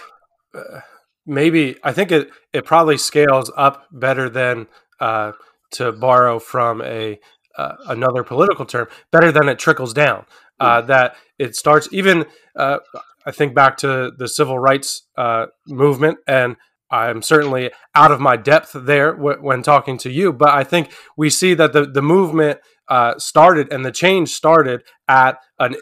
uh, 0.55 0.81
maybe, 1.25 1.77
I 1.83 1.91
think 1.91 2.11
it, 2.11 2.31
it 2.51 2.65
probably 2.65 2.97
scales 2.97 3.51
up 3.55 3.85
better 3.91 4.27
than 4.29 4.67
uh, 4.99 5.33
to 5.71 5.91
borrow 5.91 6.39
from 6.39 6.81
a 6.81 7.19
uh, 7.57 7.75
another 7.87 8.23
political 8.23 8.65
term, 8.65 8.87
better 9.11 9.31
than 9.31 9.49
it 9.49 9.59
trickles 9.59 9.93
down. 9.93 10.25
Uh, 10.61 10.81
that 10.81 11.15
it 11.37 11.55
starts 11.55 11.87
even 11.91 12.25
uh, 12.55 12.79
I 13.25 13.31
think 13.31 13.53
back 13.53 13.77
to 13.77 14.11
the 14.17 14.27
civil 14.27 14.59
rights 14.59 15.03
uh, 15.17 15.47
movement, 15.67 16.19
and 16.27 16.55
I'm 16.91 17.21
certainly 17.21 17.71
out 17.93 18.11
of 18.11 18.19
my 18.19 18.35
depth 18.35 18.71
there 18.73 19.13
w- 19.13 19.37
when 19.41 19.61
talking 19.61 19.97
to 19.99 20.09
you. 20.09 20.33
But 20.33 20.49
I 20.49 20.63
think 20.63 20.91
we 21.15 21.29
see 21.29 21.53
that 21.53 21.73
the 21.73 21.85
the 21.85 22.01
movement 22.01 22.59
uh, 22.87 23.17
started 23.19 23.71
and 23.71 23.85
the 23.85 23.91
change 23.91 24.29
started 24.29 24.83
at 25.07 25.37
an 25.59 25.75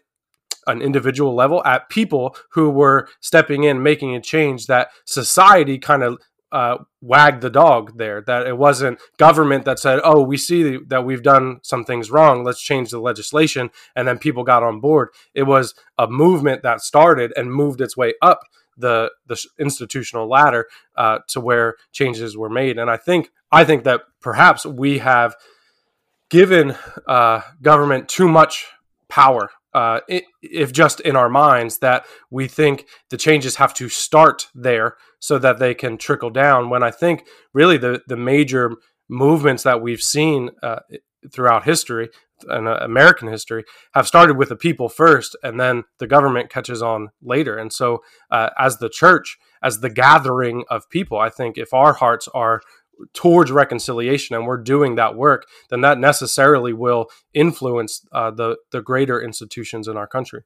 an 0.65 0.81
individual 0.81 1.33
level 1.33 1.63
at 1.63 1.89
people 1.89 2.35
who 2.51 2.69
were 2.69 3.07
stepping 3.21 3.63
in, 3.63 3.81
making 3.81 4.15
a 4.15 4.21
change 4.21 4.67
that 4.67 4.89
society 5.05 5.77
kind 5.77 6.03
of 6.03 6.19
uh, 6.57 6.77
wagged 7.01 7.41
the 7.41 7.51
dog 7.51 7.99
there. 7.99 8.19
That 8.25 8.47
it 8.47 8.57
wasn't 8.57 8.99
government 9.17 9.63
that 9.65 9.77
said, 9.77 9.99
"Oh, 10.03 10.23
we 10.23 10.37
see 10.37 10.79
that 10.87 11.05
we've 11.05 11.21
done 11.21 11.59
some 11.61 11.83
things 11.83 12.09
wrong. 12.09 12.43
Let's 12.43 12.61
change 12.61 12.89
the 12.89 12.99
legislation," 12.99 13.69
and 13.95 14.07
then 14.07 14.17
people 14.17 14.43
got 14.43 14.63
on 14.63 14.79
board. 14.79 15.09
It 15.35 15.43
was 15.43 15.75
a 15.99 16.07
movement 16.07 16.63
that 16.63 16.81
started 16.81 17.31
and 17.37 17.53
moved 17.53 17.79
its 17.79 17.95
way 17.95 18.15
up 18.23 18.39
the 18.75 19.11
the 19.27 19.39
institutional 19.59 20.27
ladder 20.27 20.65
uh, 20.95 21.19
to 21.27 21.39
where 21.39 21.75
changes 21.91 22.35
were 22.35 22.49
made. 22.49 22.79
And 22.79 22.89
I 22.89 22.97
think 22.97 23.29
I 23.51 23.63
think 23.63 23.83
that 23.83 24.01
perhaps 24.19 24.65
we 24.65 24.97
have 24.97 25.35
given 26.29 26.75
uh, 27.07 27.41
government 27.61 28.09
too 28.09 28.27
much 28.27 28.65
power 29.09 29.51
uh, 29.73 29.99
if 30.41 30.71
just 30.71 30.99
in 31.01 31.15
our 31.15 31.29
minds 31.29 31.79
that 31.79 32.05
we 32.31 32.47
think 32.47 32.87
the 33.09 33.17
changes 33.17 33.57
have 33.57 33.73
to 33.75 33.89
start 33.89 34.47
there 34.55 34.95
so 35.19 35.37
that 35.37 35.59
they 35.59 35.73
can 35.73 35.97
trickle 35.97 36.29
down. 36.29 36.69
When 36.69 36.83
I 36.83 36.91
think 36.91 37.27
really 37.53 37.77
the 37.77 38.01
the 38.07 38.17
major 38.17 38.75
movements 39.09 39.63
that 39.63 39.81
we've 39.81 40.01
seen 40.01 40.49
uh, 40.63 40.79
throughout 41.31 41.63
history 41.63 42.09
and 42.47 42.67
uh, 42.67 42.77
American 42.81 43.27
history 43.27 43.63
have 43.93 44.07
started 44.07 44.37
with 44.37 44.49
the 44.49 44.55
people 44.55 44.89
first, 44.89 45.35
and 45.43 45.59
then 45.59 45.83
the 45.99 46.07
government 46.07 46.49
catches 46.49 46.81
on 46.81 47.09
later. 47.21 47.57
And 47.57 47.73
so, 47.73 48.03
uh, 48.29 48.49
as 48.57 48.77
the 48.77 48.89
church, 48.89 49.37
as 49.63 49.79
the 49.79 49.89
gathering 49.89 50.63
of 50.69 50.89
people, 50.89 51.17
I 51.17 51.29
think 51.29 51.57
if 51.57 51.73
our 51.73 51.93
hearts 51.93 52.27
are 52.33 52.61
towards 53.13 53.51
reconciliation 53.51 54.35
and 54.35 54.45
we're 54.45 54.57
doing 54.57 54.95
that 54.95 55.15
work, 55.15 55.45
then 55.69 55.81
that 55.81 55.99
necessarily 55.99 56.73
will 56.73 57.07
influence 57.33 58.05
uh, 58.11 58.31
the 58.31 58.57
the 58.71 58.81
greater 58.81 59.21
institutions 59.21 59.87
in 59.87 59.97
our 59.97 60.07
country. 60.07 60.43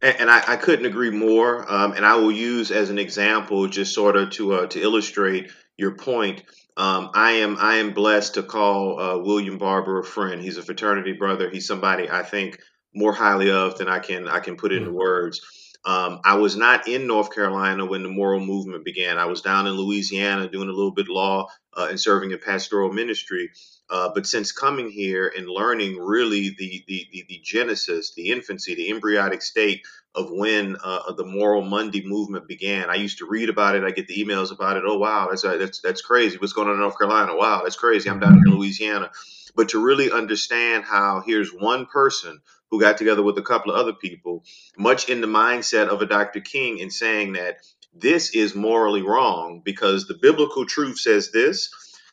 And, 0.00 0.20
and 0.20 0.30
I, 0.30 0.52
I, 0.52 0.56
couldn't 0.56 0.86
agree 0.86 1.10
more. 1.10 1.70
Um, 1.70 1.92
and 1.92 2.06
I 2.06 2.16
will 2.16 2.32
use 2.32 2.70
as 2.70 2.88
an 2.88 2.98
example, 2.98 3.66
just 3.68 3.94
sort 3.94 4.16
of 4.16 4.30
to 4.32 4.52
uh, 4.54 4.66
to 4.68 4.80
illustrate 4.80 5.50
your 5.76 5.96
point. 5.96 6.42
Um, 6.76 7.10
I 7.14 7.32
am 7.32 7.56
I 7.58 7.76
am 7.76 7.92
blessed 7.92 8.34
to 8.34 8.42
call 8.42 9.00
uh, 9.00 9.18
William 9.18 9.58
Barber 9.58 10.00
a 10.00 10.04
friend. 10.04 10.40
He's 10.40 10.58
a 10.58 10.62
fraternity 10.62 11.12
brother. 11.12 11.50
He's 11.50 11.66
somebody 11.66 12.08
I 12.10 12.22
think 12.22 12.58
more 12.94 13.12
highly 13.12 13.50
of 13.50 13.78
than 13.78 13.88
I 13.88 13.98
can 13.98 14.28
I 14.28 14.40
can 14.40 14.56
put 14.56 14.72
into 14.72 14.90
mm. 14.90 14.94
words. 14.94 15.40
Um, 15.86 16.20
I 16.24 16.34
was 16.34 16.56
not 16.56 16.88
in 16.88 17.06
North 17.06 17.32
Carolina 17.32 17.86
when 17.86 18.02
the 18.02 18.08
moral 18.08 18.40
movement 18.40 18.84
began. 18.84 19.18
I 19.18 19.26
was 19.26 19.40
down 19.40 19.68
in 19.68 19.74
Louisiana 19.74 20.48
doing 20.48 20.68
a 20.68 20.72
little 20.72 20.90
bit 20.90 21.06
of 21.06 21.10
law 21.10 21.48
uh, 21.76 21.86
and 21.88 22.00
serving 22.00 22.32
in 22.32 22.38
pastoral 22.40 22.92
ministry. 22.92 23.52
Uh, 23.88 24.10
but 24.12 24.26
since 24.26 24.50
coming 24.50 24.90
here 24.90 25.32
and 25.36 25.48
learning 25.48 25.96
really 25.96 26.56
the, 26.58 26.84
the, 26.88 27.06
the, 27.12 27.24
the, 27.28 27.40
genesis, 27.44 28.14
the 28.14 28.30
infancy, 28.32 28.74
the 28.74 28.90
embryonic 28.90 29.42
state 29.42 29.82
of 30.16 30.28
when 30.32 30.76
uh, 30.82 31.12
the 31.12 31.24
Moral 31.24 31.62
Monday 31.62 32.04
movement 32.04 32.48
began, 32.48 32.90
I 32.90 32.96
used 32.96 33.18
to 33.18 33.26
read 33.26 33.48
about 33.48 33.76
it. 33.76 33.84
I 33.84 33.92
get 33.92 34.08
the 34.08 34.16
emails 34.16 34.50
about 34.50 34.76
it. 34.76 34.82
Oh 34.84 34.98
wow, 34.98 35.28
that's 35.30 35.44
uh, 35.44 35.56
that's 35.56 35.80
that's 35.80 36.02
crazy. 36.02 36.36
What's 36.36 36.52
going 36.52 36.66
on 36.66 36.74
in 36.74 36.80
North 36.80 36.98
Carolina? 36.98 37.36
Wow, 37.36 37.60
that's 37.62 37.76
crazy. 37.76 38.10
I'm 38.10 38.18
down 38.18 38.32
in 38.32 38.52
Louisiana. 38.52 39.12
But 39.54 39.68
to 39.70 39.82
really 39.82 40.10
understand 40.10 40.84
how 40.84 41.22
here's 41.24 41.52
one 41.52 41.86
person 41.86 42.40
who 42.70 42.80
got 42.80 42.98
together 42.98 43.22
with 43.22 43.38
a 43.38 43.42
couple 43.42 43.72
of 43.72 43.78
other 43.78 43.92
people, 43.92 44.44
much 44.76 45.08
in 45.08 45.20
the 45.20 45.26
mindset 45.26 45.88
of 45.88 46.02
a 46.02 46.06
Dr. 46.06 46.40
King, 46.40 46.78
in 46.78 46.90
saying 46.90 47.34
that 47.34 47.58
this 47.94 48.34
is 48.34 48.54
morally 48.54 49.02
wrong 49.02 49.62
because 49.64 50.06
the 50.06 50.18
biblical 50.20 50.66
truth 50.66 50.98
says 50.98 51.30
this 51.30 51.70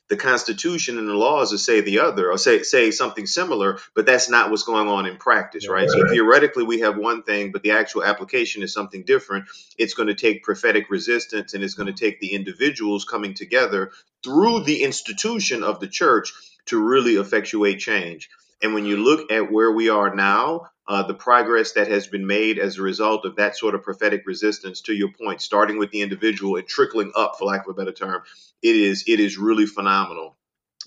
the 0.10 0.18
Constitution 0.18 0.98
and 1.00 1.08
the 1.08 1.14
laws 1.14 1.52
will 1.52 1.58
say 1.58 1.82
the 1.82 2.00
other 2.00 2.30
or 2.30 2.38
say 2.38 2.62
say 2.64 2.92
something 2.92 3.26
similar, 3.26 3.80
but 3.96 4.06
that's 4.06 4.30
not 4.30 4.52
what's 4.52 4.64
going 4.64 4.88
on 4.88 5.06
in 5.06 5.18
practice, 5.18 5.68
right? 5.68 5.88
right? 5.88 5.90
So 5.90 6.08
theoretically, 6.10 6.64
we 6.64 6.82
have 6.82 6.98
one 6.98 7.24
thing, 7.24 7.52
but 7.52 7.64
the 7.64 7.72
actual 7.72 8.04
application 8.04 8.64
is 8.64 8.74
something 8.74 9.04
different. 9.06 9.46
It's 9.78 9.94
going 9.94 10.10
to 10.10 10.16
take 10.16 10.44
prophetic 10.44 10.90
resistance, 10.90 11.54
and 11.54 11.64
it's 11.64 11.74
going 11.74 11.94
to 11.94 12.00
take 12.00 12.20
the 12.20 12.34
individuals 12.34 13.06
coming 13.06 13.34
together 13.34 13.92
through 14.24 14.64
the 14.66 14.84
institution 14.84 15.64
of 15.64 15.80
the 15.80 15.88
church 15.88 16.34
to 16.68 16.80
really 16.80 17.16
effectuate 17.16 17.80
change. 17.80 18.30
And 18.64 18.74
when 18.74 18.86
you 18.86 18.98
look 18.98 19.32
at 19.32 19.52
where 19.52 19.72
we 19.72 19.90
are 19.90 20.16
now, 20.16 20.70
uh, 20.88 21.04
the 21.04 21.14
progress 21.14 21.74
that 21.74 21.90
has 21.90 22.08
been 22.08 22.26
made 22.26 22.58
as 22.58 22.78
a 22.78 22.82
result 22.82 23.26
of 23.26 23.36
that 23.36 23.58
sort 23.58 23.76
of 23.76 23.84
prophetic 23.84 24.26
resistance, 24.26 24.82
to 24.82 24.94
your 24.94 25.12
point, 25.12 25.42
starting 25.42 25.78
with 25.78 25.92
the 25.92 26.02
individual 26.02 26.56
and 26.56 26.68
trickling 26.68 27.12
up, 27.16 27.36
for 27.38 27.46
lack 27.46 27.68
of 27.68 27.72
a 27.72 27.74
better 27.74 27.92
term, 27.92 28.22
it 28.62 28.76
is 28.76 29.04
it 29.08 29.20
is 29.20 29.38
really 29.38 29.66
phenomenal. 29.66 30.38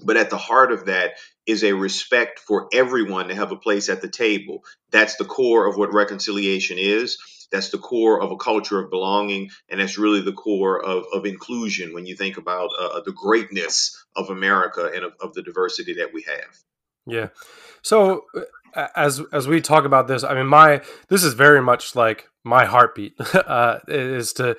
But 0.03 0.17
at 0.17 0.31
the 0.31 0.39
heart 0.39 0.73
of 0.73 0.87
that 0.87 1.15
is 1.47 1.65
a 1.65 1.73
respect 1.73 2.39
for 2.39 2.69
everyone 2.73 3.29
to 3.29 3.35
have 3.35 3.53
a 3.53 3.57
place 3.57 3.89
at 3.89 4.03
the 4.03 4.09
table. 4.09 4.65
That's 4.91 5.17
the 5.17 5.25
core 5.25 5.67
of 5.67 5.77
what 5.77 5.93
reconciliation 5.93 6.79
is. 6.79 7.19
That's 7.53 7.71
the 7.71 7.79
core 7.79 8.21
of 8.21 8.33
a 8.33 8.37
culture 8.37 8.81
of 8.81 8.91
belonging, 8.91 9.51
and 9.69 9.81
that's 9.81 9.99
really 9.99 10.21
the 10.21 10.33
core 10.33 10.83
of, 10.83 11.05
of 11.13 11.27
inclusion 11.27 11.95
when 11.95 12.05
you 12.05 12.17
think 12.17 12.39
about 12.39 12.71
uh, 12.79 13.01
the 13.01 13.13
greatness 13.13 14.05
of 14.17 14.31
America 14.31 14.91
and 14.93 15.05
of, 15.05 15.13
of 15.21 15.35
the 15.35 15.43
diversity 15.43 15.95
that 15.95 16.13
we 16.13 16.23
have. 16.23 16.59
Yeah. 17.07 17.29
So 17.83 18.25
uh, 18.75 18.89
as 18.95 19.23
as 19.33 19.49
we 19.49 19.61
talk 19.61 19.85
about 19.85 20.07
this, 20.07 20.23
I 20.23 20.35
mean, 20.35 20.47
my 20.47 20.83
this 21.09 21.25
is 21.25 21.35
very 21.35 21.63
much 21.63 21.97
like 21.97 22.29
my 22.45 22.65
heartbeat. 22.65 23.15
Uh, 23.47 23.79
is 23.87 24.33
to 24.35 24.57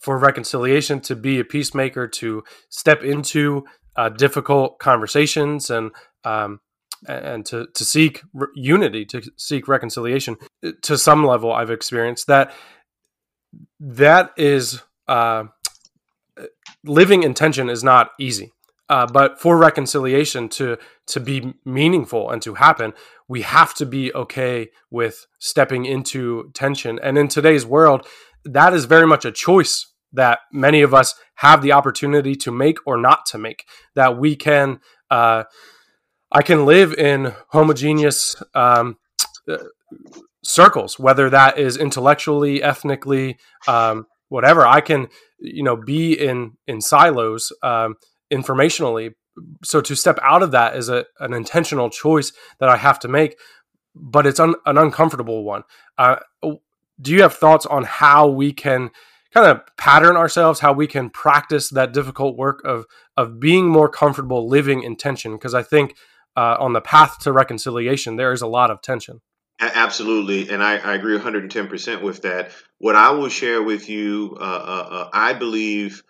for 0.00 0.18
reconciliation 0.18 1.00
to 1.00 1.14
be 1.16 1.38
a 1.38 1.44
peacemaker 1.44 2.06
to 2.08 2.42
step 2.68 3.02
into 3.02 3.64
uh, 3.96 4.08
difficult 4.08 4.78
conversations 4.78 5.70
and 5.70 5.92
um, 6.24 6.60
and 7.06 7.46
to 7.46 7.66
to 7.74 7.84
seek 7.84 8.22
re- 8.32 8.48
unity 8.54 9.04
to 9.04 9.22
seek 9.36 9.68
reconciliation. 9.68 10.36
To 10.82 10.98
some 10.98 11.24
level 11.24 11.52
I've 11.52 11.70
experienced 11.70 12.26
that. 12.26 12.52
That 13.78 14.32
is 14.36 14.82
uh, 15.06 15.44
living 16.84 17.22
in 17.22 17.34
tension 17.34 17.70
is 17.70 17.84
not 17.84 18.10
easy 18.18 18.53
uh, 18.94 19.06
but 19.12 19.40
for 19.40 19.58
reconciliation 19.58 20.48
to 20.48 20.78
to 21.08 21.18
be 21.18 21.52
meaningful 21.64 22.30
and 22.30 22.40
to 22.40 22.54
happen, 22.54 22.92
we 23.26 23.42
have 23.42 23.74
to 23.74 23.84
be 23.84 24.14
okay 24.14 24.68
with 24.88 25.26
stepping 25.40 25.84
into 25.84 26.52
tension. 26.54 27.00
And 27.02 27.18
in 27.18 27.26
today's 27.26 27.66
world, 27.66 28.06
that 28.44 28.72
is 28.72 28.84
very 28.84 29.06
much 29.06 29.24
a 29.24 29.32
choice 29.32 29.92
that 30.12 30.38
many 30.52 30.80
of 30.80 30.94
us 30.94 31.16
have 31.46 31.60
the 31.60 31.72
opportunity 31.72 32.36
to 32.36 32.52
make 32.52 32.78
or 32.86 32.96
not 32.96 33.26
to 33.26 33.36
make. 33.36 33.64
That 33.96 34.16
we 34.16 34.36
can, 34.36 34.78
uh, 35.10 35.42
I 36.30 36.42
can 36.42 36.64
live 36.64 36.92
in 36.92 37.34
homogeneous 37.48 38.36
um, 38.54 38.98
circles, 40.44 41.00
whether 41.00 41.28
that 41.30 41.58
is 41.58 41.76
intellectually, 41.76 42.62
ethnically, 42.62 43.38
um, 43.66 44.06
whatever. 44.28 44.64
I 44.64 44.80
can, 44.80 45.08
you 45.40 45.64
know, 45.64 45.76
be 45.76 46.12
in 46.12 46.52
in 46.68 46.80
silos. 46.80 47.52
Um, 47.60 47.96
informationally. 48.34 49.14
So 49.64 49.80
to 49.80 49.94
step 49.94 50.18
out 50.22 50.42
of 50.42 50.50
that 50.52 50.76
is 50.76 50.88
a, 50.88 51.06
an 51.20 51.32
intentional 51.32 51.90
choice 51.90 52.32
that 52.60 52.68
I 52.68 52.76
have 52.76 52.98
to 53.00 53.08
make, 53.08 53.38
but 53.94 54.26
it's 54.26 54.40
un, 54.40 54.54
an 54.66 54.78
uncomfortable 54.78 55.44
one. 55.44 55.62
Uh, 55.98 56.16
do 57.00 57.12
you 57.12 57.22
have 57.22 57.34
thoughts 57.34 57.66
on 57.66 57.84
how 57.84 58.28
we 58.28 58.52
can 58.52 58.90
kind 59.32 59.46
of 59.46 59.62
pattern 59.76 60.16
ourselves, 60.16 60.60
how 60.60 60.72
we 60.72 60.86
can 60.86 61.10
practice 61.10 61.70
that 61.70 61.92
difficult 61.92 62.36
work 62.36 62.62
of 62.64 62.86
of 63.16 63.40
being 63.40 63.68
more 63.68 63.88
comfortable 63.88 64.48
living 64.48 64.82
in 64.82 64.96
tension? 64.96 65.32
Because 65.32 65.54
I 65.54 65.62
think 65.62 65.96
uh, 66.36 66.56
on 66.58 66.72
the 66.72 66.80
path 66.80 67.18
to 67.20 67.32
reconciliation, 67.32 68.16
there 68.16 68.32
is 68.32 68.42
a 68.42 68.46
lot 68.46 68.70
of 68.70 68.80
tension. 68.80 69.20
Absolutely, 69.60 70.50
and 70.50 70.62
I, 70.62 70.76
I 70.78 70.94
agree 70.94 71.16
110% 71.16 72.02
with 72.02 72.22
that. 72.22 72.50
What 72.78 72.96
I 72.96 73.10
will 73.10 73.28
share 73.28 73.62
with 73.62 73.88
you, 73.88 74.36
uh, 74.40 74.42
uh, 74.42 74.88
uh 74.90 75.10
I 75.12 75.32
believe 75.32 76.02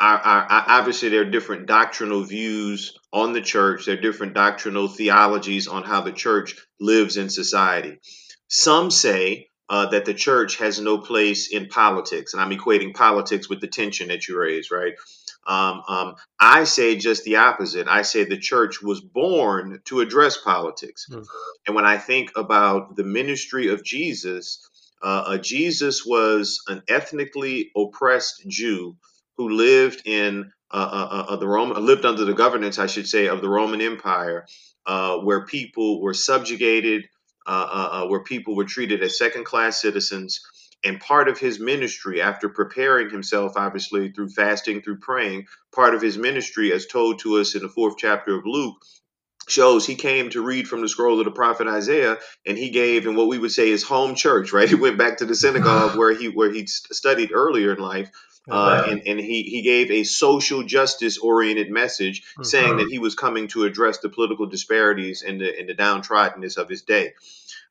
obviously 0.00 1.08
there 1.08 1.22
are 1.22 1.30
different 1.30 1.66
doctrinal 1.66 2.22
views 2.22 2.98
on 3.12 3.32
the 3.32 3.40
church. 3.40 3.86
There 3.86 3.96
are 3.96 4.00
different 4.00 4.34
doctrinal 4.34 4.88
theologies 4.88 5.66
on 5.68 5.82
how 5.82 6.02
the 6.02 6.12
church 6.12 6.56
lives 6.80 7.16
in 7.16 7.30
society. 7.30 7.98
Some 8.48 8.90
say 8.90 9.48
uh, 9.68 9.86
that 9.90 10.04
the 10.04 10.14
church 10.14 10.56
has 10.56 10.80
no 10.80 10.98
place 10.98 11.52
in 11.52 11.66
politics 11.66 12.32
and 12.32 12.42
i'm 12.42 12.50
equating 12.50 12.94
politics 12.94 13.48
with 13.48 13.60
the 13.60 13.66
tension 13.66 14.08
that 14.08 14.26
you 14.26 14.38
raised 14.38 14.70
right? 14.70 14.94
Um, 15.46 15.82
um, 15.88 16.14
i 16.40 16.64
say 16.64 16.96
just 16.96 17.24
the 17.24 17.36
opposite. 17.36 17.86
I 17.88 18.02
say 18.02 18.24
the 18.24 18.38
church 18.38 18.82
was 18.82 19.00
born 19.00 19.80
to 19.86 20.00
address 20.00 20.38
politics. 20.38 21.06
Mm-hmm. 21.10 21.22
and 21.66 21.76
when 21.76 21.84
i 21.84 21.98
think 21.98 22.30
about 22.36 22.96
the 22.96 23.04
ministry 23.04 23.68
of 23.68 23.84
jesus 23.84 24.66
uh, 25.02 25.24
uh, 25.26 25.38
jesus 25.38 26.04
was 26.04 26.62
an 26.68 26.82
ethnically 26.88 27.70
oppressed 27.76 28.48
jew 28.48 28.96
who 29.38 29.50
lived 29.50 30.02
in 30.04 30.52
uh, 30.70 30.74
uh, 30.74 31.32
uh, 31.32 31.36
the 31.36 31.48
Roman, 31.48 31.86
lived 31.86 32.04
under 32.04 32.24
the 32.24 32.34
governance, 32.34 32.78
I 32.78 32.86
should 32.86 33.06
say, 33.06 33.28
of 33.28 33.40
the 33.40 33.48
Roman 33.48 33.80
Empire, 33.80 34.46
uh, 34.84 35.18
where 35.18 35.46
people 35.46 36.02
were 36.02 36.12
subjugated, 36.12 37.08
uh, 37.46 37.68
uh, 37.92 38.06
where 38.08 38.22
people 38.22 38.54
were 38.56 38.64
treated 38.64 39.02
as 39.02 39.16
second-class 39.16 39.80
citizens. 39.80 40.40
And 40.84 41.00
part 41.00 41.28
of 41.28 41.38
his 41.38 41.58
ministry, 41.58 42.20
after 42.20 42.48
preparing 42.48 43.10
himself, 43.10 43.52
obviously 43.56 44.12
through 44.12 44.30
fasting, 44.30 44.82
through 44.82 44.98
praying, 44.98 45.46
part 45.74 45.94
of 45.94 46.02
his 46.02 46.18
ministry, 46.18 46.72
as 46.72 46.86
told 46.86 47.20
to 47.20 47.38
us 47.38 47.54
in 47.54 47.62
the 47.62 47.68
fourth 47.68 47.94
chapter 47.96 48.36
of 48.36 48.44
Luke, 48.44 48.76
shows 49.48 49.86
he 49.86 49.94
came 49.94 50.30
to 50.30 50.42
read 50.42 50.68
from 50.68 50.82
the 50.82 50.88
scroll 50.88 51.18
of 51.18 51.24
the 51.24 51.30
prophet 51.30 51.66
Isaiah, 51.66 52.18
and 52.46 52.56
he 52.56 52.70
gave 52.70 53.06
in 53.06 53.16
what 53.16 53.28
we 53.28 53.38
would 53.38 53.50
say 53.50 53.70
his 53.70 53.82
home 53.82 54.14
church. 54.14 54.52
Right, 54.52 54.68
he 54.68 54.74
went 54.74 54.98
back 54.98 55.18
to 55.18 55.26
the 55.26 55.34
synagogue 55.34 55.96
where 55.98 56.14
he 56.14 56.28
where 56.28 56.50
he 56.50 56.66
studied 56.66 57.32
earlier 57.32 57.72
in 57.72 57.78
life, 57.80 58.10
uh, 58.48 58.86
and, 58.88 59.02
and 59.06 59.20
he, 59.20 59.42
he 59.42 59.62
gave 59.62 59.90
a 59.90 60.04
social 60.04 60.62
justice 60.62 61.18
oriented 61.18 61.70
message 61.70 62.22
mm-hmm. 62.22 62.44
saying 62.44 62.76
that 62.78 62.88
he 62.88 62.98
was 62.98 63.14
coming 63.14 63.48
to 63.48 63.64
address 63.64 63.98
the 63.98 64.08
political 64.08 64.46
disparities 64.46 65.22
and 65.22 65.40
the, 65.40 65.58
and 65.58 65.68
the 65.68 65.74
downtroddenness 65.74 66.56
of 66.56 66.68
his 66.68 66.82
day. 66.82 67.14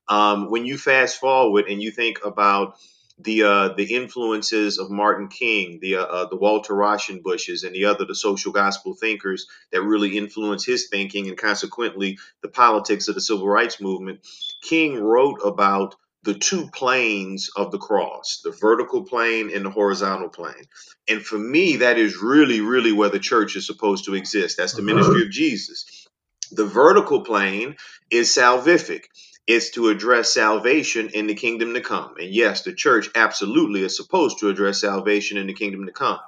Um, 0.08 0.50
when 0.50 0.64
you 0.64 0.78
fast 0.78 1.18
forward 1.18 1.66
and 1.68 1.82
you 1.82 1.90
think 1.90 2.24
about 2.24 2.78
the 3.20 3.42
uh, 3.42 3.68
the 3.74 3.96
influences 3.96 4.78
of 4.78 4.90
Martin 4.90 5.28
King, 5.28 5.80
the 5.80 5.96
uh, 5.96 6.04
uh 6.04 6.28
the 6.28 6.36
Walter 6.36 6.72
Rauschenbusches, 6.72 7.64
and 7.64 7.74
the 7.74 7.86
other 7.86 8.04
the 8.04 8.14
social 8.14 8.52
gospel 8.52 8.94
thinkers 8.94 9.48
that 9.72 9.82
really 9.82 10.16
influenced 10.16 10.66
his 10.66 10.88
thinking 10.88 11.28
and 11.28 11.36
consequently 11.36 12.18
the 12.42 12.48
politics 12.48 13.08
of 13.08 13.14
the 13.14 13.20
civil 13.20 13.48
rights 13.48 13.80
movement. 13.80 14.20
King 14.62 15.00
wrote 15.00 15.40
about 15.44 15.96
the 16.28 16.34
two 16.34 16.68
planes 16.74 17.48
of 17.56 17.70
the 17.70 17.78
cross, 17.78 18.42
the 18.44 18.50
vertical 18.50 19.02
plane 19.02 19.50
and 19.54 19.64
the 19.64 19.70
horizontal 19.70 20.28
plane. 20.28 20.66
And 21.08 21.22
for 21.22 21.38
me, 21.38 21.76
that 21.76 21.96
is 21.96 22.18
really, 22.18 22.60
really 22.60 22.92
where 22.92 23.08
the 23.08 23.18
church 23.18 23.56
is 23.56 23.66
supposed 23.66 24.04
to 24.04 24.14
exist. 24.14 24.58
That's 24.58 24.74
the 24.74 24.82
mm-hmm. 24.82 24.96
ministry 24.96 25.22
of 25.22 25.30
Jesus. 25.30 26.06
The 26.50 26.66
vertical 26.66 27.22
plane 27.22 27.76
is 28.10 28.28
salvific. 28.28 29.04
It's 29.46 29.70
to 29.70 29.88
address 29.88 30.34
salvation 30.34 31.08
in 31.14 31.28
the 31.28 31.34
kingdom 31.34 31.72
to 31.72 31.80
come. 31.80 32.16
And 32.18 32.28
yes, 32.28 32.60
the 32.60 32.74
church 32.74 33.08
absolutely 33.14 33.80
is 33.80 33.96
supposed 33.96 34.40
to 34.40 34.50
address 34.50 34.82
salvation 34.82 35.38
in 35.38 35.46
the 35.46 35.54
kingdom 35.54 35.86
to 35.86 35.92
come. 35.92 36.18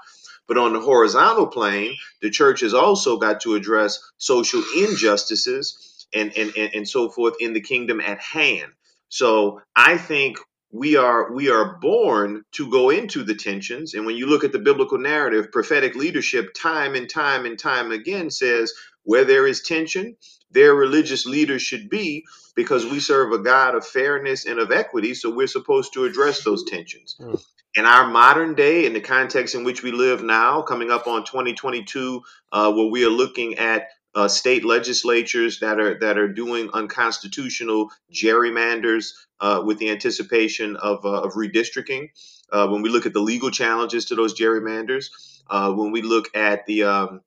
But 0.48 0.56
on 0.56 0.72
the 0.72 0.80
horizontal 0.80 1.48
plane, 1.48 1.94
the 2.22 2.30
church 2.30 2.60
has 2.60 2.72
also 2.72 3.18
got 3.18 3.42
to 3.42 3.54
address 3.54 4.00
social 4.16 4.62
injustices 4.78 6.06
and, 6.14 6.32
and, 6.38 6.56
and, 6.56 6.74
and 6.74 6.88
so 6.88 7.10
forth 7.10 7.34
in 7.38 7.52
the 7.52 7.60
kingdom 7.60 8.00
at 8.00 8.18
hand. 8.18 8.72
So 9.10 9.60
I 9.76 9.98
think 9.98 10.38
we 10.72 10.96
are 10.96 11.32
we 11.32 11.50
are 11.50 11.78
born 11.78 12.44
to 12.52 12.70
go 12.70 12.90
into 12.90 13.22
the 13.24 13.34
tensions. 13.34 13.94
And 13.94 14.06
when 14.06 14.16
you 14.16 14.26
look 14.26 14.44
at 14.44 14.52
the 14.52 14.58
biblical 14.58 14.98
narrative 14.98 15.52
prophetic 15.52 15.94
leadership 15.94 16.54
time 16.54 16.94
and 16.94 17.10
time 17.10 17.44
and 17.44 17.58
time 17.58 17.92
again 17.92 18.30
says 18.30 18.72
where 19.04 19.24
there 19.24 19.46
is 19.46 19.62
tension 19.62 20.16
their 20.50 20.74
religious 20.74 21.26
leaders 21.26 21.62
should 21.62 21.88
be 21.88 22.24
because 22.56 22.84
we 22.84 23.00
serve 23.00 23.32
a 23.32 23.38
god 23.38 23.74
of 23.74 23.86
fairness 23.86 24.46
and 24.46 24.58
of 24.58 24.72
equity. 24.72 25.14
So 25.14 25.30
we're 25.30 25.46
supposed 25.46 25.92
to 25.94 26.04
address 26.04 26.44
those 26.44 26.64
tensions. 26.64 27.16
Mm. 27.20 27.42
in 27.76 27.84
our 27.84 28.08
modern 28.08 28.54
day 28.54 28.84
in 28.84 28.92
the 28.92 29.00
context 29.00 29.54
in 29.54 29.62
which 29.62 29.84
we 29.84 29.92
live 29.92 30.24
now 30.24 30.60
coming 30.60 30.90
up 30.90 31.06
on 31.06 31.24
2022 31.24 32.20
uh, 32.50 32.72
where 32.72 32.86
we 32.86 33.04
are 33.04 33.10
looking 33.10 33.58
at 33.58 33.88
uh, 34.14 34.28
state 34.28 34.64
legislatures 34.64 35.60
that 35.60 35.78
are 35.78 35.98
that 36.00 36.18
are 36.18 36.28
doing 36.28 36.70
unconstitutional 36.72 37.90
gerrymanders 38.12 39.12
uh, 39.40 39.62
with 39.64 39.78
the 39.78 39.90
anticipation 39.90 40.76
of, 40.76 41.04
uh, 41.04 41.22
of 41.22 41.32
redistricting. 41.34 42.10
Uh, 42.52 42.68
when 42.68 42.82
we 42.82 42.88
look 42.88 43.06
at 43.06 43.12
the 43.12 43.20
legal 43.20 43.50
challenges 43.50 44.06
to 44.06 44.14
those 44.14 44.38
gerrymanders, 44.38 45.06
uh, 45.48 45.72
when 45.72 45.92
we 45.92 46.02
look 46.02 46.34
at 46.36 46.66
the 46.66 46.82
um, 46.82 47.20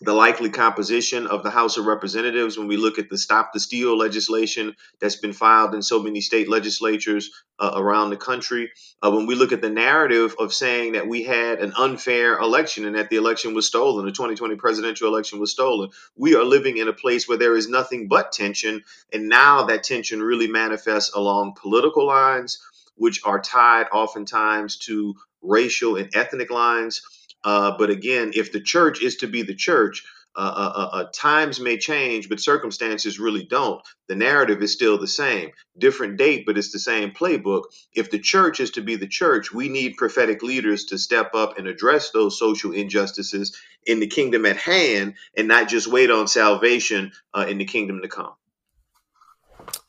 the 0.00 0.12
likely 0.12 0.50
composition 0.50 1.26
of 1.26 1.42
the 1.42 1.50
House 1.50 1.76
of 1.76 1.86
Representatives 1.86 2.56
when 2.56 2.68
we 2.68 2.76
look 2.76 2.98
at 2.98 3.08
the 3.08 3.18
Stop 3.18 3.52
the 3.52 3.60
Steal 3.60 3.96
legislation 3.96 4.76
that's 5.00 5.16
been 5.16 5.32
filed 5.32 5.74
in 5.74 5.82
so 5.82 6.00
many 6.00 6.20
state 6.20 6.48
legislatures 6.48 7.30
uh, 7.58 7.72
around 7.74 8.10
the 8.10 8.16
country. 8.16 8.70
Uh, 9.02 9.10
when 9.10 9.26
we 9.26 9.34
look 9.34 9.52
at 9.52 9.60
the 9.60 9.70
narrative 9.70 10.36
of 10.38 10.54
saying 10.54 10.92
that 10.92 11.08
we 11.08 11.24
had 11.24 11.58
an 11.58 11.72
unfair 11.76 12.38
election 12.38 12.84
and 12.84 12.96
that 12.96 13.10
the 13.10 13.16
election 13.16 13.54
was 13.54 13.66
stolen, 13.66 14.06
the 14.06 14.12
2020 14.12 14.54
presidential 14.56 15.08
election 15.08 15.40
was 15.40 15.50
stolen, 15.50 15.90
we 16.16 16.36
are 16.36 16.44
living 16.44 16.76
in 16.78 16.88
a 16.88 16.92
place 16.92 17.28
where 17.28 17.38
there 17.38 17.56
is 17.56 17.68
nothing 17.68 18.06
but 18.06 18.30
tension. 18.30 18.84
And 19.12 19.28
now 19.28 19.64
that 19.64 19.82
tension 19.82 20.22
really 20.22 20.46
manifests 20.46 21.14
along 21.14 21.56
political 21.60 22.06
lines, 22.06 22.58
which 22.94 23.20
are 23.24 23.40
tied 23.40 23.88
oftentimes 23.92 24.76
to 24.78 25.14
racial 25.42 25.96
and 25.96 26.14
ethnic 26.14 26.50
lines. 26.50 27.02
Uh, 27.44 27.76
but 27.78 27.90
again, 27.90 28.32
if 28.34 28.52
the 28.52 28.60
church 28.60 29.02
is 29.02 29.16
to 29.16 29.26
be 29.26 29.42
the 29.42 29.54
church, 29.54 30.04
uh, 30.36 30.40
uh, 30.40 30.72
uh, 30.76 30.96
uh, 30.98 31.04
times 31.12 31.58
may 31.58 31.76
change, 31.76 32.28
but 32.28 32.38
circumstances 32.38 33.18
really 33.18 33.42
don't. 33.42 33.82
The 34.06 34.14
narrative 34.14 34.62
is 34.62 34.72
still 34.72 34.96
the 34.96 35.08
same. 35.08 35.50
Different 35.76 36.16
date, 36.16 36.46
but 36.46 36.56
it's 36.56 36.70
the 36.70 36.78
same 36.78 37.10
playbook. 37.10 37.64
If 37.92 38.12
the 38.12 38.20
church 38.20 38.60
is 38.60 38.70
to 38.72 38.80
be 38.80 38.94
the 38.94 39.08
church, 39.08 39.52
we 39.52 39.68
need 39.68 39.96
prophetic 39.96 40.42
leaders 40.44 40.84
to 40.86 40.98
step 40.98 41.34
up 41.34 41.58
and 41.58 41.66
address 41.66 42.12
those 42.12 42.38
social 42.38 42.72
injustices 42.72 43.56
in 43.84 43.98
the 43.98 44.06
kingdom 44.06 44.46
at 44.46 44.56
hand 44.56 45.14
and 45.36 45.48
not 45.48 45.68
just 45.68 45.88
wait 45.88 46.10
on 46.10 46.28
salvation 46.28 47.10
uh, 47.34 47.46
in 47.48 47.58
the 47.58 47.64
kingdom 47.64 48.02
to 48.02 48.08
come. 48.08 48.34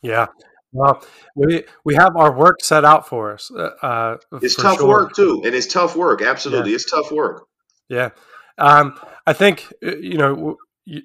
Yeah. 0.02 0.28
Well, 0.72 1.04
we 1.36 1.64
we 1.84 1.96
have 1.96 2.16
our 2.16 2.32
work 2.32 2.64
set 2.64 2.86
out 2.86 3.08
for 3.08 3.34
us. 3.34 3.52
Uh, 3.52 4.18
it's 4.42 4.56
for 4.56 4.62
tough 4.62 4.78
sure. 4.78 4.88
work 4.88 5.16
too, 5.16 5.42
and 5.44 5.56
it's 5.56 5.68
tough 5.68 5.96
work. 5.96 6.22
Absolutely, 6.22 6.72
yeah. 6.72 6.76
it's 6.76 6.90
tough 6.90 7.12
work. 7.12 7.48
Yeah, 7.90 8.10
um, 8.58 9.00
I 9.26 9.34
think 9.34 9.72
uh, 9.84 9.96
you 9.98 10.18
know 10.18 10.58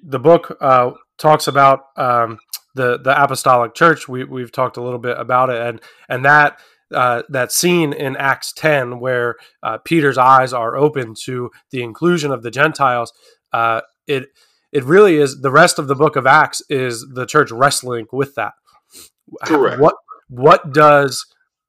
the 0.03 0.19
book 0.19 0.55
uh, 0.61 0.91
talks 1.17 1.47
about 1.47 1.85
um, 1.97 2.37
the 2.75 2.99
the 2.99 3.21
apostolic 3.21 3.73
church. 3.73 4.07
We 4.07 4.23
we've 4.23 4.51
talked 4.51 4.77
a 4.77 4.83
little 4.83 4.99
bit 4.99 5.17
about 5.17 5.49
it, 5.49 5.61
and 5.61 5.81
and 6.09 6.25
that. 6.25 6.59
Uh, 6.93 7.23
that 7.29 7.51
scene 7.51 7.91
in 7.91 8.15
Acts 8.15 8.53
10 8.53 8.99
where 8.99 9.35
uh, 9.63 9.79
Peter's 9.79 10.19
eyes 10.19 10.53
are 10.53 10.77
open 10.77 11.15
to 11.23 11.49
the 11.71 11.81
inclusion 11.81 12.29
of 12.31 12.43
the 12.43 12.51
Gentiles, 12.51 13.11
uh, 13.51 13.81
it 14.05 14.27
it 14.71 14.83
really 14.83 15.17
is 15.17 15.41
the 15.41 15.49
rest 15.49 15.79
of 15.79 15.87
the 15.87 15.95
book 15.95 16.15
of 16.15 16.27
Acts 16.27 16.61
is 16.69 17.03
the 17.11 17.25
church 17.25 17.49
wrestling 17.51 18.05
with 18.11 18.35
that. 18.35 18.53
Correct. 19.43 19.79
What 19.79 19.95
what 20.27 20.73
does 20.73 21.25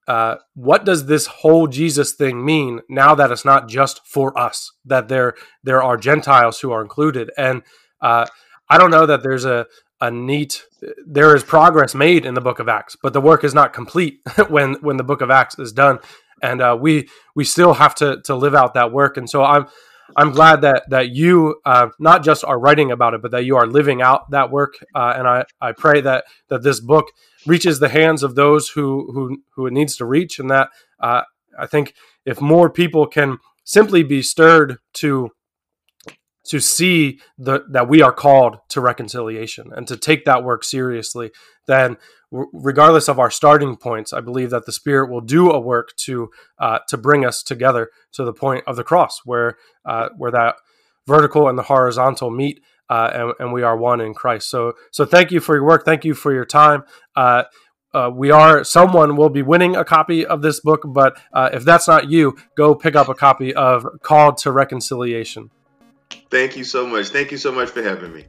uh, 0.09 0.37
what 0.55 0.85
does 0.85 1.07
this 1.07 1.27
whole 1.27 1.67
Jesus 1.67 2.13
thing 2.13 2.45
mean 2.45 2.81
now 2.89 3.15
that 3.15 3.31
it's 3.31 3.45
not 3.45 3.69
just 3.69 4.07
for 4.07 4.39
us? 4.39 4.73
That 4.85 5.09
there 5.09 5.35
there 5.63 5.83
are 5.83 5.97
Gentiles 5.97 6.61
who 6.61 6.71
are 6.73 6.83
included, 6.83 7.31
and 7.37 7.63
uh, 8.01 8.27
I 8.69 8.79
don't 8.79 8.91
know 8.91 9.07
that 9.07 9.23
there's 9.23 9.45
a 9.45 9.67
a 10.01 10.11
neat 10.11 10.65
there 11.07 11.35
is 11.35 11.43
progress 11.43 11.95
made 11.95 12.27
in 12.27 12.35
the 12.35 12.41
book 12.41 12.59
of 12.59 12.69
acts 12.69 12.97
but 13.03 13.13
the 13.13 13.21
work 13.21 13.45
is 13.45 13.55
not 13.55 13.73
complete 13.73 14.21
when 14.49 14.75
when 14.83 14.97
the 14.97 15.05
book 15.05 15.21
of 15.21 15.31
acts 15.31 15.59
is 15.59 15.73
done 15.73 15.99
and 16.43 16.61
uh, 16.61 16.77
we 16.79 17.09
we 17.35 17.45
still 17.45 17.75
have 17.75 17.95
to 17.95 18.21
to 18.23 18.35
live 18.35 18.55
out 18.55 18.75
that 18.75 18.93
work 18.93 19.17
and 19.17 19.29
so 19.31 19.43
i'm 19.43 19.67
i'm 20.17 20.33
glad 20.33 20.61
that 20.61 20.83
that 20.91 21.11
you 21.11 21.61
uh, 21.65 21.89
not 21.99 22.23
just 22.23 22.45
are 22.45 22.59
writing 22.59 22.91
about 22.91 23.15
it 23.15 23.23
but 23.23 23.31
that 23.31 23.45
you 23.45 23.57
are 23.57 23.67
living 23.67 24.03
out 24.03 24.31
that 24.31 24.51
work 24.51 24.75
uh, 24.95 25.15
and 25.17 25.27
i 25.27 25.45
i 25.63 25.73
pray 25.73 26.01
that 26.01 26.25
that 26.49 26.63
this 26.63 26.79
book 26.79 27.07
reaches 27.47 27.79
the 27.79 27.89
hands 27.89 28.23
of 28.23 28.35
those 28.35 28.71
who 28.71 29.11
who 29.13 29.43
who 29.55 29.67
it 29.67 29.73
needs 29.73 29.97
to 29.97 30.05
reach, 30.05 30.39
and 30.39 30.51
that 30.51 30.69
uh, 31.01 31.23
I 31.59 31.67
think 31.67 31.95
if 32.25 32.41
more 32.41 32.71
people 32.71 33.07
can 33.07 33.39
simply 33.65 34.03
be 34.03 34.23
stirred 34.23 34.79
to 34.95 35.31
to 36.49 36.61
see 36.61 37.19
the, 37.37 37.65
that 37.71 37.89
we 37.89 38.03
are 38.03 38.13
called 38.13 38.59
to 38.69 38.81
reconciliation 38.81 39.73
and 39.75 39.89
to 39.89 39.97
take 39.97 40.25
that 40.25 40.45
work 40.45 40.63
seriously, 40.63 41.33
then 41.67 41.97
regardless 42.31 43.09
of 43.09 43.19
our 43.19 43.31
starting 43.31 43.77
points, 43.77 44.13
I 44.13 44.21
believe 44.21 44.51
that 44.51 44.65
the 44.65 44.73
Spirit 44.73 45.11
will 45.11 45.21
do 45.21 45.51
a 45.51 45.61
work 45.61 45.95
to 46.05 46.31
uh, 46.59 46.81
to 46.89 46.97
bring 46.97 47.25
us 47.25 47.43
together 47.43 47.91
to 48.13 48.25
the 48.25 48.33
point 48.33 48.65
of 48.67 48.77
the 48.77 48.85
cross, 48.85 49.21
where 49.25 49.57
uh, 49.85 50.09
where 50.17 50.31
that 50.31 50.57
vertical 51.07 51.49
and 51.49 51.59
the 51.59 51.65
horizontal 51.65 52.31
meet 52.31 52.61
uh, 52.89 53.11
and, 53.13 53.33
and, 53.39 53.53
we 53.53 53.63
are 53.63 53.77
one 53.77 54.01
in 54.01 54.15
Christ. 54.15 54.49
So, 54.49 54.75
so 54.91 55.05
thank 55.05 55.31
you 55.31 55.41
for 55.41 55.55
your 55.57 55.65
work. 55.65 55.85
Thank 55.85 56.05
you 56.05 56.15
for 56.15 56.33
your 56.33 56.45
time. 56.45 56.85
Uh, 57.15 57.45
uh, 57.93 58.11
we 58.11 58.31
are 58.31 58.63
someone 58.63 59.17
will 59.17 59.31
be 59.31 59.43
winning 59.43 59.75
a 59.75 59.85
copy 59.85 60.27
of 60.27 60.43
this 60.43 60.61
book, 60.61 60.83
but 60.85 61.19
uh, 61.33 61.51
if 61.53 61.65
that's 61.65 61.89
not 61.89 62.11
you, 62.11 62.37
go 62.57 62.75
pick 62.75 62.95
up 62.95 63.09
a 63.09 63.15
copy 63.15 63.55
of 63.55 63.87
Called 64.03 64.37
to 64.39 64.53
Reconciliation. 64.53 65.51
Thank 66.31 66.57
you 66.57 66.65
so 66.65 66.87
much. 66.87 67.09
Thank 67.09 67.31
you 67.33 67.39
so 67.39 67.51
much 67.51 67.71
for 67.71 67.83
having 67.83 68.13
me. 68.13 68.27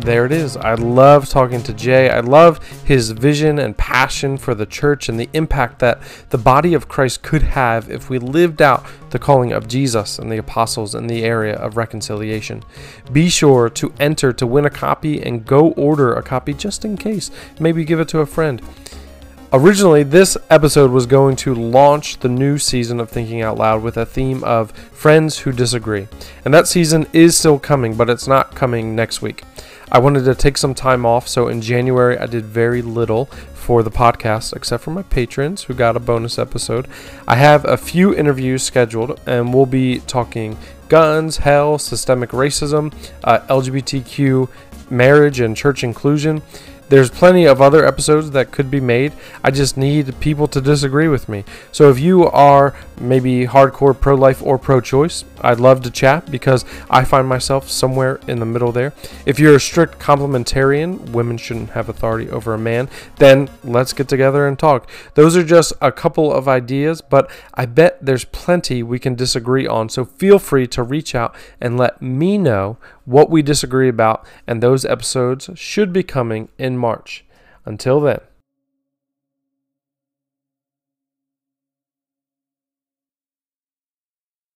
There 0.03 0.27
it 0.27 0.33
is. 0.33 0.57
I 0.57 0.75
love 0.75 1.29
talking 1.29 1.63
to 1.63 1.73
Jay. 1.73 2.11
I 2.11 2.21
love 2.21 2.65
his 2.85 3.11
vision 3.11 3.59
and 3.59 3.77
passion 3.77 4.37
for 4.37 4.55
the 4.55 4.67
church 4.67 5.09
and 5.09 5.19
the 5.19 5.31
impact 5.33 5.79
that 5.79 6.01
the 6.31 6.39
body 6.39 6.75
of 6.75 6.89
Christ 6.89 7.23
could 7.23 7.43
have 7.43 7.91
if 7.91 8.11
we 8.11 8.19
lived 8.19 8.61
out 8.61 8.85
the 9.11 9.19
calling 9.19 9.53
of 9.53 9.69
Jesus 9.69 10.19
and 10.19 10.31
the 10.31 10.39
apostles 10.39 10.95
in 10.95 11.07
the 11.07 11.23
area 11.23 11.55
of 11.55 11.77
reconciliation. 11.77 12.63
Be 13.13 13.29
sure 13.29 13.71
to 13.71 13.95
enter 14.01 14.33
to 14.33 14.47
win 14.47 14.67
a 14.67 14.71
copy 14.71 15.23
and 15.23 15.47
go 15.47 15.71
order 15.73 16.15
a 16.15 16.23
copy 16.23 16.53
just 16.53 16.85
in 16.85 16.97
case. 16.97 17.31
Maybe 17.61 17.85
give 17.85 18.01
it 18.01 18.09
to 18.09 18.21
a 18.21 18.27
friend. 18.27 18.61
Originally, 19.55 20.03
this 20.03 20.39
episode 20.49 20.91
was 20.91 21.05
going 21.05 21.37
to 21.37 21.55
launch 21.55 22.21
the 22.21 22.29
new 22.29 22.57
season 22.57 22.99
of 22.99 23.11
Thinking 23.11 23.43
Out 23.43 23.59
Loud 23.59 23.83
with 23.83 23.99
a 23.99 24.07
theme 24.07 24.43
of 24.45 24.71
Friends 24.71 25.41
Who 25.41 25.53
Disagree. 25.53 26.09
And 26.43 26.55
that 26.55 26.67
season 26.67 27.07
is 27.13 27.37
still 27.37 27.59
coming, 27.59 27.95
but 27.95 28.09
it's 28.09 28.27
not 28.27 28.55
coming 28.55 28.97
next 28.97 29.21
week. 29.21 29.43
I 29.95 29.99
wanted 29.99 30.25
to 30.25 30.35
take 30.35 30.57
some 30.57 30.73
time 30.75 31.05
off, 31.05 31.29
so 31.29 31.49
in 31.49 31.61
January 31.61 32.17
I 32.17 32.25
did 32.25 32.47
very 32.47 32.81
little 32.81 33.27
for 33.53 33.83
the 33.83 33.91
podcast, 33.91 34.57
except 34.57 34.83
for 34.83 34.91
my 34.91 35.03
patrons 35.03 35.65
who 35.65 35.75
got 35.75 35.97
a 35.97 36.01
bonus 36.01 36.39
episode. 36.39 36.89
I 37.29 37.37
have 37.37 37.67
a 37.67 37.77
few 37.77 38.15
interviews 38.15 38.63
scheduled, 38.63 39.21
and 39.27 39.53
we'll 39.53 39.67
be 39.67 39.99
talking 40.01 40.57
guns, 40.89 41.37
hell, 41.37 41.79
systemic 41.79 42.31
racism, 42.31 42.91
uh, 43.23 43.41
LGBTQ, 43.51 44.49
marriage, 44.89 45.41
and 45.41 45.55
church 45.55 45.85
inclusion. 45.85 46.41
There's 46.93 47.09
plenty 47.09 47.47
of 47.47 47.63
other 47.63 47.87
episodes 47.87 48.33
that 48.33 48.51
could 48.51 48.71
be 48.71 48.79
made. 48.79 49.15
I 49.43 49.51
just 49.51 49.79
need 49.79 50.21
people 50.21 50.47
to 50.49 50.61
disagree 50.61 51.09
with 51.09 51.27
me. 51.27 51.43
So 51.71 51.89
if 51.89 51.99
you 51.99 52.27
are 52.27 52.75
maybe 53.01 53.47
hardcore 53.47 53.99
pro 53.99 54.15
life 54.15 54.43
or 54.43 54.59
pro 54.59 54.83
choice, 54.83 55.25
I'd 55.41 55.59
love 55.59 55.81
to 55.85 55.91
chat 55.91 56.31
because 56.31 56.67
I 56.91 57.05
find 57.05 57.27
myself 57.27 57.71
somewhere 57.71 58.21
in 58.29 58.41
the 58.41 58.45
middle 58.45 58.73
there. 58.73 58.93
If 59.25 59.39
you're 59.39 59.57
a 59.57 59.61
strict 59.61 60.01
complementarian, 60.01 61.09
women 61.13 61.39
shouldn't 61.39 61.71
have 61.71 61.89
authority 61.89 62.29
over 62.29 62.53
a 62.53 62.59
man, 62.59 62.91
then 63.17 63.49
let's 63.65 63.95
get 63.95 64.07
together 64.07 64.47
and 64.47 64.59
talk. 64.59 64.87
Those 65.15 65.35
are 65.35 65.45
just 65.45 65.73
a 65.81 65.93
couple 65.93 66.31
of 66.31 66.47
ideas, 66.47 67.01
but 67.01 67.31
I 67.55 67.65
bet 67.65 68.05
there's 68.05 68.27
plenty 68.27 68.83
we 68.83 68.99
can 68.99 69.15
disagree 69.15 69.67
on. 69.67 69.89
So 69.89 70.05
feel 70.05 70.39
free 70.39 70.67
to 70.67 70.83
reach 70.83 71.15
out 71.15 71.35
and 71.59 71.79
let 71.79 72.03
me 72.03 72.37
know 72.37 72.77
what 73.05 73.31
we 73.31 73.43
disagree 73.43 73.89
about, 73.89 74.27
and 74.47 74.63
those 74.63 74.85
episodes 74.85 75.51
should 75.55 75.93
be 75.93 76.03
coming 76.03 76.49
in 76.59 76.77
March. 76.77 77.25
Until 77.65 78.01
then, 78.01 78.21